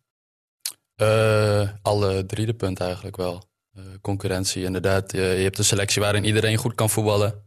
Uh, 1.01 1.69
alle 1.81 2.25
drie 2.25 2.45
de 2.45 2.53
punten 2.53 2.85
eigenlijk 2.85 3.17
wel. 3.17 3.43
Uh, 3.73 3.83
concurrentie, 4.01 4.63
inderdaad. 4.63 5.11
Je, 5.11 5.21
je, 5.21 5.43
hebt 5.43 5.57
een 5.57 5.63
selectie 5.63 6.01
waarin 6.01 6.23
iedereen 6.23 6.57
goed 6.57 6.75
kan 6.75 6.89
voetballen. 6.89 7.43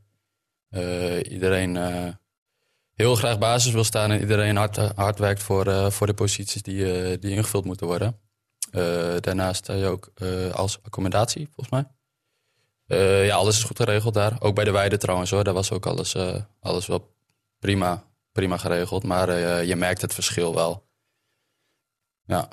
Uh, 0.71 1.31
iedereen 1.31 1.77
heel 2.95 3.15
graag 3.15 3.39
basis 3.39 3.73
wil 3.73 3.85
staan 3.85 4.11
en 4.11 4.21
iedereen 4.21 4.57
hard, 4.57 4.77
hard 4.77 5.19
werkt 5.19 5.43
voor, 5.43 5.93
voor 5.93 6.07
de 6.07 6.15
posities 6.15 6.63
die, 6.63 7.19
die 7.19 7.31
ingevuld 7.31 7.65
moeten 7.65 7.87
worden. 7.87 8.21
daarnaast 9.21 9.65
sta 9.65 9.75
je 9.75 9.87
ook 9.87 10.13
als 10.53 10.79
accommodatie, 10.83 11.47
volgens 11.47 11.71
mij. 11.71 11.98
Uh, 12.89 13.27
ja, 13.27 13.37
alles 13.37 13.57
is 13.57 13.65
goed 13.65 13.77
geregeld 13.77 14.15
daar. 14.15 14.37
Ook 14.39 14.55
bij 14.55 14.65
de 14.65 14.71
weide 14.71 14.97
trouwens 14.97 15.31
hoor. 15.31 15.45
Daar 15.45 15.55
was 15.55 15.73
ook 15.73 15.87
alles, 15.87 16.15
uh, 16.15 16.35
alles 16.61 16.87
wel 16.87 17.15
prima, 17.59 18.05
prima 18.33 18.57
geregeld. 18.57 19.05
Maar 19.05 19.29
uh, 19.29 19.65
je 19.65 19.77
merkt 19.77 20.01
het 20.01 20.15
verschil 20.15 20.55
wel. 20.55 20.87
Ja. 22.25 22.49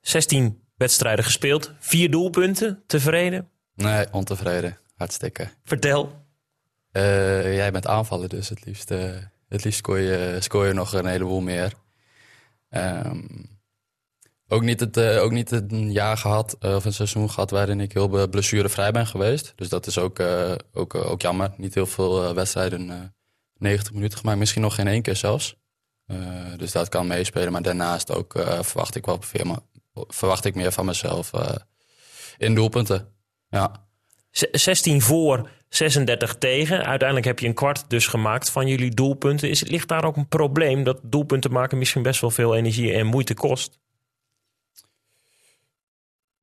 16 0.00 0.62
wedstrijden 0.76 1.24
gespeeld. 1.24 1.72
Vier 1.78 2.10
doelpunten. 2.10 2.82
Tevreden? 2.86 3.50
Nee, 3.74 4.06
ontevreden. 4.12 4.78
Hartstikke. 4.96 5.48
Vertel. 5.64 6.26
jij 7.42 7.72
bent 7.72 7.86
aanvallen 7.86 8.28
dus 8.28 8.48
het 8.48 8.64
liefst. 8.64 8.88
het 9.48 9.64
liefst 9.64 9.78
scoor 9.78 9.98
je, 9.98 10.36
scoor 10.40 10.66
je 10.66 10.72
nog 10.72 10.92
een 10.92 11.06
heleboel 11.06 11.40
meer. 11.40 11.72
Um, 12.70 13.57
ook 14.48 14.62
niet, 14.62 14.80
het, 14.80 14.96
uh, 14.96 15.22
ook 15.22 15.30
niet 15.30 15.50
een 15.50 15.92
jaar 15.92 16.16
gehad, 16.16 16.56
uh, 16.60 16.74
of 16.74 16.84
een 16.84 16.92
seizoen 16.92 17.30
gehad 17.30 17.50
waarin 17.50 17.80
ik 17.80 17.92
heel 17.92 18.28
blessurevrij 18.28 18.90
ben 18.90 19.06
geweest. 19.06 19.52
Dus 19.56 19.68
dat 19.68 19.86
is 19.86 19.98
ook, 19.98 20.18
uh, 20.18 20.52
ook, 20.72 20.94
ook 20.94 21.22
jammer. 21.22 21.52
Niet 21.56 21.74
heel 21.74 21.86
veel 21.86 22.34
wedstrijden 22.34 23.14
90 23.56 23.92
minuten 23.92 24.18
gemaakt, 24.18 24.38
misschien 24.38 24.62
nog 24.62 24.74
geen 24.74 24.88
één 24.88 25.02
keer 25.02 25.16
zelfs. 25.16 25.56
dus 26.56 26.72
dat 26.72 26.88
kan 26.88 27.06
meespelen. 27.06 27.52
Maar 27.52 27.62
daarnaast 27.62 28.14
ook 28.14 28.32
verwacht 28.60 28.94
ik 28.94 29.06
wel 29.06 29.20
verwacht 29.92 30.44
ik 30.44 30.54
meer 30.54 30.72
van 30.72 30.84
mezelf 30.84 31.30
in 32.38 32.54
doelpunten. 32.54 33.08
Ja. 33.48 33.86
16 34.30 35.02
voor, 35.02 35.50
36 35.68 36.34
tegen. 36.34 36.84
Uiteindelijk 36.84 37.26
heb 37.26 37.38
je 37.38 37.46
een 37.46 37.54
kwart 37.54 37.84
dus 37.88 38.06
gemaakt 38.06 38.50
van 38.50 38.66
jullie 38.66 38.94
doelpunten. 38.94 39.48
Is, 39.48 39.62
ligt 39.62 39.88
daar 39.88 40.04
ook 40.04 40.16
een 40.16 40.28
probleem 40.28 40.84
dat 40.84 40.98
doelpunten 41.02 41.52
maken 41.52 41.78
misschien 41.78 42.02
best 42.02 42.20
wel 42.20 42.30
veel 42.30 42.56
energie 42.56 42.92
en 42.92 43.06
moeite 43.06 43.34
kost? 43.34 43.78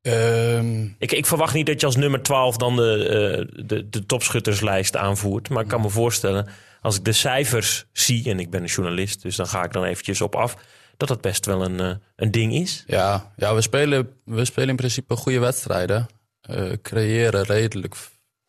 Um, 0.08 0.96
ik, 0.98 1.12
ik, 1.12 1.26
verwacht 1.26 1.54
niet 1.54 1.66
dat 1.66 1.80
je 1.80 1.86
als 1.86 1.96
nummer 1.96 2.22
12 2.22 2.58
dan 2.58 2.76
de, 2.76 3.48
uh, 3.58 3.66
de, 3.66 3.90
de 3.90 4.06
topschutterslijst 4.06 4.96
aanvoert. 4.96 5.50
Maar 5.50 5.64
ik 5.64 5.70
kan 5.70 5.82
me 5.82 5.90
voorstellen, 5.90 6.48
als 6.82 6.98
ik 6.98 7.06
de 7.06 7.12
cijfers 7.12 7.86
zie, 7.92 8.30
en 8.30 8.40
ik 8.40 8.50
ben 8.50 8.62
een 8.62 8.68
journalist, 8.68 9.22
dus 9.22 9.36
dan 9.36 9.48
ga 9.48 9.64
ik 9.64 9.74
dan 9.74 9.84
eventjes 9.84 10.22
op 10.22 10.36
af, 10.36 10.56
dat 10.98 11.08
dat 11.08 11.22
best 11.22 11.46
wel 11.46 11.66
een, 11.66 11.82
uh, 11.82 11.96
een 12.16 12.32
ding 12.32 12.54
is. 12.54 12.84
Ja, 12.88 13.34
ja 13.36 13.56
we, 13.56 13.62
spelen, 13.62 14.10
we 14.24 14.46
spelen 14.46 14.70
in 14.70 14.76
principe 14.76 15.16
goede 15.16 15.40
wedstrijden. 15.40 16.08
Uh, 16.50 16.72
creëren 16.82 17.44
redelijk, 17.44 17.96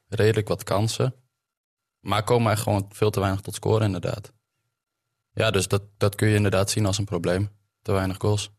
redelijk 0.09 0.49
wat 0.49 0.63
kansen. 0.63 1.15
Maar 2.01 2.25
komen 2.25 2.51
er 2.51 2.59
gewoon 2.59 2.89
veel 2.93 3.11
te 3.11 3.21
weinig 3.21 3.41
tot 3.41 3.55
scoren, 3.55 3.87
inderdaad. 3.87 4.33
Ja, 5.33 5.51
dus 5.51 5.69
dat, 5.69 5.83
dat 5.97 6.15
kun 6.15 6.29
je 6.29 6.37
inderdaad 6.37 6.71
zien 6.71 6.87
als 6.87 6.99
een 6.99 7.05
probleem. 7.05 7.51
Te 7.83 7.93
weinig 7.93 8.17
goals. 8.19 8.51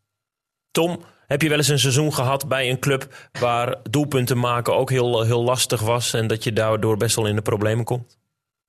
Tom, 0.71 1.03
heb 1.27 1.41
je 1.41 1.49
wel 1.49 1.57
eens 1.57 1.67
een 1.67 1.79
seizoen 1.79 2.13
gehad 2.13 2.47
bij 2.47 2.69
een 2.69 2.79
club 2.79 3.29
waar 3.39 3.75
doelpunten 3.89 4.39
maken 4.39 4.75
ook 4.75 4.89
heel, 4.89 5.23
heel 5.23 5.43
lastig 5.43 5.81
was 5.81 6.13
en 6.13 6.27
dat 6.27 6.43
je 6.43 6.53
daardoor 6.53 6.97
best 6.97 7.15
wel 7.15 7.27
in 7.27 7.35
de 7.35 7.41
problemen 7.41 7.85
komt? 7.85 8.17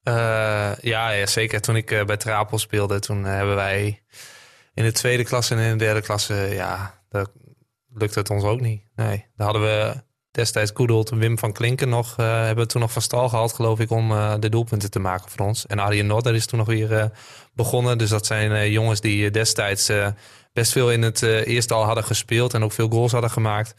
Uh, 0.04 0.14
ja, 0.80 1.10
ja, 1.10 1.26
zeker. 1.26 1.60
Toen 1.60 1.76
ik 1.76 1.90
uh, 1.90 2.04
bij 2.04 2.16
Trapel 2.16 2.58
speelde, 2.58 2.98
toen 2.98 3.20
uh, 3.20 3.26
hebben 3.26 3.54
wij 3.54 4.02
in 4.74 4.84
de 4.84 4.92
tweede 4.92 5.24
klasse 5.24 5.54
en 5.54 5.60
in 5.60 5.78
de 5.78 5.84
derde 5.84 6.00
klasse, 6.00 6.34
ja, 6.34 7.00
dat 7.08 7.30
lukte 7.94 8.18
het 8.18 8.30
ons 8.30 8.44
ook 8.44 8.60
niet. 8.60 8.82
Nee, 8.94 9.26
daar 9.36 9.46
hadden 9.46 9.62
we 9.62 10.02
destijds 10.30 10.70
Goedelt 10.74 11.10
en 11.10 11.18
Wim 11.18 11.38
van 11.38 11.52
Klinken 11.52 11.88
nog, 11.88 12.16
hebben 12.16 12.64
we 12.64 12.66
toen 12.66 12.80
nog 12.80 12.92
van 12.92 13.02
stal 13.02 13.28
gehaald, 13.28 13.52
geloof 13.52 13.80
ik, 13.80 13.90
om 13.90 14.08
de 14.40 14.48
doelpunten 14.48 14.90
te 14.90 14.98
maken 14.98 15.30
voor 15.30 15.46
ons. 15.46 15.66
En 15.66 15.78
Arjen 15.78 16.06
Nodder 16.06 16.34
is 16.34 16.46
toen 16.46 16.58
nog 16.58 16.68
weer 16.68 17.10
begonnen. 17.52 17.98
Dus 17.98 18.10
dat 18.10 18.26
zijn 18.26 18.70
jongens 18.70 19.00
die 19.00 19.30
destijds 19.30 19.90
best 20.52 20.72
veel 20.72 20.92
in 20.92 21.02
het 21.02 21.22
uh, 21.22 21.46
eerste 21.46 21.74
al 21.74 21.84
hadden 21.84 22.04
gespeeld 22.04 22.54
en 22.54 22.62
ook 22.62 22.72
veel 22.72 22.88
goals 22.88 23.12
hadden 23.12 23.30
gemaakt. 23.30 23.74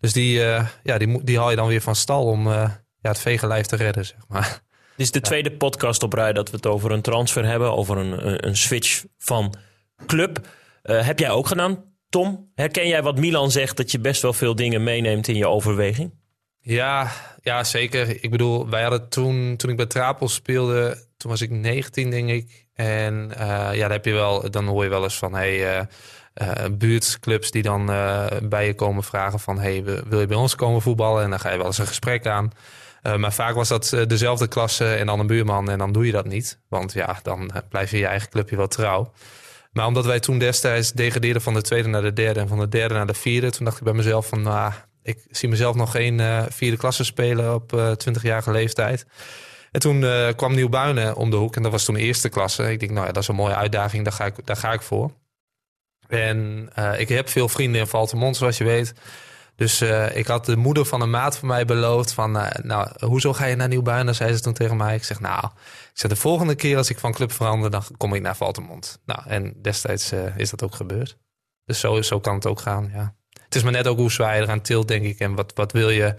Dus 0.00 0.12
die, 0.12 0.38
uh, 0.38 0.66
ja, 0.82 0.98
die, 0.98 1.24
die 1.24 1.38
haal 1.38 1.50
je 1.50 1.56
dan 1.56 1.68
weer 1.68 1.80
van 1.80 1.96
stal 1.96 2.24
om 2.24 2.46
uh, 2.46 2.52
ja, 3.00 3.08
het 3.08 3.18
vegenlijf 3.18 3.66
te 3.66 3.76
redden, 3.76 4.06
zeg 4.06 4.18
maar. 4.28 4.62
Dit 4.96 5.06
is 5.06 5.12
de 5.12 5.20
tweede 5.20 5.52
podcast 5.52 6.02
op 6.02 6.12
rij 6.12 6.32
dat 6.32 6.50
we 6.50 6.56
het 6.56 6.66
over 6.66 6.90
een 6.90 7.02
transfer 7.02 7.44
hebben, 7.44 7.76
over 7.76 7.96
een, 7.96 8.46
een 8.46 8.56
switch 8.56 9.04
van 9.18 9.54
club. 10.06 10.46
heb 10.82 11.18
jij 11.18 11.30
ook 11.30 11.46
gedaan, 11.46 11.84
Tom? 12.08 12.50
Herken 12.54 12.88
jij 12.88 13.02
wat 13.02 13.18
Milan 13.18 13.50
zegt, 13.50 13.76
dat 13.76 13.90
je 13.90 13.98
best 13.98 14.22
wel 14.22 14.32
veel 14.32 14.54
dingen 14.54 14.82
meeneemt 14.82 15.28
in 15.28 15.36
je 15.36 15.48
overweging? 15.48 16.12
Ja, 16.66 17.10
ja, 17.42 17.64
zeker. 17.64 18.24
Ik 18.24 18.30
bedoel, 18.30 18.68
wij 18.68 18.82
hadden 18.82 19.08
toen, 19.08 19.56
toen 19.56 19.70
ik 19.70 19.76
bij 19.76 19.86
Trapel 19.86 20.28
speelde, 20.28 21.06
toen 21.16 21.30
was 21.30 21.40
ik 21.40 21.50
19, 21.50 22.10
denk 22.10 22.30
ik. 22.30 22.66
En 22.74 23.30
uh, 23.30 23.38
ja, 23.72 23.80
dan 23.80 23.90
heb 23.90 24.04
je 24.04 24.12
wel, 24.12 24.50
dan 24.50 24.66
hoor 24.66 24.84
je 24.84 24.90
wel 24.90 25.02
eens 25.02 25.18
van, 25.18 25.34
hey, 25.34 25.78
uh, 25.78 25.82
uh, 26.34 26.64
buurtclubs 26.72 27.50
die 27.50 27.62
dan 27.62 27.86
bij 28.42 28.66
je 28.66 28.74
komen 28.74 29.04
vragen 29.04 29.40
van, 29.40 29.58
hey, 29.58 29.84
wil 29.84 30.20
je 30.20 30.26
bij 30.26 30.36
ons 30.36 30.54
komen 30.54 30.82
voetballen? 30.82 31.22
En 31.22 31.30
dan 31.30 31.40
ga 31.40 31.50
je 31.50 31.56
wel 31.56 31.66
eens 31.66 31.78
een 31.78 31.86
gesprek 31.86 32.26
aan. 32.26 32.52
maar 33.16 33.32
vaak 33.32 33.54
was 33.54 33.68
dat 33.68 33.96
dezelfde 34.06 34.48
klasse 34.48 34.94
en 34.94 35.06
dan 35.06 35.20
een 35.20 35.26
buurman 35.26 35.70
en 35.70 35.78
dan 35.78 35.92
doe 35.92 36.06
je 36.06 36.12
dat 36.12 36.26
niet. 36.26 36.60
Want 36.68 36.92
ja, 36.92 37.18
dan 37.22 37.50
blijf 37.68 37.90
je 37.90 37.98
je 37.98 38.06
eigen 38.06 38.28
clubje 38.28 38.56
wel 38.56 38.68
trouw. 38.68 39.12
Maar 39.72 39.86
omdat 39.86 40.04
wij 40.04 40.20
toen 40.20 40.38
destijds 40.38 40.92
degradeerden 40.92 41.42
van 41.42 41.54
de 41.54 41.62
tweede 41.62 41.88
naar 41.88 42.02
de 42.02 42.12
derde 42.12 42.40
en 42.40 42.48
van 42.48 42.58
de 42.58 42.68
derde 42.68 42.94
naar 42.94 43.06
de 43.06 43.14
vierde, 43.14 43.50
toen 43.50 43.64
dacht 43.64 43.78
ik 43.78 43.84
bij 43.84 43.92
mezelf 43.92 44.26
van, 44.26 44.42
nou, 44.42 44.72
ik 45.04 45.24
zie 45.30 45.48
mezelf 45.48 45.74
nog 45.74 45.90
geen 45.90 46.46
vierde 46.48 46.76
klasse 46.76 47.04
spelen 47.04 47.54
op 47.54 47.94
20-jarige 48.08 48.50
leeftijd. 48.50 49.06
En 49.70 49.80
toen 49.80 50.02
uh, 50.02 50.28
kwam 50.36 50.54
Nieuwbuinen 50.54 51.16
om 51.16 51.30
de 51.30 51.36
hoek 51.36 51.56
en 51.56 51.62
dat 51.62 51.72
was 51.72 51.84
toen 51.84 51.96
eerste 51.96 52.28
klasse. 52.28 52.72
Ik 52.72 52.80
denk, 52.80 52.92
nou 52.92 53.06
ja, 53.06 53.12
dat 53.12 53.22
is 53.22 53.28
een 53.28 53.34
mooie 53.34 53.54
uitdaging, 53.54 54.04
daar 54.04 54.12
ga 54.12 54.24
ik, 54.24 54.46
daar 54.46 54.56
ga 54.56 54.72
ik 54.72 54.82
voor. 54.82 55.12
En 56.08 56.70
eh, 56.74 57.00
ik 57.00 57.08
heb 57.08 57.28
veel 57.28 57.48
vrienden 57.48 57.80
in 57.80 57.86
Valtemont, 57.86 58.36
zoals 58.36 58.58
je 58.58 58.64
weet. 58.64 58.94
Dus 59.56 59.80
eh, 59.80 60.16
ik 60.16 60.26
had 60.26 60.44
de 60.44 60.56
moeder 60.56 60.84
van 60.84 61.00
een 61.00 61.10
maat 61.10 61.36
van 61.36 61.48
mij 61.48 61.64
beloofd 61.64 62.12
van... 62.12 62.38
eh, 62.38 62.64
nou, 62.64 62.88
hoezo 62.98 63.32
ga 63.32 63.44
je 63.44 63.56
naar 63.56 63.68
Nieuwbuin? 63.68 64.06
Dan 64.06 64.14
zei 64.14 64.32
ze 64.32 64.40
toen 64.40 64.52
tegen 64.52 64.76
mij. 64.76 64.94
Ik 64.94 65.04
zeg, 65.04 65.20
nou, 65.20 65.44
ik 65.44 65.90
zeg, 65.92 66.10
de 66.10 66.16
volgende 66.16 66.54
keer 66.54 66.76
als 66.76 66.90
ik 66.90 66.98
van 66.98 67.12
club 67.12 67.32
verander... 67.32 67.70
dan 67.70 67.82
kom 67.96 68.14
ik 68.14 68.22
naar 68.22 68.36
Valtemont. 68.36 69.00
Nou, 69.04 69.20
en 69.26 69.54
destijds 69.62 70.12
eh, 70.12 70.36
is 70.36 70.50
dat 70.50 70.62
ook 70.62 70.74
gebeurd. 70.74 71.18
Dus 71.64 71.80
zo, 71.80 72.02
zo 72.02 72.20
kan 72.20 72.34
het 72.34 72.46
ook 72.46 72.60
gaan, 72.60 72.90
ja. 72.92 73.14
Het 73.54 73.62
is 73.62 73.70
maar 73.70 73.82
net 73.82 73.90
ook 73.92 73.98
hoe 73.98 74.12
zwaar 74.12 74.36
je 74.36 74.42
eraan 74.42 74.60
tilt, 74.60 74.88
denk 74.88 75.04
ik. 75.04 75.18
En 75.18 75.34
wat, 75.34 75.52
wat 75.54 75.72
wil 75.72 75.90
je... 75.90 76.14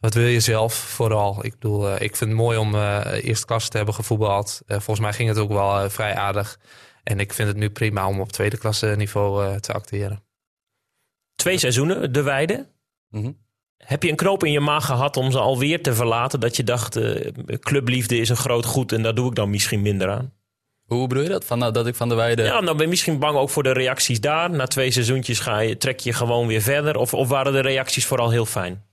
Wat 0.00 0.14
wil 0.14 0.26
je 0.26 0.40
zelf 0.40 0.74
vooral? 0.74 1.44
Ik 1.44 1.52
bedoel, 1.52 1.88
eh, 1.88 2.00
ik 2.00 2.16
vind 2.16 2.30
het 2.30 2.38
mooi 2.38 2.58
om 2.58 2.74
eh 2.74 3.24
eerste 3.24 3.46
klasse 3.46 3.68
te 3.68 3.76
hebben 3.76 3.94
gevoetbald. 3.94 4.60
Eh, 4.66 4.76
volgens 4.76 5.00
mij 5.00 5.12
ging 5.12 5.28
het 5.28 5.38
ook 5.38 5.52
wel 5.52 5.90
vrij 5.90 6.14
aardig. 6.14 6.58
En 7.02 7.20
ik 7.20 7.32
vind 7.32 7.48
het 7.48 7.56
nu 7.56 7.70
prima 7.70 8.08
om 8.08 8.20
op 8.20 8.32
tweede 8.32 8.58
klasse 8.58 8.94
niveau 8.96 9.60
te 9.60 9.72
acteren. 9.72 10.22
Twee 11.34 11.58
seizoenen, 11.58 12.12
de 12.12 12.22
Weide. 12.22 12.68
Mhm. 13.08 13.32
Heb 13.76 14.02
je 14.02 14.10
een 14.10 14.16
knoop 14.16 14.44
in 14.44 14.52
je 14.52 14.60
maag 14.60 14.86
gehad 14.86 15.16
om 15.16 15.30
ze 15.30 15.38
alweer 15.38 15.82
te 15.82 15.94
verlaten? 15.94 16.40
Dat 16.40 16.56
je 16.56 16.64
dacht, 16.64 16.98
clubliefde 17.58 18.16
is 18.16 18.28
een 18.28 18.36
groot 18.36 18.64
goed 18.64 18.92
en 18.92 19.02
daar 19.02 19.14
doe 19.14 19.28
ik 19.28 19.34
dan 19.34 19.50
misschien 19.50 19.82
minder 19.82 20.10
aan. 20.10 20.32
Hoe 20.92 21.06
bedoel 21.06 21.22
je 21.22 21.28
dat? 21.28 21.44
Van, 21.44 21.58
nou, 21.58 21.72
dat 21.72 21.86
ik 21.86 21.94
van 21.94 22.08
de 22.08 22.14
weide... 22.14 22.42
Ja, 22.42 22.60
dan 22.60 22.76
ben 22.76 22.84
je 22.84 22.90
misschien 22.90 23.18
bang 23.18 23.36
ook 23.36 23.50
voor 23.50 23.62
de 23.62 23.72
reacties 23.72 24.20
daar. 24.20 24.50
Na 24.50 24.66
twee 24.66 24.90
seizoentjes 24.90 25.38
ga 25.38 25.58
je, 25.58 25.76
trek 25.76 26.00
je 26.00 26.12
gewoon 26.12 26.46
weer 26.46 26.62
verder. 26.62 26.96
Of, 26.96 27.14
of 27.14 27.28
waren 27.28 27.52
de 27.52 27.60
reacties 27.60 28.06
vooral 28.06 28.30
heel 28.30 28.46
fijn? 28.46 28.84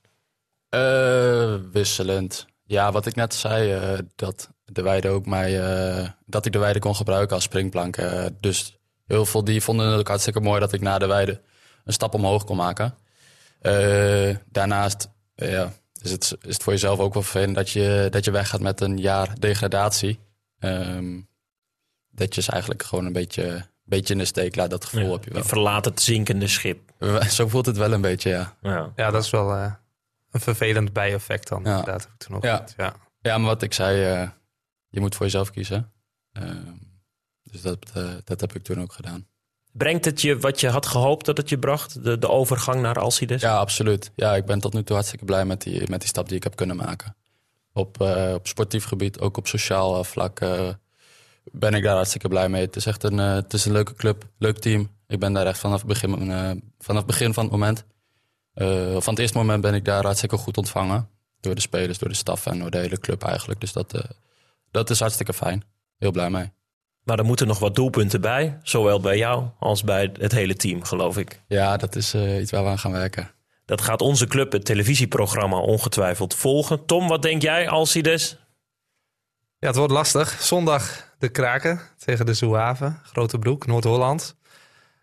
Eh, 0.70 1.54
wisselend. 1.72 2.46
Ja, 2.64 2.92
wat 2.92 3.06
ik 3.06 3.16
net 3.16 3.34
zei, 3.34 3.72
eh, 3.72 4.00
dat 4.16 4.50
de 4.72 4.82
weide 4.82 5.10
ook 5.10 5.26
mij, 5.26 5.62
eh, 5.62 6.08
dat 6.26 6.46
ik 6.46 6.52
de 6.52 6.60
weide 6.60 6.80
kon 6.80 6.96
gebruiken 6.96 7.36
als 7.36 7.44
springplank. 7.44 7.98
Eh, 7.98 8.26
dus 8.40 8.78
heel 9.06 9.26
veel 9.26 9.44
die 9.44 9.62
vonden 9.62 9.88
het 9.88 10.00
ook 10.00 10.08
hartstikke 10.08 10.40
mooi 10.40 10.60
dat 10.60 10.74
ik 10.74 10.82
na 10.82 10.98
de 10.98 11.08
weide 11.08 11.42
een 11.84 11.94
stap 11.94 12.14
omhoog 12.14 12.44
kon 12.44 12.58
maken. 12.58 12.96
Eh, 13.62 14.36
daarnaast 14.52 15.10
ja, 15.36 15.74
is, 16.02 16.12
het, 16.12 16.36
is 16.42 16.54
het 16.54 16.64
voor 16.64 16.74
jezelf 16.74 17.00
ook 17.00 17.14
wel 17.14 17.24
vervelend 17.24 17.56
dat 17.56 17.70
je, 17.70 18.08
dat 18.10 18.26
je 18.26 18.32
weggaat 18.32 18.60
met 18.60 18.82
een 18.82 18.98
jaar 18.98 19.40
degradatie. 19.40 20.20
Ehm, 20.60 21.20
dat 22.19 22.36
je 22.36 22.41
ze 22.41 22.51
eigenlijk 22.51 22.84
gewoon 22.84 23.05
een 23.05 23.13
beetje, 23.13 23.65
beetje 23.84 24.13
in 24.13 24.19
de 24.19 24.25
steek 24.25 24.55
laat. 24.55 24.69
Dat 24.69 24.86
gevoel 24.86 25.12
heb 25.12 25.23
je 25.23 25.29
Je 25.29 25.36
wel. 25.36 25.43
verlaat 25.43 25.86
het 25.86 26.01
zinkende 26.01 26.47
schip. 26.47 26.79
Zo 27.29 27.47
voelt 27.47 27.65
het 27.65 27.77
wel 27.77 27.91
een 27.91 28.01
beetje, 28.01 28.29
ja. 28.29 28.58
Ja. 28.62 28.91
Ja, 28.95 29.12
dat 29.12 29.23
is 29.23 29.29
wel 29.29 29.53
eh, 29.55 29.73
een 30.32 30.39
vervelend 30.39 30.93
bijeffect 30.93 31.47
dan. 31.47 31.62
Ja. 31.63 31.69
Inderdaad, 31.69 32.01
heb 32.03 32.12
ik 32.12 32.17
toen 32.17 32.36
ook 32.36 32.43
Ja. 32.43 32.65
ja. 32.77 32.93
Ja, 33.21 33.38
maar 33.38 33.47
wat 33.47 33.62
ik 33.62 33.73
zei, 33.73 34.03
eh, 34.21 34.29
je 34.89 34.99
moet 34.99 35.15
voor 35.15 35.25
jezelf 35.25 35.51
kiezen. 35.51 35.91
Ehm, 36.32 36.73
dus 37.43 37.62
dat, 37.62 37.77
eh, 37.93 38.03
dat 38.23 38.41
heb 38.41 38.55
ik 38.55 38.63
toen 38.63 38.82
ook 38.82 38.93
gedaan. 38.93 39.27
Brengt 39.71 40.05
het 40.05 40.21
je 40.21 40.38
wat 40.39 40.60
je 40.60 40.69
had 40.69 40.86
gehoopt 40.86 41.25
dat 41.25 41.38
het 41.38 41.49
je 41.49 41.60
bracht? 41.60 42.03
De, 42.03 42.17
de 42.19 42.29
overgang 42.29 42.82
naar 42.82 42.99
Alcides? 42.99 43.41
Ja, 43.41 43.58
absoluut. 43.58 44.12
Ja, 44.15 44.36
ik 44.36 44.45
ben 44.45 44.60
tot 44.60 44.73
nu 44.73 44.84
toe 44.84 44.95
hartstikke 44.95 45.25
blij 45.25 45.45
met 45.45 45.62
die, 45.62 45.89
met 45.89 45.99
die 45.99 46.10
stap 46.10 46.27
die 46.27 46.38
ik 46.38 46.43
heb 46.43 46.55
kunnen 46.55 46.75
maken. 46.75 47.15
Op, 47.73 48.01
eh, 48.01 48.34
op 48.34 48.47
sportief 48.47 48.86
gebied, 48.86 49.19
ook 49.19 49.38
op 49.38 49.47
sociaal 49.47 50.03
vlak, 50.03 50.39
eh, 50.39 50.69
ben 51.52 51.74
ik 51.74 51.84
daar 51.84 51.96
hartstikke 51.96 52.28
blij 52.28 52.50
mee. 52.50 52.62
Het 52.66 52.76
is 52.76 52.86
echt 52.86 53.04
een, 53.04 53.20
eh, 53.20 53.34
het 53.34 53.54
is 53.54 53.66
een 53.66 53.72
leuke 53.72 53.94
club, 53.94 54.24
leuk 54.38 54.58
team. 54.58 54.90
Ik 55.08 55.20
ben 55.20 55.34
daar 55.34 55.46
echt 55.46 55.60
vanaf 55.60 55.78
het 55.78 55.88
begin, 55.88 56.32
eh, 56.32 56.52
vanaf 56.80 57.06
begin 57.06 57.34
van 57.34 57.44
het 57.44 57.52
moment. 57.52 57.86
eh, 58.54 58.68
van 58.92 59.14
het 59.14 59.20
eerste 59.20 59.38
moment 59.38 59.62
ben 59.62 59.74
ik 59.74 59.86
daar 59.86 60.04
hartstikke 60.04 60.38
goed 60.38 60.58
ontvangen. 60.58 61.10
Door 61.40 61.56
de 61.56 61.62
spelers, 61.62 61.98
door 61.98 62.10
de 62.10 62.16
staf 62.16 62.46
en 62.46 62.60
door 62.60 62.70
de 62.72 62.78
hele 62.78 63.00
club 63.00 63.24
eigenlijk. 63.24 63.60
Dus 63.60 63.74
dat, 63.74 63.94
eh, 63.94 64.02
dat 64.72 64.90
is 64.90 65.00
hartstikke 65.00 65.34
fijn. 65.34 65.64
Heel 65.98 66.12
blij 66.12 66.30
mee. 66.30 66.52
Maar 67.04 67.20
er 67.20 67.26
moeten 67.26 67.48
nog 67.48 67.60
wat 67.60 67.76
doelpunten 67.76 68.22
bij. 68.22 68.60
Zowel 68.64 69.00
bij 69.00 69.18
jou 69.18 69.46
als 69.60 69.84
bij 69.84 70.10
het 70.14 70.32
hele 70.32 70.56
team, 70.56 70.84
geloof 70.84 71.18
ik. 71.18 71.42
Ja, 71.48 71.78
dat 71.78 71.96
is 71.96 72.14
eh, 72.14 72.40
iets 72.42 72.52
waar 72.52 72.64
we 72.64 72.70
aan 72.70 72.80
gaan 72.80 72.92
werken. 72.92 73.32
Dat 73.66 73.82
gaat 73.82 74.02
onze 74.02 74.28
club, 74.28 74.52
het 74.52 74.66
televisieprogramma, 74.66 75.58
ongetwijfeld 75.58 76.36
volgen. 76.36 76.86
Tom, 76.86 77.08
wat 77.08 77.22
denk 77.22 77.42
jij, 77.42 77.70
Alcides? 77.70 78.38
Ja, 79.60 79.68
het 79.68 79.76
wordt 79.76 79.94
lastig. 79.94 80.42
Zondag 80.42 81.09
de 81.19 81.29
Kraken 81.29 81.79
tegen 81.97 82.25
de 82.25 82.34
Zouave. 82.34 82.93
Grote 83.03 83.39
Broek, 83.39 83.65
Noord-Holland. 83.65 84.36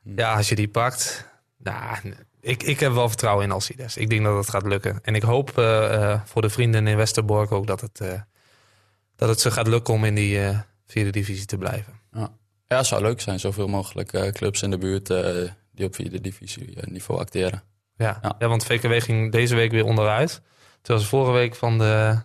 Ja, 0.02 0.34
als 0.34 0.48
je 0.48 0.54
die 0.54 0.68
pakt. 0.68 1.28
Nou, 1.58 2.14
ik, 2.40 2.62
ik 2.62 2.80
heb 2.80 2.92
wel 2.92 3.08
vertrouwen 3.08 3.44
in 3.44 3.50
Alcides. 3.50 3.96
Ik 3.96 4.10
denk 4.10 4.24
dat 4.24 4.36
het 4.36 4.50
gaat 4.50 4.66
lukken. 4.66 4.98
En 5.02 5.14
ik 5.14 5.22
hoop 5.22 5.58
eh, 5.58 6.12
eh, 6.12 6.20
voor 6.24 6.42
de 6.42 6.50
vrienden 6.50 6.86
in 6.86 6.96
Westerbork 6.96 7.52
ook 7.52 7.66
dat 7.66 7.80
het, 7.80 8.00
eh, 8.00 8.20
dat 9.16 9.28
het 9.28 9.40
ze 9.40 9.50
gaat 9.50 9.66
lukken 9.66 9.94
om 9.94 10.04
in 10.04 10.14
die 10.14 10.40
vierde 10.86 11.10
divisie 11.10 11.46
te 11.46 11.58
blijven. 11.58 12.00
Ja, 12.12 12.30
ja 12.68 12.76
het 12.76 12.86
zou 12.86 13.02
leuk 13.02 13.20
zijn. 13.20 13.40
Zoveel 13.40 13.68
mogelijk 13.68 14.32
clubs 14.32 14.62
in 14.62 14.70
de 14.70 14.78
buurt 14.78 15.06
die 15.72 15.86
op 15.86 15.94
vierde 15.94 16.20
divisie 16.20 16.76
niveau 16.80 17.20
acteren. 17.20 17.62
Ja, 17.96 18.18
ja. 18.22 18.34
Ja. 18.38 18.48
want 18.48 18.64
VKW 18.64 19.02
ging 19.02 19.32
deze 19.32 19.54
week 19.54 19.70
weer 19.70 19.84
onderuit. 19.84 20.42
Terwijl 20.82 21.04
ze 21.04 21.10
vorige 21.10 21.32
week 21.32 21.54
van 21.54 21.78
de, 21.78 22.18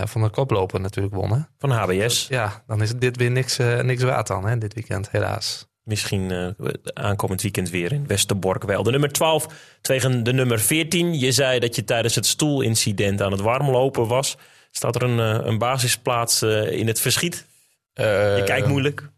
eh, 0.00 0.06
van 0.06 0.22
de 0.22 0.30
koploper 0.30 0.80
natuurlijk 0.80 1.14
wonnen. 1.14 1.48
Van 1.58 1.70
HBS. 1.70 2.26
Ja, 2.28 2.62
dan 2.66 2.82
is 2.82 2.88
het 2.88 3.00
dit 3.00 3.16
weer 3.16 3.30
niks, 3.30 3.58
eh, 3.58 3.80
niks 3.80 4.02
waard 4.02 4.26
dan, 4.26 4.46
hè, 4.46 4.58
dit 4.58 4.74
weekend, 4.74 5.10
helaas. 5.10 5.70
Misschien 5.82 6.30
eh, 6.30 6.68
aankomend 6.94 7.42
weekend 7.42 7.70
weer 7.70 7.92
in 7.92 8.06
Westerbork 8.06 8.62
wel. 8.64 8.82
De 8.82 8.90
nummer 8.90 9.12
12 9.12 9.46
tegen 9.80 10.22
de 10.22 10.32
nummer 10.32 10.60
14. 10.60 11.18
Je 11.18 11.32
zei 11.32 11.58
dat 11.58 11.76
je 11.76 11.84
tijdens 11.84 12.14
het 12.14 12.26
stoelincident 12.26 13.22
aan 13.22 13.32
het 13.32 13.40
warmlopen 13.40 14.06
was. 14.06 14.36
Staat 14.70 14.94
er 14.94 15.02
een, 15.02 15.18
een 15.48 15.58
basisplaats 15.58 16.42
eh, 16.42 16.70
in 16.70 16.86
het 16.86 17.00
verschiet? 17.00 17.46
Je 17.94 18.42
kijkt 18.44 18.66
moeilijk. 18.66 19.10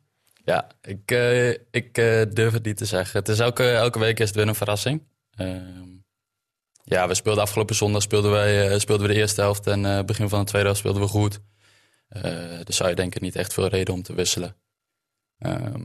Ja, 0.44 0.66
ik, 0.82 1.10
eh, 1.10 1.50
ik 1.50 1.98
eh, 1.98 2.22
durf 2.32 2.52
het 2.52 2.64
niet 2.64 2.76
te 2.76 2.84
zeggen. 2.84 3.18
Het 3.18 3.28
is 3.28 3.38
elke, 3.38 3.70
elke 3.70 3.98
week 3.98 4.20
is 4.20 4.26
het 4.26 4.36
weer 4.36 4.48
een 4.48 4.54
verrassing. 4.54 5.02
Ehm, 5.36 5.93
ja, 6.84 7.08
we 7.08 7.14
speelden 7.14 7.42
afgelopen 7.42 7.74
zondag 7.74 8.02
speelden 8.02 8.30
wij, 8.30 8.68
eh, 8.70 8.78
speelden 8.78 9.06
we 9.06 9.12
de 9.12 9.18
eerste 9.20 9.40
helft 9.40 9.66
en 9.66 9.84
eh, 9.86 10.04
begin 10.04 10.28
van 10.28 10.38
de 10.40 10.44
tweede 10.46 10.66
helft 10.66 10.80
speelden 10.80 11.02
we 11.02 11.08
goed. 11.08 11.40
Eh, 12.08 12.22
dus 12.64 12.76
zou 12.76 12.88
je 12.88 12.94
denk 12.96 13.14
ik 13.14 13.20
niet 13.22 13.36
echt 13.36 13.52
veel 13.52 13.66
reden 13.66 13.94
om 13.94 14.02
te 14.02 14.14
wisselen. 14.14 14.56
Ehm, 15.38 15.82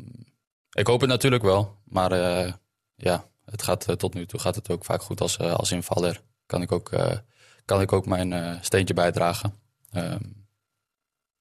ik 0.71 0.87
hoop 0.87 1.01
het 1.01 1.09
natuurlijk 1.09 1.43
wel, 1.43 1.77
maar 1.85 2.11
eh, 2.11 2.53
ja, 2.95 3.29
het 3.45 3.63
gaat, 3.63 3.99
tot 3.99 4.13
nu 4.13 4.25
toe 4.25 4.39
gaat 4.39 4.55
het 4.55 4.69
ook 4.69 4.85
vaak 4.85 5.01
goed 5.01 5.21
als, 5.21 5.37
als 5.39 5.71
invaller. 5.71 6.21
Kan 6.45 6.61
ik 6.61 6.71
ook, 6.71 6.91
eh, 6.91 7.17
kan 7.65 7.81
ik 7.81 7.91
ook 7.93 8.05
mijn 8.05 8.33
eh, 8.33 8.55
steentje 8.61 8.93
bijdragen. 8.93 9.53
Ehm, 9.91 10.23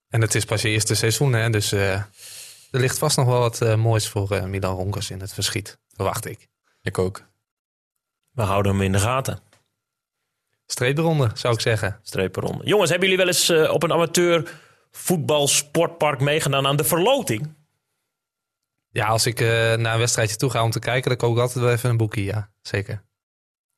En 0.08 0.20
het 0.20 0.34
is 0.34 0.44
pas 0.44 0.62
je 0.62 0.68
eerste 0.68 0.94
seizoen, 0.94 1.32
hè, 1.32 1.50
dus 1.50 1.72
eh, 1.72 1.92
er 2.70 2.80
ligt 2.80 2.98
vast 2.98 3.16
nog 3.16 3.26
wel 3.26 3.38
wat 3.38 3.60
eh, 3.60 3.74
moois 3.74 4.08
voor 4.08 4.30
eh, 4.30 4.44
Milan 4.44 4.76
Ronkers 4.76 5.10
in 5.10 5.20
het 5.20 5.32
verschiet. 5.32 5.78
Verwacht 5.94 6.26
ik. 6.26 6.48
ik 6.82 6.98
ook. 6.98 7.22
We 8.30 8.42
houden 8.42 8.72
hem 8.72 8.82
in 8.82 8.92
de 8.92 8.98
gaten. 8.98 9.40
Streepronde, 10.72 11.30
zou 11.34 11.54
ik 11.54 11.60
zeggen. 11.60 11.98
Strepenronde. 12.02 12.64
Jongens, 12.66 12.90
hebben 12.90 13.08
jullie 13.08 13.24
wel 13.24 13.32
eens 13.34 13.48
eh, 13.48 13.72
op 13.72 13.82
een 13.82 13.92
amateur 13.92 14.50
voetbalsportpark 14.90 16.20
meegedaan 16.20 16.66
aan 16.66 16.76
de 16.76 16.84
verloting? 16.84 17.54
Ja, 18.90 19.06
als 19.06 19.26
ik 19.26 19.40
eh, 19.40 19.48
naar 19.74 19.92
een 19.92 19.98
wedstrijdje 19.98 20.36
toe 20.36 20.50
ga 20.50 20.62
om 20.62 20.70
te 20.70 20.78
kijken, 20.78 21.08
dan 21.08 21.18
koop 21.18 21.34
ik 21.36 21.40
altijd 21.42 21.64
wel 21.64 21.72
even 21.72 21.90
een 21.90 21.96
boekje, 21.96 22.24
ja. 22.24 22.50
Zeker. 22.62 23.02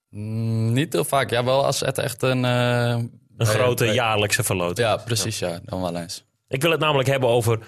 Mm, 0.08 0.72
niet 0.72 0.92
heel 0.92 1.04
vaak. 1.04 1.30
Ja, 1.30 1.44
wel 1.44 1.64
als 1.64 1.80
het 1.80 1.98
echt 1.98 2.22
een... 2.22 2.44
eh, 2.44 2.88
Een 3.36 3.46
grote 3.46 3.84
bij- 3.84 3.94
jaarlijkse 3.94 4.42
verloting. 4.42 4.78
Ja, 4.88 4.96
precies. 4.96 5.38
Ja, 5.38 5.60
dan 5.64 5.80
wel 5.82 5.96
eens. 5.96 6.24
Ik 6.48 6.62
wil 6.62 6.70
het 6.70 6.80
namelijk 6.80 7.08
hebben 7.08 7.28
over 7.28 7.58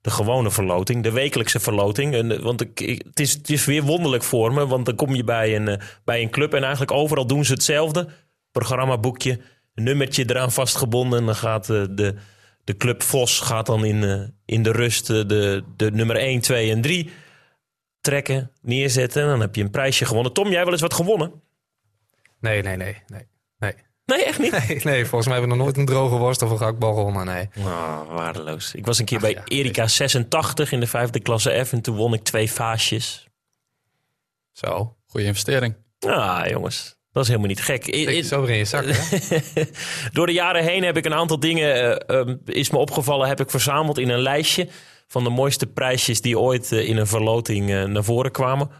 de 0.00 0.10
gewone 0.10 0.50
verloting, 0.50 1.02
de 1.02 1.10
wekelijkse 1.10 1.60
verloting. 1.60 2.14
En, 2.14 2.42
want 2.42 2.60
ik, 2.60 2.80
ik- 2.80 3.02
het, 3.06 3.20
is, 3.20 3.32
het 3.32 3.50
is 3.50 3.64
weer 3.64 3.82
wonderlijk 3.82 4.22
voor 4.22 4.52
me, 4.52 4.66
want 4.66 4.86
dan 4.86 4.94
kom 4.94 5.14
je 5.14 5.24
bij 5.24 5.56
een, 5.56 5.80
bij 6.04 6.22
een 6.22 6.30
club 6.30 6.54
en 6.54 6.60
eigenlijk 6.62 6.92
overal 6.92 7.26
doen 7.26 7.44
ze 7.44 7.52
hetzelfde. 7.52 8.08
Programmaboekje, 8.52 9.40
een 9.74 9.84
nummertje 9.84 10.24
eraan 10.30 10.52
vastgebonden. 10.52 11.18
En 11.18 11.26
dan 11.26 11.34
gaat 11.34 11.70
eh, 11.70 11.84
de, 11.90 12.14
de 12.64 12.76
club 12.76 13.02
Vos 13.02 13.40
gaat 13.40 13.66
dan 13.66 13.84
in, 13.84 14.04
eh, 14.04 14.22
in 14.44 14.62
de 14.62 14.72
rust 14.72 15.10
eh, 15.10 15.26
de, 15.26 15.64
de 15.76 15.90
nummer 15.90 16.16
1, 16.16 16.40
2 16.40 16.70
en 16.70 16.80
3 16.80 17.10
trekken, 18.00 18.50
neerzetten. 18.62 19.22
En 19.22 19.28
dan 19.28 19.40
heb 19.40 19.54
je 19.54 19.62
een 19.62 19.70
prijsje 19.70 20.04
gewonnen. 20.04 20.32
Tom, 20.32 20.50
jij 20.50 20.62
wel 20.62 20.72
eens 20.72 20.80
wat 20.80 20.94
gewonnen? 20.94 21.42
Nee, 22.40 22.62
nee, 22.62 22.76
nee. 22.76 22.96
Nee, 23.06 23.26
nee. 23.58 23.74
Nee, 24.04 24.24
echt 24.24 24.38
niet? 24.38 24.52
nee, 24.68 24.80
nee 24.84 25.06
volgens 25.06 25.26
mij 25.26 25.34
heb 25.34 25.44
ik 25.44 25.54
nog 25.54 25.58
nooit 25.64 25.76
een 25.76 25.86
droge 25.86 26.16
worst 26.16 26.42
of 26.42 26.50
een 26.50 26.58
gakbal 26.58 26.94
gewonnen. 26.94 27.26
Nee. 27.26 27.48
Ah, 27.66 28.14
waardeloos. 28.14 28.74
Ik 28.74 28.86
was 28.86 28.98
een 28.98 29.04
keer 29.04 29.16
Ach, 29.16 29.22
bij 29.22 29.32
ja. 29.32 29.44
Erika 29.44 29.86
86 29.86 30.72
in 30.72 30.80
de 30.80 30.86
vijfde 30.86 31.20
klasse 31.20 31.64
F 31.64 31.72
en 31.72 31.82
toen 31.82 31.96
won 31.96 32.14
ik 32.14 32.22
twee 32.22 32.52
vaasjes. 32.52 33.28
Zo. 34.52 34.96
Goede 35.06 35.26
investering. 35.26 35.74
Ah, 35.98 36.46
jongens. 36.46 36.96
Dat 37.12 37.22
is 37.22 37.28
helemaal 37.28 37.48
niet 37.50 37.60
gek. 37.62 37.86
I- 37.86 37.90
Steek 38.02 38.08
je 38.08 38.16
i- 38.16 38.22
zo 38.22 38.40
weer 38.40 38.50
in 38.50 38.56
je 38.58 38.64
zak, 38.64 38.84
hè? 38.86 39.62
Door 40.12 40.26
de 40.26 40.32
jaren 40.32 40.64
heen 40.64 40.82
heb 40.84 40.96
ik 40.96 41.04
een 41.04 41.14
aantal 41.14 41.40
dingen, 41.40 41.74
eh, 42.06 42.18
ehm, 42.18 42.36
is 42.44 42.70
me 42.70 42.78
opgevallen, 42.78 43.28
heb 43.28 43.40
ik 43.40 43.50
verzameld 43.50 43.98
in 43.98 44.08
een 44.08 44.20
lijstje 44.20 44.68
van 45.06 45.24
de 45.24 45.30
mooiste 45.30 45.66
prijsjes 45.66 46.20
die 46.20 46.38
ooit 46.38 46.72
eh, 46.72 46.88
in 46.88 46.96
een 46.96 47.06
verloting 47.06 47.70
eh, 47.70 47.84
naar 47.84 48.04
voren 48.04 48.30
kwamen. 48.30 48.70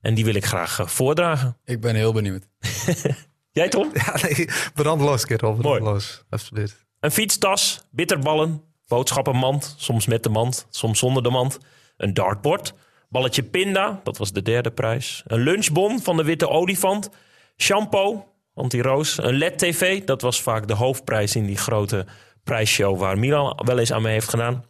En 0.00 0.14
die 0.14 0.24
wil 0.24 0.34
ik 0.34 0.44
graag 0.44 0.92
voordragen. 0.92 1.56
Ik 1.64 1.80
ben 1.80 1.94
heel 1.94 2.12
benieuwd. 2.12 2.46
Jij 3.50 3.68
Tom? 3.68 3.90
ja, 3.94 4.16
nee. 4.22 4.48
Brandloos, 4.74 5.26
kerel. 5.26 5.50
Mooi. 5.50 5.62
Brandloos. 5.62 6.22
Absoluut. 6.30 6.76
Een 7.00 7.10
fietstas, 7.10 7.80
bitterballen, 7.90 8.62
boodschappenmand, 8.88 9.74
soms 9.78 10.06
met 10.06 10.22
de 10.22 10.28
mand, 10.28 10.66
soms 10.70 10.98
zonder 10.98 11.22
de 11.22 11.30
mand. 11.30 11.58
Een 11.96 12.14
dartbord, 12.14 12.74
Balletje 13.08 13.42
pinda, 13.42 14.00
dat 14.04 14.16
was 14.18 14.32
de 14.32 14.42
derde 14.42 14.70
prijs. 14.70 15.22
Een 15.26 15.40
lunchbon 15.40 16.00
van 16.02 16.16
de 16.16 16.24
Witte 16.24 16.48
Olifant. 16.48 17.10
Shampoo, 17.56 18.24
anti-roos. 18.54 19.18
Een 19.18 19.36
LED-tv, 19.38 20.04
dat 20.04 20.20
was 20.20 20.42
vaak 20.42 20.68
de 20.68 20.74
hoofdprijs 20.74 21.36
in 21.36 21.46
die 21.46 21.56
grote 21.56 22.06
prijsshow... 22.44 22.98
waar 22.98 23.18
Milan 23.18 23.62
wel 23.64 23.78
eens 23.78 23.92
aan 23.92 24.02
mee 24.02 24.12
heeft 24.12 24.28
gedaan. 24.28 24.64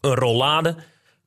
Een 0.00 0.14
rollade, 0.14 0.76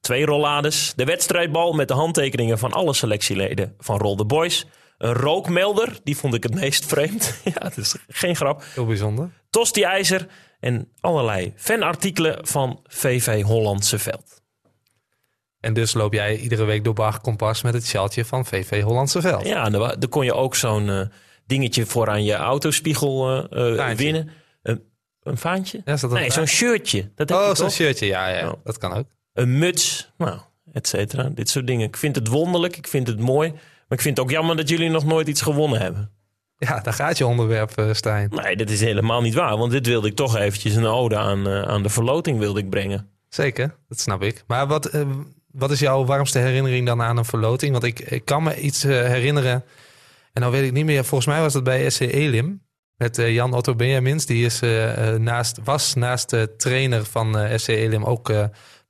twee 0.01 0.25
rollades. 0.25 0.93
De 0.95 1.05
wedstrijdbal 1.05 1.73
met 1.73 1.87
de 1.87 1.93
handtekeningen 1.93 2.59
van 2.59 2.73
alle 2.73 2.93
selectieleden 2.93 3.75
van 3.77 3.97
Roll 3.97 4.15
the 4.15 4.25
Boys. 4.25 4.65
Een 4.97 5.13
rookmelder, 5.13 5.99
die 6.03 6.17
vond 6.17 6.33
ik 6.33 6.43
het 6.43 6.53
meest 6.53 6.85
vreemd. 6.93 7.41
ja, 7.43 7.59
dat 7.59 7.77
is 7.77 7.95
geen 8.07 8.35
grap. 8.35 8.63
Heel 8.73 8.85
bijzonder. 8.85 9.29
Tosti-ijzer 9.49 10.27
en 10.59 10.91
allerlei 10.99 11.53
fanartikelen 11.55 12.47
van 12.47 12.79
VV 12.83 13.43
Hollandse 13.43 13.99
Veld. 13.99 14.34
En 15.65 15.73
dus 15.73 15.93
loop 15.93 16.13
jij 16.13 16.37
iedere 16.37 16.63
week 16.63 16.83
door 16.83 16.93
Bar 16.93 17.19
Kompas 17.21 17.61
met 17.61 17.73
het 17.73 17.85
sjaaltje 17.85 18.25
van 18.25 18.45
VV 18.45 18.81
Hollandse 18.81 19.21
Veld. 19.21 19.45
Ja, 19.47 19.69
daar 19.69 20.07
kon 20.09 20.25
je 20.25 20.33
ook 20.33 20.55
zo'n 20.55 20.89
eh, 20.89 21.01
dingetje 21.45 21.85
voor 21.85 22.09
aan 22.09 22.23
je 22.23 22.33
autospiegel 22.33 23.43
eh, 23.49 23.91
eh, 23.91 23.97
winnen. 23.97 24.29
Een, 24.61 24.83
een 25.23 25.37
vaantje? 25.37 25.81
Ja, 25.85 25.95
dat 25.95 26.11
nee, 26.11 26.31
zo'n 26.31 26.45
shirtje. 26.45 27.11
Dat 27.15 27.29
heb 27.29 27.37
Oh, 27.37 27.53
zo'n 27.53 27.69
shirtje. 27.69 28.05
Ja, 28.05 28.27
ja, 28.27 28.49
Oh. 28.49 28.53
dat 28.63 28.77
kan 28.77 28.93
ook. 28.93 29.05
Een 29.33 29.57
muts, 29.57 30.11
nou, 30.17 30.39
et 30.71 30.87
cetera. 30.87 31.29
Dit 31.29 31.49
soort 31.49 31.67
dingen. 31.67 31.87
Ik 31.87 31.97
vind 31.97 32.15
het 32.15 32.27
wonderlijk, 32.27 32.77
ik 32.77 32.87
vind 32.87 33.07
het 33.07 33.19
mooi. 33.19 33.51
Maar 33.51 33.97
ik 33.97 34.01
vind 34.01 34.17
het 34.17 34.25
ook 34.25 34.31
jammer 34.31 34.55
dat 34.55 34.69
jullie 34.69 34.89
nog 34.89 35.05
nooit 35.05 35.27
iets 35.27 35.41
gewonnen 35.41 35.81
hebben. 35.81 36.11
Ja, 36.57 36.79
daar 36.79 36.93
gaat 36.93 37.17
je 37.17 37.25
onderwerp, 37.25 37.77
eh, 37.77 37.93
Stijn. 37.93 38.29
Nee, 38.29 38.55
dat 38.55 38.69
is 38.69 38.81
helemaal 38.81 39.21
niet 39.21 39.33
waar. 39.33 39.57
Want 39.57 39.71
dit 39.71 39.87
wilde 39.87 40.07
ik 40.07 40.15
toch 40.15 40.35
eventjes 40.37 40.75
een 40.75 40.85
ode 40.85 41.17
aan, 41.17 41.47
aan 41.47 41.83
de 41.83 41.89
verloting 41.89 42.39
wilde 42.39 42.59
ik 42.59 42.69
brengen. 42.69 43.09
Zeker, 43.29 43.75
dat 43.87 43.99
snap 43.99 44.21
ik. 44.21 44.43
Maar 44.47 44.67
wat, 44.67 44.91
wat 45.55 45.71
is 45.71 45.79
jouw 45.79 46.05
warmste 46.05 46.39
herinnering 46.39 46.85
dan 46.85 47.01
aan 47.01 47.17
een 47.17 47.25
verloting? 47.25 47.71
Want 47.71 47.83
ik, 47.83 47.99
ik 47.99 48.25
kan 48.25 48.43
me 48.43 48.59
iets 48.59 48.83
eh, 48.83 48.91
herinneren. 48.91 49.63
En 50.33 50.41
dan 50.41 50.51
weet 50.51 50.65
ik 50.65 50.71
niet 50.71 50.85
meer. 50.85 51.03
Volgens 51.05 51.29
mij 51.29 51.41
was 51.41 51.53
dat 51.53 51.63
bij 51.63 51.89
SC 51.89 51.99
Elim. 51.99 52.65
Met 52.97 53.17
eh, 53.17 53.33
Jan 53.33 53.53
Otto 53.53 53.75
Benjamins. 53.75 54.25
Die 54.25 54.45
is, 54.45 54.61
eh, 54.61 55.13
naast, 55.13 55.59
was 55.63 55.93
naast 55.93 56.29
de 56.29 56.53
trainer 56.57 57.05
van 57.05 57.37
eh, 57.37 57.57
SC 57.57 57.67
Elim 57.67 58.03
ook 58.03 58.33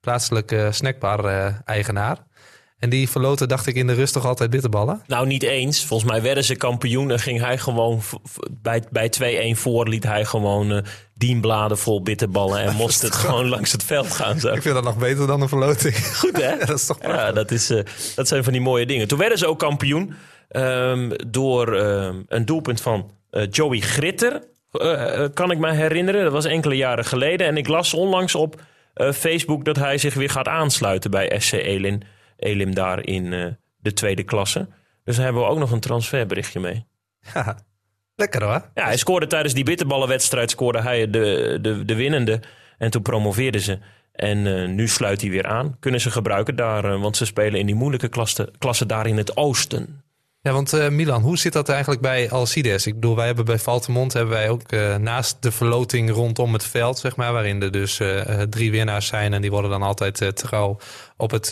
plaatselijke 0.00 0.68
snackbar-eigenaar. 0.72 2.26
En 2.78 2.90
die 2.90 3.08
verloten, 3.08 3.48
dacht 3.48 3.66
ik, 3.66 3.74
in 3.74 3.86
de 3.86 3.92
rust 3.92 4.12
toch 4.12 4.26
altijd 4.26 4.50
bitterballen. 4.50 5.02
Nou, 5.06 5.26
niet 5.26 5.42
eens. 5.42 5.84
Volgens 5.84 6.10
mij 6.10 6.22
werden 6.22 6.44
ze 6.44 6.54
kampioen 6.54 7.10
en 7.10 7.18
ging 7.18 7.40
hij 7.40 7.58
gewoon 7.58 8.00
bij, 8.50 8.82
bij 8.90 9.54
2-1 9.54 9.58
voor 9.58 9.88
liet 9.88 10.04
hij 10.04 10.24
gewoon 10.24 10.72
eh 10.72 10.82
dienbladen 11.14 11.78
vol 11.78 12.02
bitterballen 12.02 12.60
en 12.60 12.74
moest 12.82 13.02
het 13.02 13.14
gewoon 13.14 13.48
langs 13.48 13.72
het 13.72 13.82
veld 13.84 14.10
gaan. 14.10 14.40
Zo. 14.40 14.52
Ik 14.52 14.62
vind 14.62 14.74
dat 14.74 14.84
nog 14.84 14.98
beter 14.98 15.26
dan 15.26 15.40
een 15.40 15.48
verloting. 15.48 15.96
Goed 16.18 16.36
hè? 16.36 16.42
Ja, 16.58 16.64
dat 16.64 16.78
is 16.78 16.86
toch 16.86 16.98
Ja, 17.02 17.32
dat, 17.32 17.50
is, 17.50 17.70
eh, 17.70 17.82
dat 18.14 18.28
zijn 18.28 18.44
van 18.44 18.52
die 18.52 18.62
mooie 18.62 18.86
dingen. 18.86 19.08
Toen 19.08 19.18
werden 19.18 19.38
ze 19.38 19.46
ook 19.46 19.58
kampioen 19.58 20.14
ehm, 20.48 21.10
door 21.26 21.76
ehm, 21.76 22.22
een 22.28 22.44
doelpunt 22.44 22.80
van 22.80 23.10
eh, 23.30 23.46
Joey 23.50 23.80
Gritter. 23.80 24.42
kan 25.34 25.50
ik 25.50 25.58
me 25.58 25.72
herinneren. 25.72 26.22
Dat 26.22 26.32
was 26.32 26.44
enkele 26.44 26.76
jaren 26.76 27.04
geleden. 27.04 27.46
En 27.46 27.56
ik 27.56 27.68
las 27.68 27.94
onlangs 27.94 28.34
op 28.34 28.60
Facebook 29.14 29.64
dat 29.64 29.76
hij 29.76 29.98
zich 29.98 30.14
weer 30.14 30.30
gaat 30.30 30.48
aansluiten 30.48 31.10
bij 31.10 31.38
SC 31.38 31.52
Elim, 31.52 32.00
Elim 32.36 32.74
daar 32.74 33.06
in 33.06 33.32
eh, 33.32 33.46
de 33.76 33.92
tweede 33.92 34.22
klasse. 34.22 34.68
Dus 35.04 35.16
daar 35.16 35.24
hebben 35.24 35.42
we 35.42 35.48
ook 35.48 35.58
nog 35.58 35.70
een 35.70 35.80
transferberichtje 35.80 36.60
mee. 36.60 36.86
Ja, 37.34 37.58
lekker 38.14 38.44
hoor. 38.44 38.70
Ja, 38.74 38.84
hij 38.84 38.96
scoorde 38.96 39.26
tijdens 39.26 39.54
die 39.54 39.64
bitterballenwedstrijd 39.64 40.50
scoorde 40.50 40.82
hij 40.82 41.10
de, 41.10 41.58
de, 41.60 41.84
de 41.84 41.94
winnende. 41.94 42.40
En 42.78 42.90
toen 42.90 43.02
promoveerden 43.02 43.60
ze. 43.60 43.78
En 44.12 44.46
eh, 44.46 44.68
nu 44.68 44.88
sluit 44.88 45.20
hij 45.20 45.30
weer 45.30 45.46
aan. 45.46 45.76
Kunnen 45.80 46.00
ze 46.00 46.10
gebruiken 46.10 46.56
daar, 46.56 46.84
eh, 46.84 47.00
want 47.00 47.16
ze 47.16 47.24
spelen 47.24 47.60
in 47.60 47.66
die 47.66 47.74
moeilijke 47.74 48.08
klasse, 48.08 48.52
klasse 48.58 48.86
daar 48.86 49.06
in 49.06 49.16
het 49.16 49.36
oosten. 49.36 50.02
Ja, 50.46 50.52
want 50.52 50.72
eh, 50.72 50.88
Milan, 50.88 51.22
hoe 51.22 51.38
zit 51.38 51.52
dat 51.52 51.68
eigenlijk 51.68 52.00
bij 52.00 52.30
Alcides? 52.30 52.86
Ik 52.86 52.94
bedoel, 52.94 53.16
wij 53.16 53.26
hebben 53.26 53.44
bij 53.44 53.58
Valtemont 53.58 54.12
hebben 54.12 54.34
wij 54.34 54.48
ook 54.48 54.62
eh, 54.62 54.96
naast 54.96 55.42
de 55.42 55.52
verloting 55.52 56.10
rondom 56.10 56.52
het 56.52 56.64
veld, 56.64 56.98
zeg 56.98 57.16
maar, 57.16 57.32
waarin 57.32 57.62
er 57.62 57.70
dus 57.70 58.00
eh, 58.00 58.42
drie 58.42 58.70
winnaars 58.70 59.06
zijn 59.06 59.32
en 59.32 59.40
die 59.40 59.50
worden 59.50 59.70
dan 59.70 59.82
altijd 59.82 60.36
trouw 60.36 60.78
op 61.16 61.30
het 61.30 61.48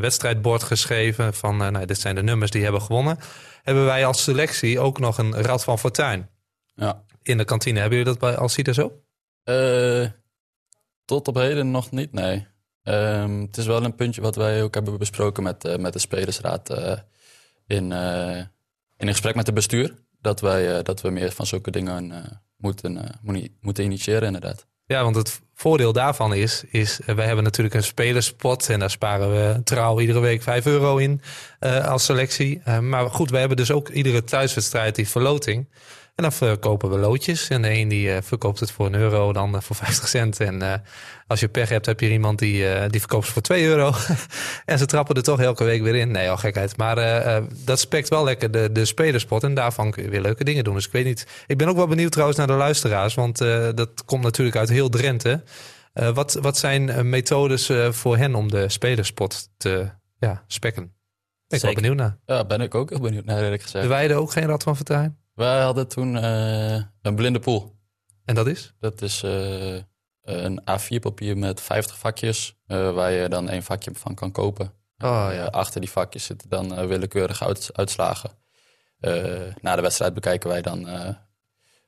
wedstrijdbord 0.00 0.62
geschreven 0.62 1.34
van, 1.34 1.56
nou, 1.56 1.86
dit 1.86 2.00
zijn 2.00 2.14
de 2.14 2.22
nummers 2.22 2.50
die 2.50 2.62
hebben 2.62 2.82
gewonnen. 2.82 3.18
Hebben 3.62 3.84
wij 3.84 4.06
als 4.06 4.22
selectie 4.22 4.80
ook 4.80 4.98
nog 4.98 5.18
een 5.18 5.34
Rad 5.42 5.64
van 5.64 5.78
Fortuin 5.78 6.28
Ja. 6.74 7.04
in 7.22 7.38
de 7.38 7.44
kantine. 7.44 7.80
Hebben 7.80 7.98
jullie 7.98 8.12
dat 8.12 8.22
bij 8.22 8.36
Alcides 8.36 8.78
ook? 8.78 8.92
Tot 11.04 11.28
op 11.28 11.34
heden 11.34 11.70
nog 11.70 11.90
niet, 11.90 12.12
nee. 12.12 12.46
Ehm, 12.82 13.40
het 13.40 13.56
is 13.56 13.66
wel 13.66 13.84
een 13.84 13.94
puntje 13.94 14.20
wat 14.20 14.36
wij 14.36 14.62
ook 14.62 14.74
hebben 14.74 14.98
besproken 14.98 15.42
met, 15.42 15.78
met 15.78 15.92
de 15.92 15.98
spelersraad 15.98 16.68
in, 17.70 17.92
eh, 17.92 18.36
in 18.96 19.06
een 19.06 19.08
gesprek 19.08 19.34
met 19.34 19.46
het 19.46 19.54
bestuur. 19.54 19.94
Dat, 20.20 20.40
wij, 20.40 20.76
eh, 20.76 20.84
dat 20.84 21.00
we 21.00 21.10
meer 21.10 21.32
van 21.32 21.46
zulke 21.46 21.70
dingen 21.70 22.12
eh, 22.12 22.18
moeten, 22.56 23.18
moet- 23.22 23.48
moeten 23.60 23.84
initiëren, 23.84 24.22
inderdaad. 24.22 24.66
Ja, 24.84 25.02
want 25.02 25.16
het 25.16 25.40
voordeel 25.54 25.92
daarvan 25.92 26.34
is, 26.34 26.64
is 26.70 27.00
wij 27.06 27.26
hebben 27.26 27.44
natuurlijk 27.44 27.74
een 27.74 27.82
spelerspot 27.82 28.68
en 28.68 28.78
daar 28.78 28.90
sparen 28.90 29.30
we 29.30 29.62
trouw 29.62 30.00
iedere 30.00 30.20
week 30.20 30.42
5 30.42 30.66
euro 30.66 30.96
in 30.96 31.20
als 31.84 32.04
selectie. 32.04 32.62
Maar 32.80 33.10
goed, 33.10 33.30
wij 33.30 33.38
hebben 33.40 33.56
dus 33.56 33.70
ook 33.70 33.88
iedere 33.88 34.24
thuiswedstrijd 34.24 34.94
die 34.94 35.08
verloting. 35.08 35.68
En 36.20 36.26
dan 36.26 36.48
verkopen 36.48 36.90
we 36.90 36.98
loodjes. 36.98 37.48
En 37.48 37.62
de 37.62 37.70
een 37.70 37.88
die 37.88 38.12
eh, 38.12 38.22
verkoopt 38.22 38.60
het 38.60 38.70
voor 38.70 38.86
een 38.86 38.94
euro, 38.94 39.32
dan 39.32 39.62
voor 39.62 39.76
50 39.86 40.08
cent. 40.08 40.40
En 40.40 40.62
eh, 40.62 40.74
als 41.26 41.40
je 41.40 41.48
pech 41.48 41.68
hebt, 41.68 41.86
heb 41.86 42.00
je 42.00 42.10
iemand 42.10 42.38
die, 42.38 42.68
eh, 42.68 42.90
die 42.90 43.00
verkoopt 43.00 43.26
ze 43.26 43.32
voor 43.32 43.42
2 43.42 43.64
euro. 43.64 43.92
en 44.64 44.78
ze 44.78 44.86
trappen 44.86 45.14
er 45.14 45.22
toch 45.22 45.40
elke 45.40 45.64
week 45.64 45.82
weer 45.82 45.94
in. 45.94 46.10
Nee, 46.10 46.30
al 46.30 46.36
gekheid. 46.36 46.76
Maar 46.76 46.96
dat 47.64 47.80
spekt 47.80 48.08
wel 48.08 48.24
lekker 48.24 48.50
de, 48.50 48.72
de 48.72 48.84
spelerspot. 48.84 49.42
En 49.42 49.54
daarvan 49.54 49.90
kun 49.90 50.02
je 50.02 50.08
weer 50.08 50.20
leuke 50.20 50.44
dingen 50.44 50.64
doen. 50.64 50.74
Dus 50.74 50.86
ik 50.86 50.92
weet 50.92 51.04
niet. 51.04 51.26
Ik 51.46 51.58
ben 51.58 51.68
ook 51.68 51.76
wel 51.76 51.86
benieuwd 51.86 52.12
trouwens 52.12 52.38
naar 52.38 52.46
de 52.46 52.52
luisteraars. 52.52 53.14
Want 53.14 53.38
dat 53.74 54.04
komt 54.04 54.22
natuurlijk 54.22 54.56
uit 54.56 54.68
heel 54.68 54.88
Drenthe. 54.88 55.42
Wat, 55.92 56.38
wat 56.40 56.58
zijn 56.58 57.08
methodes 57.08 57.70
voor 57.90 58.16
hen 58.16 58.34
om 58.34 58.50
de 58.50 58.68
spelerspot 58.68 59.48
te 59.56 59.90
ja, 60.18 60.44
spekken? 60.46 60.82
Ben 60.82 61.58
ik 61.58 61.64
wel 61.64 61.74
Zeker. 61.74 61.74
benieuwd 61.74 61.96
naar. 61.96 62.18
Ja, 62.36 62.44
ben 62.44 62.60
ik 62.60 62.74
ook 62.74 62.90
heel 62.90 63.00
benieuwd 63.00 63.24
naar, 63.24 63.42
eerlijk 63.42 63.62
gezegd. 63.62 63.84
De 63.84 63.90
Weide 63.90 64.14
ook 64.14 64.32
geen 64.32 64.46
Rad 64.46 64.62
van 64.62 64.76
Fortuin? 64.76 65.18
Wij 65.40 65.60
hadden 65.60 65.88
toen 65.88 66.16
eh, 66.16 66.82
een 67.02 67.14
blinde 67.14 67.38
pool. 67.38 67.78
En 68.24 68.34
dat 68.34 68.46
is? 68.46 68.74
Dat 68.80 69.02
is 69.02 69.22
eh, 69.22 69.74
een 70.22 70.60
A4-papier 70.60 71.38
met 71.38 71.60
50 71.60 71.98
vakjes, 71.98 72.56
eh, 72.66 72.92
waar 72.92 73.10
je 73.12 73.28
dan 73.28 73.48
één 73.48 73.62
vakje 73.62 73.90
van 73.94 74.14
kan 74.14 74.32
kopen. 74.32 74.72
Oh 74.98 75.28
ja. 75.32 75.44
achter 75.44 75.80
die 75.80 75.90
vakjes 75.90 76.24
zitten 76.24 76.48
dan 76.48 76.86
willekeurige 76.86 77.44
uit- 77.44 77.70
uitslagen. 77.72 78.30
Na 79.60 79.76
de 79.76 79.82
wedstrijd 79.82 80.14
bekijken 80.14 80.48
wij 80.50 80.62
dan 80.62 80.80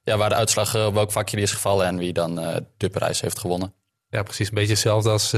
ja, 0.02 0.16
waar 0.16 0.28
de 0.28 0.34
uitslag, 0.34 0.72
welk 0.72 1.12
vakje 1.12 1.36
die 1.36 1.44
is 1.44 1.52
gevallen 1.52 1.86
en 1.86 1.98
wie 1.98 2.12
dan 2.12 2.34
de 2.76 2.88
prijs 2.88 3.20
heeft 3.20 3.38
gewonnen. 3.38 3.74
Ja, 4.08 4.22
precies. 4.22 4.48
Een 4.48 4.54
beetje 4.54 4.72
hetzelfde 4.72 5.10
als 5.10 5.30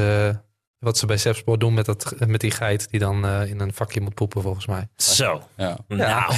wat 0.84 0.98
ze 0.98 1.06
bij 1.06 1.16
Sepsport 1.16 1.60
doen 1.60 1.74
met, 1.74 1.86
dat, 1.86 2.14
met 2.26 2.40
die 2.40 2.50
geit 2.50 2.90
die 2.90 3.00
dan 3.00 3.24
eh, 3.26 3.50
in 3.50 3.60
een 3.60 3.72
vakje 3.74 4.00
moet 4.00 4.14
poepen, 4.14 4.42
volgens 4.42 4.66
mij. 4.66 4.88
Zo, 4.96 5.42
Ja. 5.56 5.78
nou, 5.88 6.34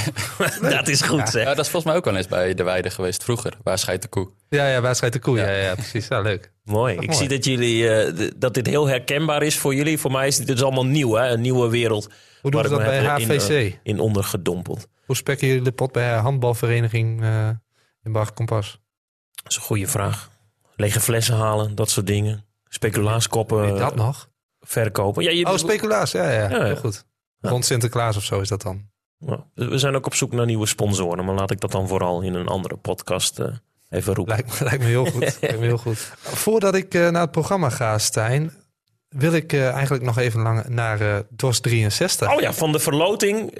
dat 0.77 0.89
is 0.89 1.03
goed 1.03 1.29
zeg. 1.29 1.43
ja, 1.45 1.55
dat 1.55 1.65
is 1.65 1.71
volgens 1.71 1.85
mij 1.85 1.95
ook 1.95 2.05
wel 2.05 2.17
eens 2.17 2.27
bij 2.29 2.55
de 2.55 2.63
weide 2.63 2.91
geweest 2.91 3.25
vroeger. 3.25 3.57
Waar 3.63 3.79
scheidt 3.79 4.03
de 4.03 4.09
koe? 4.09 4.31
Ja, 4.49 4.69
ja, 4.69 4.81
wedstrijd 4.81 5.13
de 5.13 5.19
koe. 5.19 5.39
Ja, 5.39 5.51
ja, 5.51 5.75
precies. 5.75 6.09
Ja, 6.09 6.21
leuk. 6.21 6.53
Mooi. 6.65 6.95
Ik 6.95 7.07
mooi. 7.07 7.19
zie 7.19 7.29
dat, 7.29 7.45
jullie, 7.45 7.89
eh, 7.91 8.31
dat 8.37 8.55
dit 8.55 8.67
heel 8.67 8.87
herkenbaar 8.87 9.43
is 9.43 9.59
voor 9.59 9.75
jullie. 9.75 9.99
Voor 9.99 10.11
mij 10.13 10.27
is 10.27 10.37
dit 10.37 10.47
dus 10.47 10.63
allemaal 10.63 10.87
nieuw, 10.87 11.13
hè? 11.15 11.29
een 11.29 11.41
nieuwe 11.41 11.69
wereld. 11.69 12.05
Hoe 12.43 12.51
doen 12.51 12.61
waar 12.61 12.71
ze 12.71 12.77
dat 12.77 12.87
bij 12.87 12.99
heb 12.99 13.19
in, 13.19 13.31
HVC? 13.31 13.49
eh, 13.51 13.73
In 13.83 14.01
ondergedompeld. 14.01 14.87
Hoe 15.07 15.17
spekken 15.17 15.47
jullie 15.49 15.63
de 15.63 15.73
pot 15.73 15.93
bij 15.93 16.13
handbalvereniging 16.17 17.23
eh, 17.23 17.49
in 18.03 18.13
Bar 18.13 18.33
Kompas? 18.33 18.81
Dat 19.43 19.51
is 19.53 19.57
een 19.57 19.63
goede 19.63 19.87
vraag. 19.87 20.31
Lege 20.77 21.01
flessen 21.01 21.37
halen, 21.37 21.75
dat 21.75 21.91
soort 21.91 22.07
dingen. 22.07 22.45
Speculaaskoppen 22.69 23.61
Weet 23.61 23.73
je 23.73 23.79
dat 23.79 23.95
nog? 23.95 24.29
Verkopen. 24.67 25.23
Ja, 25.23 25.31
je, 25.31 25.47
Oh, 25.47 25.57
speculaas. 25.57 26.11
Ja, 26.13 26.31
ja. 26.31 26.51
Ja, 26.67 26.75
goed. 26.75 27.05
Rond 27.41 27.65
Sinterklaas 27.65 28.17
of 28.17 28.25
zo 28.25 28.41
is 28.41 28.49
dat 28.49 28.63
dan. 28.63 28.83
Ja, 29.19 29.45
we 29.55 29.79
zijn 29.79 29.95
ook 29.97 30.07
op 30.07 30.15
zoek 30.15 30.33
naar 30.33 30.47
nieuwe 30.47 30.67
sponsoren. 30.67 31.25
Maar 31.25 31.35
laat 31.35 31.51
ik 31.51 31.61
dat 31.61 31.71
dan 31.73 31.89
vooral 31.89 32.21
in 32.23 32.35
een 32.35 32.47
andere 32.49 32.77
podcast 32.77 33.39
eh, 33.39 33.47
even 33.91 34.15
roepen. 34.15 34.35
Lijkt, 34.35 34.61
me- 34.61 34.65
lijkt 34.69 34.83
me 34.83 34.89
heel 34.89 35.05
goed. 35.07 35.21
lijkt 35.41 35.59
me 35.59 35.65
heel 35.65 35.79
goed. 35.79 35.99
Voordat 36.19 36.75
ik 36.75 36.95
eh, 36.95 37.09
naar 37.09 37.21
het 37.23 37.31
programma 37.31 37.71
ga, 37.71 37.99
Stijn, 37.99 38.53
wil 39.09 39.33
ik 39.33 39.53
eh, 39.53 39.71
eigenlijk 39.71 40.05
nog 40.05 40.19
even 40.19 40.41
lang 40.41 40.69
naar 40.69 41.23
DOS 41.31 41.61
63. 41.61 42.33
Oh 42.35 42.41
ja, 42.41 42.53
van 42.53 42.73
de 42.73 42.79
verloting 42.79 43.51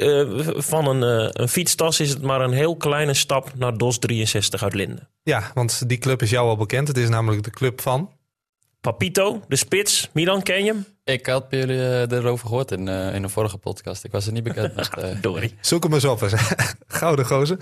van 0.57 0.87
een, 0.87 1.31
een 1.43 1.49
fietstas 1.49 2.01
is 2.01 2.11
het 2.11 2.23
maar 2.23 2.41
een 2.41 2.53
heel 2.53 2.77
kleine 2.77 3.15
stap 3.15 3.53
naar 3.55 3.77
DOS 3.77 3.99
63 3.99 4.63
uit 4.63 4.75
Linden. 4.75 5.09
Ja, 5.23 5.51
want 5.55 5.89
die 5.89 5.99
club 5.99 6.23
is 6.23 6.31
jou 6.31 6.49
al 6.49 6.57
bekend. 6.57 6.89
Het 6.89 6.97
is 6.97 7.09
namelijk 7.09 7.43
de 7.43 7.51
club 7.51 7.81
van. 7.81 8.11
Papito, 8.81 9.43
de 9.49 9.57
spits. 9.57 10.11
Milan, 10.13 10.43
ken 10.43 10.65
je 10.65 10.73
hem? 10.73 10.87
Ik 11.07 11.27
had 11.27 11.49
bij 11.49 11.59
jullie 11.59 11.81
eh, 11.81 12.11
erover 12.11 12.49
gehoord 12.49 12.71
in, 12.71 12.89
eh, 12.89 13.15
in 13.15 13.23
een 13.23 13.31
vorige 13.31 13.59
podcast. 13.59 14.05
Ik 14.05 14.13
was 14.13 14.27
er 14.27 14.33
niet 14.33 14.43
bekend 14.43 14.75
met. 14.75 14.89
eh, 14.99 15.21
Dory. 15.21 15.53
Zoek 15.61 15.83
hem 15.83 15.93
eens 15.93 16.05
op. 16.05 16.23
eens. 16.23 16.35
Gouden 16.87 17.27
gozer. 17.27 17.57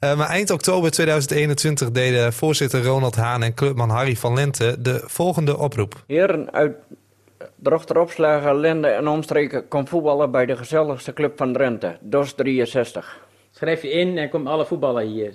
Eh, 0.00 0.16
maar 0.16 0.28
eind 0.28 0.50
oktober 0.50 0.90
2021 0.90 1.90
deden 1.90 2.32
voorzitter 2.32 2.84
Ronald 2.84 3.16
Haan 3.16 3.42
en 3.42 3.54
clubman 3.54 3.88
Harry 3.90 4.16
van 4.16 4.34
Lente 4.34 4.76
de 4.80 5.02
volgende 5.04 5.58
oproep. 5.58 6.04
Heren 6.06 6.52
uit 6.52 6.76
Drochter 7.56 8.54
Linde 8.54 8.88
en 8.88 9.08
omstreken 9.08 9.68
komt 9.68 9.88
voetballen 9.88 10.30
bij 10.30 10.46
de 10.46 10.56
gezelligste 10.56 11.12
club 11.12 11.36
van 11.36 11.52
Drenthe, 11.52 11.98
DOS 12.00 12.34
63. 12.34 13.20
Schrijf 13.50 13.82
je 13.82 13.90
in 13.90 14.18
en 14.18 14.30
komt 14.30 14.46
alle 14.46 14.66
voetballen 14.66 15.06
hier. 15.06 15.34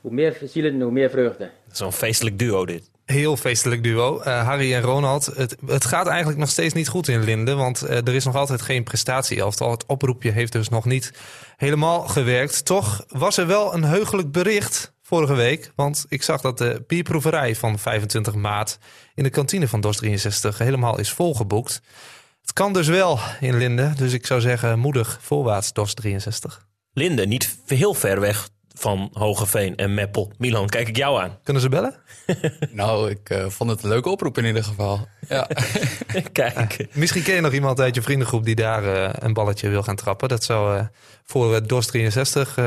Hoe 0.00 0.12
meer 0.12 0.38
zielen, 0.44 0.80
hoe 0.80 0.92
meer 0.92 1.10
vreugde. 1.10 1.50
Zo'n 1.72 1.92
feestelijk 1.92 2.38
duo 2.38 2.66
dit. 2.66 2.90
Heel 3.04 3.36
feestelijk 3.36 3.82
duo. 3.82 4.18
Uh, 4.18 4.46
Harry 4.46 4.74
en 4.74 4.82
Ronald. 4.82 5.26
Het, 5.26 5.56
het, 5.66 5.84
gaat 5.84 6.06
eigenlijk 6.06 6.38
nog 6.38 6.48
steeds 6.48 6.74
niet 6.74 6.88
goed 6.88 7.08
in 7.08 7.24
Linden. 7.24 7.56
Want 7.56 7.84
uh, 7.84 7.90
er 7.90 8.14
is 8.14 8.24
nog 8.24 8.34
altijd 8.34 8.62
geen 8.62 8.84
prestatieelftal. 8.84 9.70
Het 9.70 9.86
oproepje 9.86 10.30
heeft 10.30 10.52
dus 10.52 10.68
nog 10.68 10.84
niet 10.84 11.12
helemaal 11.56 12.08
gewerkt. 12.08 12.64
Toch 12.64 13.04
was 13.08 13.36
er 13.36 13.46
wel 13.46 13.74
een 13.74 13.84
heugelijk 13.84 14.32
bericht 14.32 14.94
vorige 15.02 15.34
week. 15.34 15.72
Want 15.76 16.06
ik 16.08 16.22
zag 16.22 16.40
dat 16.40 16.58
de 16.58 16.84
bierproeverij 16.86 17.56
van 17.56 17.78
25 17.78 18.34
maart 18.34 18.78
in 19.14 19.22
de 19.22 19.30
kantine 19.30 19.68
van 19.68 19.80
DOS 19.80 19.96
63 19.96 20.58
helemaal 20.58 20.98
is 20.98 21.12
volgeboekt. 21.12 21.80
Het 22.40 22.52
kan 22.52 22.72
dus 22.72 22.88
wel 22.88 23.18
in 23.40 23.56
Linden. 23.56 23.96
Dus 23.96 24.12
ik 24.12 24.26
zou 24.26 24.40
zeggen 24.40 24.78
moedig 24.78 25.18
voorwaarts 25.20 25.72
DOS 25.72 25.94
63. 25.94 26.66
Linden, 26.92 27.28
niet 27.28 27.58
heel 27.66 27.94
ver 27.94 28.20
weg 28.20 28.48
van 28.74 29.10
Hogeveen 29.12 29.76
en 29.76 29.94
Meppel. 29.94 30.32
Milan, 30.38 30.68
kijk 30.68 30.88
ik 30.88 30.96
jou 30.96 31.22
aan. 31.22 31.38
Kunnen 31.42 31.62
ze 31.62 31.68
bellen? 31.68 31.94
nou, 32.70 33.10
ik 33.10 33.30
uh, 33.30 33.48
vond 33.48 33.70
het 33.70 33.82
een 33.82 33.88
leuke 33.88 34.08
oproep 34.08 34.38
in 34.38 34.44
ieder 34.44 34.64
geval. 34.64 35.08
Ja. 35.28 35.48
kijk. 36.32 36.78
Uh, 36.78 36.86
misschien 36.92 37.22
ken 37.22 37.34
je 37.34 37.40
nog 37.40 37.52
iemand 37.52 37.80
uit 37.80 37.94
je 37.94 38.02
vriendengroep 38.02 38.44
die 38.44 38.54
daar 38.54 38.84
uh, 38.84 39.08
een 39.12 39.32
balletje 39.32 39.68
wil 39.68 39.82
gaan 39.82 39.96
trappen. 39.96 40.28
Dat 40.28 40.44
zou 40.44 40.86
voor 41.24 41.66
DOS 41.66 41.86
63 41.86 42.58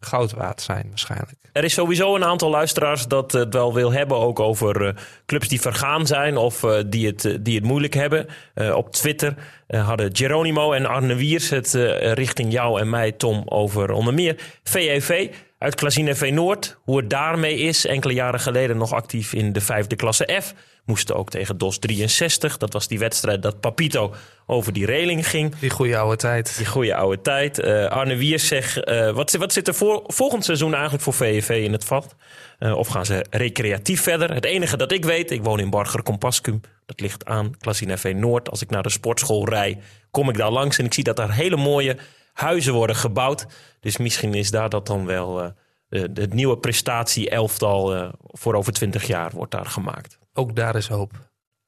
goud 0.00 0.32
waard 0.32 0.62
zijn 0.62 0.86
waarschijnlijk. 0.88 1.34
Er 1.52 1.64
is 1.64 1.74
sowieso 1.74 2.14
een 2.14 2.24
aantal 2.24 2.50
luisteraars 2.50 3.06
dat 3.06 3.32
het 3.32 3.54
wel 3.54 3.74
wil 3.74 3.92
hebben 3.92 4.16
ook 4.16 4.40
over 4.40 4.82
uh, 4.82 4.92
clubs 5.26 5.48
die 5.48 5.60
vergaan 5.60 6.06
zijn 6.06 6.36
of 6.36 6.62
uh, 6.62 6.78
die, 6.86 7.06
het, 7.06 7.38
die 7.40 7.54
het 7.54 7.64
moeilijk 7.64 7.94
hebben. 7.94 8.26
Op 8.74 8.92
Twitter 8.92 9.34
hadden 9.68 10.16
Geronimo 10.16 10.72
en 10.72 10.86
Arne 10.86 11.14
Wiers 11.14 11.50
het 11.50 11.72
richting 12.00 12.52
jou 12.52 12.80
en 12.80 12.90
mij, 12.90 13.12
Tom, 13.12 13.42
over 13.46 13.90
onder 13.90 14.14
meer 14.14 14.36
VEV 14.62 15.28
uit 15.66 15.74
Klasine 15.74 16.14
V 16.14 16.30
Noord. 16.32 16.76
Hoe 16.84 16.96
het 16.96 17.10
daarmee 17.10 17.58
is, 17.58 17.86
enkele 17.86 18.12
jaren 18.12 18.40
geleden 18.40 18.76
nog 18.76 18.92
actief 18.92 19.32
in 19.32 19.52
de 19.52 19.60
vijfde 19.60 19.96
klasse 19.96 20.40
F. 20.42 20.54
Moesten 20.84 21.16
ook 21.16 21.30
tegen 21.30 21.58
DOS 21.58 21.78
63. 21.78 22.56
Dat 22.56 22.72
was 22.72 22.88
die 22.88 22.98
wedstrijd 22.98 23.42
dat 23.42 23.60
Papito 23.60 24.14
over 24.46 24.72
die 24.72 24.86
reling 24.86 25.28
ging. 25.28 25.58
Die 25.58 25.70
goede 25.70 25.98
oude 25.98 26.16
tijd. 26.16 26.56
Die 26.56 26.66
goede 26.66 26.94
oude 26.94 27.20
tijd. 27.20 27.58
Uh, 27.58 27.86
Arne 27.86 28.16
Wiers 28.16 28.46
zegt, 28.46 28.88
uh, 28.88 29.10
wat, 29.10 29.32
wat, 29.32 29.52
zit 29.52 29.68
er 29.68 29.74
voor, 29.74 30.02
volgend 30.06 30.44
seizoen 30.44 30.72
eigenlijk 30.72 31.02
voor 31.02 31.12
VVV 31.12 31.64
in 31.64 31.72
het 31.72 31.84
vat? 31.84 32.14
Uh, 32.58 32.76
of 32.76 32.88
gaan 32.88 33.06
ze 33.06 33.24
recreatief 33.30 34.02
verder? 34.02 34.34
Het 34.34 34.44
enige 34.44 34.76
dat 34.76 34.92
ik 34.92 35.04
weet, 35.04 35.30
ik 35.30 35.42
woon 35.42 35.60
in 35.60 35.70
Barger 35.70 36.02
Compascum. 36.02 36.60
Dat 36.86 37.00
ligt 37.00 37.24
aan 37.24 37.56
Klasine 37.58 37.98
V 37.98 38.12
Noord. 38.16 38.50
Als 38.50 38.62
ik 38.62 38.70
naar 38.70 38.82
de 38.82 38.90
sportschool 38.90 39.48
rij, 39.48 39.78
kom 40.10 40.28
ik 40.28 40.36
daar 40.36 40.50
langs 40.50 40.78
en 40.78 40.84
ik 40.84 40.94
zie 40.94 41.04
dat 41.04 41.16
daar 41.16 41.32
hele 41.32 41.56
mooie 41.56 41.96
huizen 42.36 42.72
worden 42.72 42.96
gebouwd. 42.96 43.46
Dus 43.80 43.96
misschien 43.96 44.34
is 44.34 44.50
daar 44.50 44.68
dat 44.68 44.86
dan 44.86 45.06
wel 45.06 45.52
het 45.88 46.32
nieuwe 46.32 46.58
prestatie-elftal 46.58 48.12
voor 48.20 48.54
over 48.54 48.72
twintig 48.72 49.06
jaar 49.06 49.30
wordt 49.30 49.52
daar 49.52 49.66
gemaakt. 49.66 50.18
Ook 50.32 50.56
daar 50.56 50.76
is 50.76 50.88
hoop. 50.88 51.12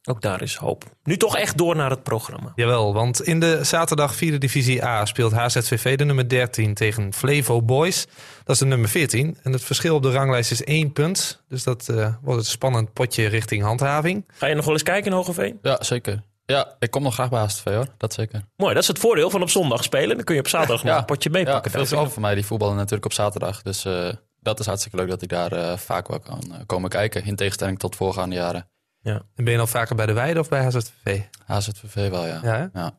Ook 0.08 0.20
daar 0.20 0.42
is 0.42 0.54
hoop. 0.54 0.84
Nu 1.02 1.16
toch 1.16 1.36
echt 1.36 1.58
door 1.58 1.76
naar 1.76 1.90
het 1.90 2.02
programma. 2.02 2.52
Jawel, 2.54 2.94
want 2.94 3.22
in 3.22 3.40
de 3.40 3.64
zaterdag 3.64 4.14
4e 4.14 4.38
divisie 4.38 4.84
A 4.84 5.04
speelt 5.04 5.32
HZVV 5.32 5.96
de 5.96 6.04
nummer 6.04 6.28
13 6.28 6.74
tegen 6.74 7.12
Flevo 7.12 7.62
Boys. 7.62 8.06
Dat 8.44 8.54
is 8.54 8.58
de 8.58 8.66
nummer 8.66 8.88
14. 8.88 9.36
En 9.42 9.52
het 9.52 9.64
verschil 9.64 9.94
op 9.94 10.02
de 10.02 10.10
ranglijst 10.10 10.50
is 10.50 10.64
één 10.64 10.92
punt. 10.92 11.42
Dus 11.48 11.62
dat 11.62 11.88
uh, 11.90 12.14
wordt 12.22 12.40
een 12.40 12.46
spannend 12.46 12.92
potje 12.92 13.26
richting 13.26 13.62
handhaving. 13.62 14.24
Ga 14.28 14.46
je 14.46 14.54
nog 14.54 14.64
wel 14.64 14.74
eens 14.74 14.82
kijken 14.82 15.10
in 15.10 15.16
Hogeveen? 15.16 15.58
Ja, 15.62 15.82
zeker. 15.82 16.22
Ja, 16.52 16.76
ik 16.78 16.90
kom 16.90 17.02
nog 17.02 17.14
graag 17.14 17.28
bij 17.28 17.40
HZV 17.40 17.64
hoor, 17.64 17.86
dat 17.96 18.12
zeker. 18.12 18.42
Mooi, 18.56 18.74
dat 18.74 18.82
is 18.82 18.88
het 18.88 18.98
voordeel 18.98 19.30
van 19.30 19.42
op 19.42 19.50
zondag 19.50 19.82
spelen. 19.82 20.16
Dan 20.16 20.24
kun 20.24 20.34
je 20.34 20.40
op 20.40 20.48
zaterdag 20.48 20.84
nog 20.84 20.96
een 20.96 21.04
potje 21.04 21.30
meepakken. 21.30 21.78
Ja, 21.78 21.86
veel 21.86 22.10
van 22.10 22.22
mij 22.22 22.34
die 22.34 22.46
voetballen 22.46 22.76
natuurlijk 22.76 23.04
op 23.04 23.12
zaterdag. 23.12 23.62
Dus 23.62 23.84
uh, 23.84 24.08
dat 24.40 24.60
is 24.60 24.66
hartstikke 24.66 24.96
leuk 24.96 25.08
dat 25.08 25.22
ik 25.22 25.28
daar 25.28 25.52
uh, 25.52 25.76
vaak 25.76 26.08
wel 26.08 26.20
kan 26.20 26.42
komen 26.66 26.90
kijken. 26.90 27.24
In 27.24 27.36
tegenstelling 27.36 27.78
tot 27.78 27.96
voorgaande 27.96 28.34
jaren. 28.34 28.68
Ja. 29.00 29.22
En 29.34 29.44
ben 29.44 29.52
je 29.52 29.58
al 29.58 29.66
vaker 29.66 29.96
bij 29.96 30.06
de 30.06 30.12
Weide 30.12 30.40
of 30.40 30.48
bij 30.48 30.64
HZVV? 30.64 31.20
HZVV 31.46 32.10
wel, 32.10 32.26
ja. 32.26 32.40
Ja, 32.42 32.70
ja. 32.74 32.94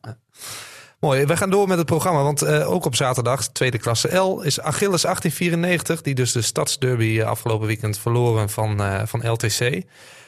Mooi, 1.00 1.24
we 1.24 1.36
gaan 1.36 1.50
door 1.50 1.68
met 1.68 1.78
het 1.78 1.86
programma. 1.86 2.22
Want 2.22 2.42
uh, 2.42 2.70
ook 2.70 2.84
op 2.84 2.94
zaterdag, 2.94 3.48
tweede 3.48 3.78
klasse 3.78 4.16
L, 4.16 4.40
is 4.40 4.60
Achilles 4.60 5.02
1894... 5.02 6.02
die 6.02 6.14
dus 6.14 6.32
de 6.32 6.42
stadsderby 6.42 7.22
afgelopen 7.22 7.66
weekend 7.66 7.98
verloren 7.98 8.50
van, 8.50 8.80
uh, 8.80 9.02
van 9.04 9.30
LTC. 9.30 9.82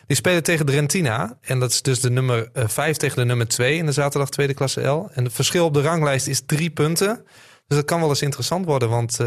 Die 0.06 0.16
spelen 0.16 0.42
tegen 0.42 0.66
Drentina. 0.66 1.38
En 1.40 1.60
dat 1.60 1.70
is 1.70 1.82
dus 1.82 2.00
de 2.00 2.10
nummer 2.10 2.50
5 2.52 2.88
uh, 2.88 2.94
tegen 2.94 3.16
de 3.16 3.24
nummer 3.24 3.48
2 3.48 3.76
in 3.76 3.86
de 3.86 3.92
zaterdag 3.92 4.30
tweede 4.30 4.54
klasse 4.54 4.80
L. 4.80 5.10
En 5.14 5.24
het 5.24 5.32
verschil 5.32 5.64
op 5.64 5.74
de 5.74 5.82
ranglijst 5.82 6.26
is 6.26 6.42
drie 6.46 6.70
punten. 6.70 7.24
Dus 7.66 7.76
dat 7.78 7.84
kan 7.84 8.00
wel 8.00 8.08
eens 8.08 8.22
interessant 8.22 8.66
worden, 8.66 8.88
want... 8.88 9.18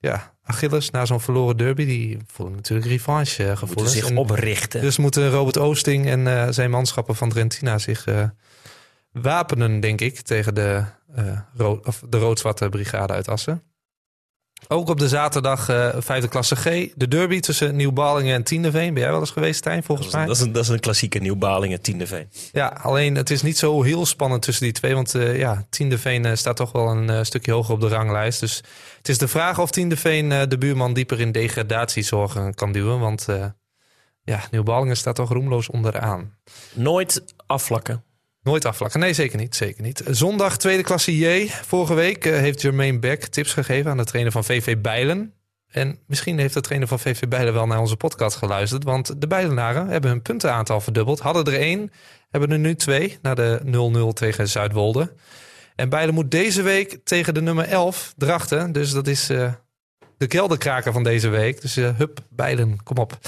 Ja, 0.00 0.34
Achilles 0.42 0.90
na 0.90 1.06
zo'n 1.06 1.20
verloren 1.20 1.56
derby, 1.56 1.84
die 1.84 2.18
voelen 2.26 2.54
natuurlijk 2.54 2.88
revanche 2.88 3.44
uh, 3.44 3.56
gevoelens. 3.56 3.92
zich 3.92 4.10
oprichten. 4.10 4.80
Dus 4.80 4.96
moeten 4.96 5.30
Robert 5.30 5.58
Oosting 5.58 6.06
en 6.06 6.26
uh, 6.26 6.46
zijn 6.50 6.70
manschappen 6.70 7.16
van 7.16 7.28
Drentina 7.28 7.78
zich 7.78 8.06
uh, 8.06 8.24
wapenen, 9.12 9.80
denk 9.80 10.00
ik, 10.00 10.20
tegen 10.20 10.54
de, 10.54 10.84
rood, 11.56 11.86
of 11.86 12.02
de 12.08 12.18
rood-zwarte 12.18 12.68
brigade 12.68 13.12
uit 13.12 13.28
Assen. 13.28 13.62
Ook 14.68 14.88
op 14.88 14.98
de 14.98 15.08
zaterdag 15.08 15.70
uh, 15.70 15.88
vijfde 15.98 16.28
klasse 16.28 16.56
G. 16.56 16.64
De 16.94 17.08
derby 17.08 17.40
tussen 17.40 17.76
Nieuw-Balingen 17.76 18.34
en 18.34 18.42
Tiendeveen. 18.42 18.94
Ben 18.94 19.02
jij 19.02 19.10
wel 19.10 19.20
eens 19.20 19.30
geweest, 19.30 19.58
Stijn, 19.58 19.82
volgens 19.82 20.06
dat 20.06 20.16
mij? 20.16 20.26
Dat 20.26 20.36
is, 20.36 20.42
een, 20.42 20.52
dat 20.52 20.62
is 20.62 20.68
een 20.68 20.80
klassieke 20.80 21.18
Nieuw-Balingen, 21.18 21.80
Tiendeveen. 21.80 22.28
Ja, 22.52 22.66
alleen 22.82 23.14
het 23.14 23.30
is 23.30 23.42
niet 23.42 23.58
zo 23.58 23.82
heel 23.82 24.06
spannend 24.06 24.42
tussen 24.42 24.64
die 24.64 24.72
twee. 24.72 24.94
Want 24.94 25.14
uh, 25.14 25.38
ja, 25.38 25.66
Tiendeveen 25.70 26.26
uh, 26.26 26.34
staat 26.34 26.56
toch 26.56 26.72
wel 26.72 26.88
een 26.88 27.26
stukje 27.26 27.52
hoger 27.52 27.74
op 27.74 27.80
de 27.80 27.88
ranglijst. 27.88 28.40
Dus 28.40 28.56
het 28.96 29.08
is 29.08 29.18
de 29.18 29.28
vraag 29.28 29.58
of 29.58 29.70
Tiendeveen 29.70 30.28
de 30.48 30.58
buurman 30.58 30.92
dieper 30.92 31.20
in 31.20 31.32
degradatiezorgen 31.32 32.54
kan 32.54 32.72
duwen. 32.72 33.00
Want 33.00 33.26
ja, 34.22 34.40
Nieuw-Balingen 34.50 34.96
staat 34.96 35.14
toch 35.14 35.32
roemloos 35.32 35.68
onderaan. 35.68 36.34
Nooit 36.72 37.24
afvlakken. 37.46 38.02
Nooit 38.48 38.64
afvlakken. 38.64 39.00
Nee, 39.00 39.12
zeker 39.12 39.38
niet. 39.38 39.56
Zeker 39.56 39.82
niet. 39.82 40.02
Zondag 40.10 40.56
tweede 40.56 40.82
klasse 40.82 41.18
J. 41.18 41.48
Vorige 41.48 41.94
week 41.94 42.26
uh, 42.26 42.36
heeft 42.36 42.60
Jermaine 42.62 42.98
Beck 42.98 43.24
tips 43.24 43.52
gegeven 43.52 43.90
aan 43.90 43.96
de 43.96 44.04
trainer 44.04 44.32
van 44.32 44.44
VV 44.44 44.76
Bijlen. 44.78 45.32
En 45.70 45.98
misschien 46.06 46.38
heeft 46.38 46.54
de 46.54 46.60
trainer 46.60 46.88
van 46.88 46.98
VV 46.98 47.28
Bijlen 47.28 47.52
wel 47.52 47.66
naar 47.66 47.80
onze 47.80 47.96
podcast 47.96 48.36
geluisterd. 48.36 48.84
Want 48.84 49.20
de 49.20 49.26
Bijlenaren 49.26 49.88
hebben 49.88 50.10
hun 50.10 50.22
puntenaantal 50.22 50.80
verdubbeld. 50.80 51.20
Hadden 51.20 51.44
er 51.44 51.60
één, 51.60 51.92
hebben 52.30 52.50
er 52.50 52.58
nu 52.58 52.74
twee. 52.74 53.18
Naar 53.22 53.34
de 53.34 53.60
0-0 54.10 54.12
tegen 54.12 54.48
Zuidwolde. 54.48 55.12
En 55.76 55.88
Bijlen 55.88 56.14
moet 56.14 56.30
deze 56.30 56.62
week 56.62 56.98
tegen 57.04 57.34
de 57.34 57.42
nummer 57.42 57.64
11 57.64 58.12
drachten. 58.16 58.72
Dus 58.72 58.92
dat 58.92 59.06
is 59.06 59.30
uh, 59.30 59.52
de 60.18 60.26
kelderkraker 60.26 60.92
van 60.92 61.02
deze 61.02 61.28
week. 61.28 61.60
Dus 61.60 61.76
uh, 61.76 61.96
hup, 61.96 62.20
Bijlen, 62.30 62.82
kom 62.82 62.96
op. 62.96 63.18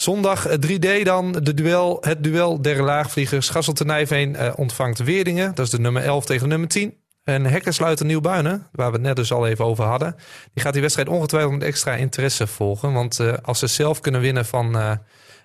Zondag 0.00 0.46
3D 0.48 1.02
dan, 1.02 1.32
de 1.32 1.54
duel, 1.54 1.98
het 2.00 2.24
duel 2.24 2.62
der 2.62 2.82
laagvliegers. 2.82 3.48
Gasselte 3.48 3.84
Nijveen 3.84 4.34
uh, 4.34 4.52
ontvangt 4.56 4.98
Weerdingen. 4.98 5.54
Dat 5.54 5.64
is 5.64 5.70
de 5.70 5.80
nummer 5.80 6.02
11 6.02 6.24
tegen 6.24 6.42
de 6.42 6.48
nummer 6.48 6.68
10. 6.68 6.96
En 7.22 7.44
Hekkersluiter 7.44 8.06
Nieuwbuinen, 8.06 8.66
waar 8.72 8.86
we 8.86 8.92
het 8.92 9.02
net 9.02 9.16
dus 9.16 9.32
al 9.32 9.46
even 9.46 9.64
over 9.64 9.84
hadden. 9.84 10.16
Die 10.54 10.62
gaat 10.62 10.72
die 10.72 10.82
wedstrijd 10.82 11.08
ongetwijfeld 11.08 11.52
met 11.52 11.62
extra 11.62 11.94
interesse 11.94 12.46
volgen. 12.46 12.92
Want 12.92 13.18
uh, 13.18 13.34
als 13.42 13.58
ze 13.58 13.66
zelf 13.66 14.00
kunnen 14.00 14.20
winnen 14.20 14.46
van 14.46 14.76
uh, 14.76 14.92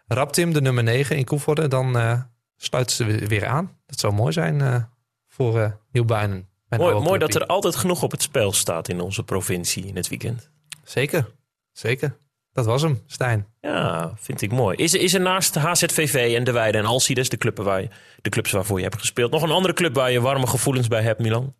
Raptim, 0.07 0.53
de 0.53 0.61
nummer 0.61 0.83
9 0.83 1.17
in 1.17 1.25
Koevoorde... 1.25 1.67
dan 1.67 2.23
sluiten 2.57 2.95
ze 2.95 3.05
weer 3.05 3.45
aan. 3.45 3.77
Dat 3.85 3.99
zou 3.99 4.13
mooi 4.13 4.31
zijn 4.31 4.89
voor 5.27 5.79
Nieuwbuinen. 5.91 6.49
Mooi, 6.69 6.99
mooi 6.99 7.19
dat 7.19 7.35
er 7.35 7.45
altijd 7.45 7.75
genoeg 7.75 8.03
op 8.03 8.11
het 8.11 8.21
spel 8.21 8.51
staat 8.51 8.87
in 8.87 9.01
onze 9.01 9.23
provincie 9.23 9.85
in 9.85 9.95
het 9.95 10.07
weekend. 10.07 10.49
Zeker, 10.83 11.25
zeker. 11.71 12.17
Dat 12.53 12.65
was 12.65 12.81
hem, 12.81 13.03
Stijn. 13.05 13.47
Ja, 13.61 14.13
vind 14.15 14.41
ik 14.41 14.51
mooi. 14.51 14.77
Is, 14.77 14.93
is 14.93 15.13
er 15.13 15.21
naast 15.21 15.55
HZVV 15.55 16.35
en 16.37 16.43
De 16.43 16.51
Weide 16.51 16.77
en 16.77 16.85
Alcides, 16.85 17.29
de, 17.29 17.37
clubs 17.37 17.61
waar 17.61 17.81
je, 17.81 17.89
de 18.21 18.29
clubs 18.29 18.51
waarvoor 18.51 18.77
je 18.77 18.83
hebt 18.83 18.99
gespeeld, 18.99 19.31
nog 19.31 19.41
een 19.41 19.51
andere 19.51 19.73
club 19.73 19.95
waar 19.95 20.11
je 20.11 20.21
warme 20.21 20.47
gevoelens 20.47 20.87
bij 20.87 21.01
hebt, 21.01 21.19
Milan? 21.19 21.55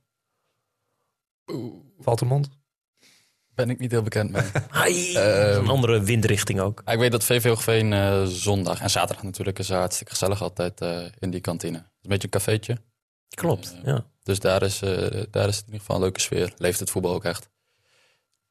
Valtemond? 1.99 2.49
Ben 3.55 3.69
ik 3.69 3.79
niet 3.79 3.91
heel 3.91 4.01
bekend 4.01 4.31
mee. 4.31 4.43
Hai, 4.69 5.13
uh, 5.13 5.53
een 5.55 5.67
andere 5.67 6.01
windrichting 6.01 6.59
ook. 6.59 6.81
Ik 6.85 6.99
weet 6.99 7.11
dat 7.11 7.23
VV 7.23 7.47
Hoogveen 7.47 7.91
uh, 7.91 8.23
zondag 8.23 8.81
en 8.81 8.89
zaterdag 8.89 9.23
natuurlijk 9.23 9.59
is 9.59 9.69
hartstikke 9.69 10.11
gezellig 10.11 10.41
altijd 10.41 10.81
uh, 10.81 11.05
in 11.19 11.29
die 11.29 11.41
kantine. 11.41 11.77
Het 11.77 11.85
is 11.85 12.01
een 12.01 12.09
beetje 12.09 12.23
een 12.23 12.29
cafeetje. 12.29 12.77
Klopt, 13.35 13.75
ja. 13.83 14.05
Dus 14.23 14.39
daar 14.39 14.61
is, 14.61 14.79
daar 15.29 15.47
is 15.47 15.55
het 15.55 15.65
in 15.65 15.73
ieder 15.73 15.79
geval 15.79 15.95
een 15.95 16.01
leuke 16.01 16.19
sfeer. 16.19 16.53
Leeft 16.57 16.79
het 16.79 16.89
voetbal 16.89 17.13
ook 17.13 17.25
echt. 17.25 17.49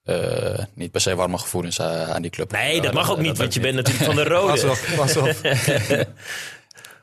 Uh, 0.05 0.59
niet 0.75 0.91
per 0.91 1.01
se 1.01 1.15
warme 1.15 1.39
gevoelens 1.39 1.79
uh, 1.79 2.11
aan 2.11 2.23
die 2.23 2.31
club. 2.31 2.53
Nee, 2.53 2.81
dat 2.81 2.93
mag 2.93 3.11
ook 3.11 3.19
niet, 3.19 3.39
want 3.39 3.55
je 3.55 3.61
bent 3.61 3.75
natuurlijk 3.75 4.05
van 4.05 4.15
de 4.17 4.25
rode. 4.25 4.47
Pas 4.53 4.65
op, 4.65 4.79
pas 4.97 5.17
op. 5.17 5.27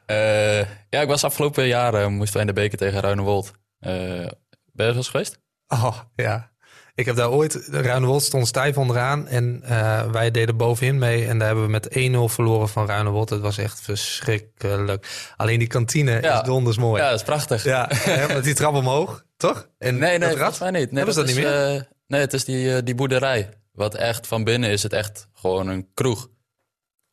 uh, 0.08 0.60
ja, 0.90 1.02
ik 1.02 1.08
was 1.08 1.24
afgelopen 1.24 1.68
jaar, 1.68 2.12
moesten 2.12 2.34
wij 2.38 2.42
in 2.48 2.54
de 2.56 2.62
beker 2.62 2.78
tegen 2.78 3.00
Ruinewold. 3.02 3.52
ben 3.80 4.32
je 4.74 4.84
er 4.84 4.96
eens 4.96 5.10
geweest? 5.10 5.40
Oh, 5.68 5.98
ja. 6.16 6.52
Ik 6.96 7.06
heb 7.06 7.16
daar 7.16 7.30
ooit, 7.30 7.68
Ruinewold 7.72 8.24
stond 8.24 8.48
stijf 8.48 8.78
onderaan 8.78 9.28
en 9.28 9.62
eh, 9.64 10.12
wij 10.12 10.32
deden 10.32 10.58
bovenin 10.58 10.98
mee. 10.98 11.26
En 11.28 11.38
daar 11.38 11.48
hebben 11.48 11.66
we 11.66 11.72
met 11.72 11.90
1-0 12.30 12.34
verloren 12.34 12.70
van 12.70 12.86
Ruinewold. 12.88 13.30
Het 13.30 13.42
was 13.42 13.58
echt 13.58 13.82
verschrikkelijk. 13.82 15.08
Alleen 15.38 15.60
die 15.60 15.68
kantine 15.68 16.22
Ja. 16.22 16.40
is 16.42 16.48
donders 16.48 16.78
mooi. 16.78 17.02
Ja, 17.02 17.10
dat 17.10 17.20
is 17.20 17.26
prachtig. 17.26 17.64
Ja, 17.64 17.90
hè, 17.94 18.34
met 18.34 18.44
die 18.44 18.54
trap 18.54 18.74
omhoog, 18.74 19.24
toch? 19.38 19.68
En 19.78 19.98
Nee, 19.98 20.18
nee, 20.18 20.30
dat 20.30 20.38
volgens 20.38 20.60
mij 20.60 20.72
niet. 20.72 20.92
Nee, 20.92 20.96
Hebben 20.96 21.14
ze 21.14 21.20
dat 21.20 21.30
is, 21.30 21.36
niet 21.36 21.44
meer? 21.46 21.76
eh, 21.76 21.82
nee, 22.10 22.22
het 22.22 22.34
is 22.34 22.46
die, 22.46 22.76
eh, 22.76 22.82
die 22.84 22.96
boerderij. 22.96 23.50
Wat 23.72 23.96
echt 23.96 24.28
van 24.28 24.44
binnen 24.44 24.70
is 24.70 24.84
het 24.84 24.94
echt 24.94 25.28
gewoon 25.34 25.68
een 25.68 25.88
kroeg. 25.94 26.30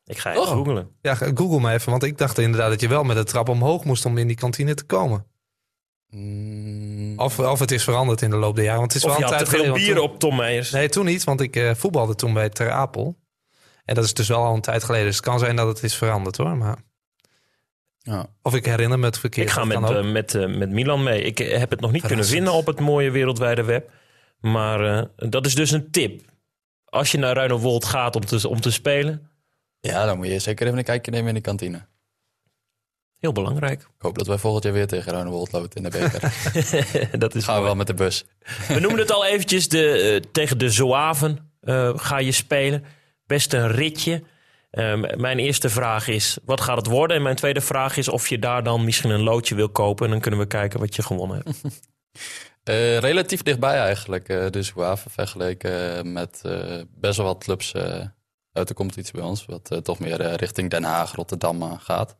Ik 0.04 0.18
ga 0.18 0.30
even 0.30 0.42
Oh. 0.42 0.48
googlen. 0.48 0.88
Ja, 1.00 1.14
google 1.14 1.60
me 1.60 1.72
even, 1.72 1.90
want 1.90 2.02
ik 2.02 2.18
dacht 2.18 2.38
inderdaad 2.38 2.70
dat 2.70 2.80
je 2.80 2.88
wel 2.88 3.02
met 3.04 3.16
de 3.16 3.24
trap 3.24 3.48
omhoog 3.48 3.84
moest 3.84 4.04
om 4.04 4.18
in 4.18 4.26
die 4.26 4.36
kantine 4.36 4.74
te 4.74 4.84
komen. 4.84 5.26
Mm, 6.08 7.18
Of, 7.18 7.38
of 7.38 7.58
het 7.58 7.70
is 7.70 7.84
veranderd 7.84 8.22
in 8.22 8.30
de 8.30 8.36
loop 8.36 8.54
der 8.54 8.64
jaren. 8.64 8.80
Want 8.80 8.92
het 8.92 9.02
is 9.02 9.08
Of 9.08 9.16
je 9.16 9.22
wel 9.22 9.28
een 9.32 9.36
had 9.36 9.44
te 9.44 9.50
tijd 9.50 9.62
veel 9.64 9.72
geleden, 9.74 9.94
bier 9.94 10.02
op 10.02 10.18
Tom 10.18 10.36
Meijers. 10.36 10.70
Nee, 10.70 10.88
toen 10.88 11.04
niet, 11.04 11.24
want 11.24 11.40
ik 11.40 11.56
eh, 11.56 11.74
voetbalde 11.74 12.14
toen 12.14 12.32
bij 12.32 12.48
Ter 12.48 12.70
Apel. 12.70 13.16
En 13.84 13.94
dat 13.94 14.04
is 14.04 14.14
dus 14.14 14.28
wel 14.28 14.44
al 14.44 14.54
een 14.54 14.60
tijd 14.60 14.84
geleden. 14.84 15.06
Dus 15.06 15.16
het 15.16 15.24
kan 15.24 15.38
zijn 15.38 15.56
dat 15.56 15.66
het 15.66 15.82
is 15.82 15.94
veranderd 15.94 16.36
hoor. 16.36 16.56
Maar... 16.56 16.76
ja. 17.98 18.26
Of 18.42 18.54
ik 18.54 18.64
herinner 18.66 18.98
me 18.98 19.04
het 19.06 19.18
verkeerd. 19.18 19.46
Ik 19.46 19.52
ga 19.52 19.64
met, 19.64 19.90
eh, 19.90 20.12
met, 20.12 20.56
met 20.56 20.70
Milan 20.70 21.02
mee. 21.02 21.22
Ik 21.22 21.38
heb 21.38 21.70
het 21.70 21.80
nog 21.80 21.92
niet 21.92 22.06
kunnen 22.06 22.26
vinden 22.26 22.52
op 22.52 22.66
het 22.66 22.80
mooie 22.80 23.10
wereldwijde 23.10 23.64
web. 23.64 23.90
Maar 24.40 24.98
eh, 24.98 25.30
dat 25.30 25.46
is 25.46 25.54
dus 25.54 25.70
een 25.70 25.90
tip. 25.90 26.22
Als 26.84 27.10
je 27.10 27.18
naar 27.18 27.34
Ruinewold 27.34 27.84
gaat 27.84 28.16
om 28.16 28.24
te, 28.24 28.48
om 28.48 28.60
te 28.60 28.70
spelen, 28.70 29.30
ja, 29.80 30.04
dan 30.06 30.16
moet 30.16 30.26
je 30.26 30.38
zeker 30.38 30.66
even 30.66 30.78
een 30.78 30.84
kijkje 30.84 31.10
nemen 31.10 31.28
in 31.28 31.34
de 31.34 31.40
kantine. 31.40 31.86
heel 33.18 33.32
belangrijk. 33.32 33.80
Ik 33.80 33.88
hoop 33.98 34.18
dat 34.18 34.26
wij 34.26 34.38
volgend 34.38 34.64
jaar 34.64 34.72
weer 34.72 34.86
tegen 34.86 35.12
Ruinewold 35.12 35.52
lopen 35.52 35.70
in 35.74 35.82
de 35.82 35.90
beker. 35.90 36.20
dat 37.18 37.34
is 37.34 37.44
Gaan 37.44 37.58
we 37.58 37.62
wel 37.62 37.74
met 37.74 37.86
de 37.86 37.94
bus. 37.94 38.24
We 38.68 38.80
noemden 38.80 38.98
het 38.98 39.12
al 39.12 39.26
eventjes, 39.26 39.68
de, 39.68 39.90
eh, 39.90 40.30
tegen 40.32 40.58
de 40.58 40.70
Zoaven 40.70 41.52
eh, 41.60 41.92
ga 41.96 42.18
je 42.18 42.32
spelen. 42.32 42.84
Best 43.26 43.52
een 43.52 43.70
ritje. 43.70 44.22
Ehm, 44.70 45.20
mijn 45.20 45.38
eerste 45.38 45.68
vraag 45.68 46.08
is, 46.08 46.38
wat 46.44 46.60
gaat 46.60 46.76
het 46.76 46.86
worden? 46.86 47.16
En 47.16 47.22
mijn 47.22 47.36
tweede 47.36 47.60
vraag 47.60 47.96
is 47.96 48.08
of 48.08 48.28
je 48.28 48.38
daar 48.38 48.62
dan 48.62 48.84
misschien 48.84 49.10
een 49.10 49.22
loodje 49.22 49.54
wil 49.54 49.68
kopen. 49.68 50.04
En 50.04 50.10
dan 50.10 50.20
kunnen 50.20 50.40
we 50.40 50.46
kijken 50.46 50.80
wat 50.80 50.96
je 50.96 51.02
gewonnen 51.02 51.36
hebt. 51.36 51.62
Eh, 52.66 52.98
relatief 52.98 53.42
dichtbij 53.42 53.78
eigenlijk. 53.78 54.28
eh 54.28 54.50
dus 54.50 54.72
Waven 54.72 55.10
vergeleken 55.10 56.12
met 56.12 56.40
eh, 56.44 56.80
best 56.94 57.16
wel 57.16 57.26
wat 57.26 57.44
clubs 57.44 57.74
uit 58.52 58.68
de 58.68 58.74
competitie 58.74 59.12
bij 59.12 59.22
ons. 59.22 59.44
Wat 59.44 59.80
toch 59.82 59.98
meer 59.98 60.34
richting 60.34 60.70
Den 60.70 60.84
Haag, 60.84 61.12
Rotterdam 61.12 61.78
gaat. 61.78 62.16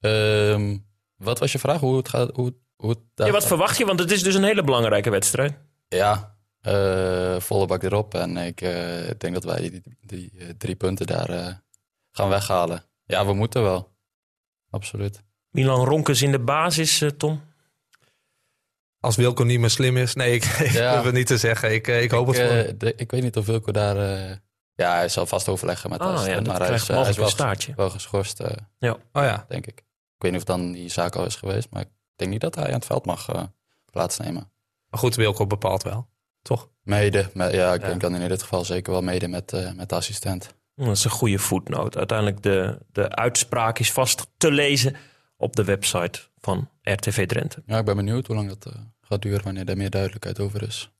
Ehm, 0.00 0.76
wat 1.16 1.38
was 1.38 1.52
je 1.52 1.58
vraag? 1.58 1.80
Hoe 1.80 1.96
het 1.96 2.08
gaat? 2.08 2.30
Hoe, 2.34 2.54
hoe 2.76 2.90
het 2.90 2.98
Ja, 3.14 3.24
wat 3.24 3.34
gaat? 3.34 3.46
verwacht 3.46 3.78
je? 3.78 3.84
Want 3.84 3.98
het 4.00 4.10
is 4.10 4.22
dus 4.22 4.34
een 4.34 4.44
hele 4.44 4.64
belangrijke 4.64 5.10
wedstrijd. 5.10 5.54
Ja, 5.88 6.36
volle 7.40 7.66
bak 7.66 7.82
erop. 7.82 8.14
En 8.14 8.36
ik 8.36 8.58
denk 9.18 9.34
dat 9.34 9.44
wij 9.44 9.60
die, 9.70 9.82
die 10.00 10.56
drie 10.56 10.74
punten 10.74 11.06
daar 11.06 11.62
gaan 12.12 12.28
weghalen. 12.28 12.82
Ja, 13.04 13.26
we 13.26 13.32
moeten 13.32 13.62
wel. 13.62 13.96
Absoluut. 14.70 15.22
Milan 15.50 15.84
Ronkes 15.84 16.22
in 16.22 16.30
de 16.32 16.40
basis, 16.40 17.02
Tom. 17.16 17.48
Als 19.00 19.16
Wilco 19.16 19.42
niet 19.44 19.60
meer 19.60 19.70
slim 19.70 19.96
is. 19.96 20.14
Nee, 20.14 20.34
ik, 20.34 20.44
ik 20.68 20.70
Ja. 20.70 20.94
hoef 20.96 21.04
het 21.04 21.14
niet 21.14 21.26
te 21.26 21.38
zeggen. 21.38 21.72
Ik, 21.74 21.88
eh, 21.88 22.02
ik 22.02 22.10
hoop 22.10 22.28
ik, 22.28 22.34
het 22.36 22.46
voor 22.48 22.56
eh, 22.56 22.72
de- 22.78 22.94
ik 22.96 23.10
weet 23.10 23.22
niet 23.22 23.36
of 23.36 23.46
Wilco 23.46 23.72
daar... 23.72 23.96
eh, 23.96 24.36
ja, 24.74 24.94
hij 24.94 25.08
zal 25.08 25.26
vast 25.26 25.48
overleggen 25.48 25.90
met 25.90 26.00
Ah, 26.00 26.06
ja, 26.26 26.34
dat 26.34 26.46
maar 26.46 26.56
hij 26.56 26.66
krijgt 26.66 26.82
is, 26.82 26.88
hij 26.88 26.96
is 27.00 27.06
mogelijk 27.06 27.16
een 27.16 27.22
wel, 27.22 27.30
staartje. 27.30 27.72
wel 27.76 27.90
geschorst, 27.90 28.40
eh, 28.40 28.50
Oh 28.80 28.96
ja. 29.12 29.44
denk 29.48 29.66
ik. 29.66 29.78
Ik 29.78 30.26
weet 30.26 30.30
niet 30.32 30.40
of 30.40 30.46
dan 30.46 30.72
die 30.72 30.88
zaak 30.88 31.16
al 31.16 31.24
is 31.24 31.34
geweest. 31.36 31.68
Maar 31.70 31.82
ik 31.82 31.88
denk 32.16 32.30
niet 32.30 32.40
dat 32.40 32.54
hij 32.54 32.66
aan 32.66 32.72
het 32.72 32.84
veld 32.86 33.06
mag 33.06 33.28
eh, 33.28 33.42
plaatsnemen. 33.92 34.52
Maar 34.90 35.00
goed, 35.00 35.14
Wilco 35.14 35.46
bepaalt 35.46 35.82
wel. 35.82 36.08
Toch? 36.42 36.68
Mede, 36.82 37.30
met, 37.34 37.52
ja, 37.52 37.74
ik 37.74 37.80
Ja. 37.80 37.86
denk 37.86 38.00
dan 38.00 38.14
in 38.14 38.28
dit 38.28 38.42
geval 38.42 38.64
zeker 38.64 38.92
wel 38.92 39.02
mede 39.02 39.28
met, 39.28 39.52
eh, 39.52 39.72
met 39.72 39.88
de 39.88 39.94
assistent. 39.94 40.54
Dat 40.74 40.96
is 40.96 41.04
een 41.04 41.10
goede 41.10 41.38
voetnoot. 41.38 41.96
Uiteindelijk 41.96 42.42
de, 42.42 42.78
de 42.92 43.08
uitspraak 43.14 43.78
is 43.78 43.92
vast 43.92 44.26
te 44.36 44.50
lezen 44.52 44.96
op 45.40 45.56
de 45.56 45.64
website 45.64 46.20
van 46.38 46.70
RTV 46.82 47.26
Drenthe. 47.26 47.62
Ja, 47.66 47.78
ik 47.78 47.84
ben 47.84 47.96
benieuwd 47.96 48.26
hoe 48.26 48.36
lang 48.36 48.48
dat 48.48 48.66
eh, 48.66 48.80
gaat 49.00 49.22
duren 49.22 49.44
wanneer 49.44 49.68
er 49.68 49.76
meer 49.76 49.90
duidelijkheid 49.90 50.40
over 50.40 50.62
is. 50.62 50.90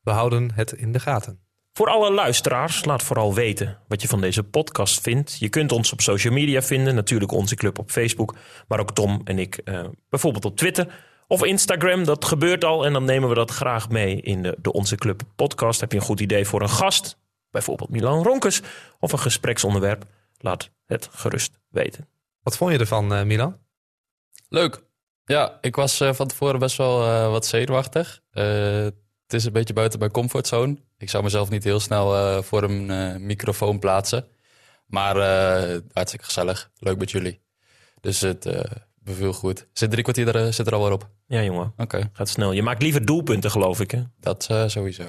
We 0.00 0.10
houden 0.10 0.52
het 0.54 0.72
in 0.72 0.92
de 0.92 1.00
gaten. 1.00 1.38
Voor 1.72 1.88
alle 1.88 2.12
luisteraars, 2.12 2.84
laat 2.84 3.02
vooral 3.02 3.34
weten 3.34 3.78
wat 3.88 4.02
je 4.02 4.08
van 4.08 4.20
deze 4.20 4.42
podcast 4.42 5.00
vindt. 5.00 5.38
Je 5.38 5.48
kunt 5.48 5.72
ons 5.72 5.92
op 5.92 6.00
social 6.00 6.32
media 6.32 6.62
vinden, 6.62 6.94
natuurlijk 6.94 7.32
onze 7.32 7.54
club 7.54 7.78
op 7.78 7.90
Facebook, 7.90 8.34
maar 8.68 8.80
ook 8.80 8.92
Tom 8.92 9.20
en 9.24 9.38
ik 9.38 9.56
eh, 9.56 9.84
bijvoorbeeld 10.08 10.44
op 10.44 10.56
Twitter 10.56 11.02
of 11.26 11.44
Instagram. 11.44 12.04
Dat 12.04 12.24
gebeurt 12.24 12.64
al 12.64 12.84
en 12.86 12.92
dan 12.92 13.04
nemen 13.04 13.28
we 13.28 13.34
dat 13.34 13.50
graag 13.50 13.88
mee 13.88 14.20
in 14.20 14.42
de, 14.42 14.56
de 14.60 14.72
Onze 14.72 14.96
Club 14.96 15.22
podcast. 15.36 15.80
Heb 15.80 15.92
je 15.92 15.98
een 15.98 16.04
goed 16.04 16.20
idee 16.20 16.46
voor 16.46 16.62
een 16.62 16.68
gast, 16.68 17.18
bijvoorbeeld 17.50 17.90
Milan 17.90 18.22
Ronkes, 18.22 18.62
of 18.98 19.12
een 19.12 19.18
gespreksonderwerp? 19.18 20.04
Laat 20.38 20.70
het 20.86 21.08
gerust 21.12 21.60
weten. 21.68 22.08
Wat 22.42 22.56
vond 22.56 22.72
je 22.72 22.78
ervan, 22.78 23.14
eh, 23.14 23.24
Milan? 23.24 23.63
Leuk. 24.54 24.82
Ja, 25.24 25.58
ik 25.60 25.76
was 25.76 26.00
eh, 26.00 26.12
van 26.12 26.26
tevoren 26.26 26.58
best 26.58 26.76
wel 26.76 27.02
eh, 27.02 27.30
wat 27.30 27.46
zenuwachtig. 27.46 28.20
Eh, 28.30 28.44
het 29.24 29.32
is 29.32 29.44
een 29.44 29.52
beetje 29.52 29.72
buiten 29.74 29.98
mijn 29.98 30.10
comfortzone. 30.10 30.76
Ik 30.98 31.10
zou 31.10 31.22
mezelf 31.24 31.50
niet 31.50 31.64
heel 31.64 31.80
snel 31.80 32.16
eh, 32.16 32.42
voor 32.42 32.62
een 32.62 32.90
eh, 32.90 33.16
microfoon 33.20 33.78
plaatsen. 33.78 34.26
Maar 34.86 35.16
eh, 35.16 35.78
hartstikke 35.92 36.24
gezellig. 36.26 36.70
Leuk 36.78 36.98
met 36.98 37.10
jullie. 37.10 37.40
Dus 38.00 38.20
het 38.20 38.46
eh 38.46 38.60
beviel 38.98 39.32
goed. 39.32 39.66
Zit 39.72 39.90
drie 39.90 40.02
kwartier 40.02 40.36
er, 40.36 40.52
zit 40.52 40.66
er 40.66 40.74
alweer 40.74 40.92
op. 40.92 41.08
Ja, 41.26 41.42
jongen, 41.42 41.72
Oké, 41.76 42.10
gaat 42.12 42.28
snel. 42.28 42.52
Je 42.52 42.62
maakt 42.62 42.82
liever 42.82 43.04
doelpunten, 43.04 43.50
geloof 43.50 43.80
ik. 43.80 43.90
Hè? 43.90 44.02
dat 44.20 44.46
eh, 44.50 44.64
sowieso. 44.66 45.02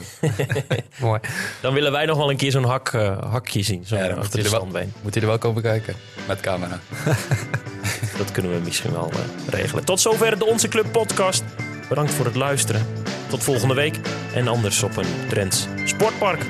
Mooi. 1.00 1.20
Dan 1.62 1.74
willen 1.74 1.92
wij 1.92 2.06
nog 2.06 2.18
wel 2.18 2.30
een 2.30 2.38
keer 2.38 2.52
zo'n 2.52 2.64
hak, 2.64 2.88
eh, 2.94 3.32
hakje 3.32 3.64
zien. 3.64 3.86
Zo'n 3.86 3.98
Ja, 3.98 4.04
achter 4.04 4.20
moeten 4.22 4.44
de 4.44 4.50
wel- 4.50 4.60
standbeen. 4.60 4.94
Moet 5.02 5.14
jullie 5.14 5.30
wel 5.30 5.38
komen 5.38 5.62
kijken. 5.62 5.96
Met 6.28 6.40
camera. 6.40 6.80
Dat 8.18 8.32
kunnen 8.32 8.52
we 8.52 8.60
misschien 8.64 8.92
wel 8.92 9.12
eh, 9.12 9.20
regelen. 9.50 9.86
Tot 9.86 10.00
zover 10.00 10.40
de 10.40 10.46
Onze 10.46 10.68
Club 10.68 10.92
podcast. 10.92 11.44
Bedankt 11.90 12.14
voor 12.14 12.26
het 12.26 12.36
luisteren. 12.36 12.86
Tot 13.28 13.44
volgende 13.44 13.74
week. 13.74 14.00
En 14.34 14.48
anders 14.48 14.84
op 14.84 14.98
een 14.98 15.28
Drents 15.30 15.68
sportpark. 15.86 16.46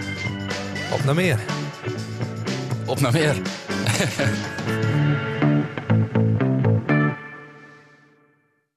Op 0.93 1.03
naar 1.03 1.15
meer. 1.15 1.39
Op 2.85 2.99
naar 2.99 3.11
meer. 3.11 3.35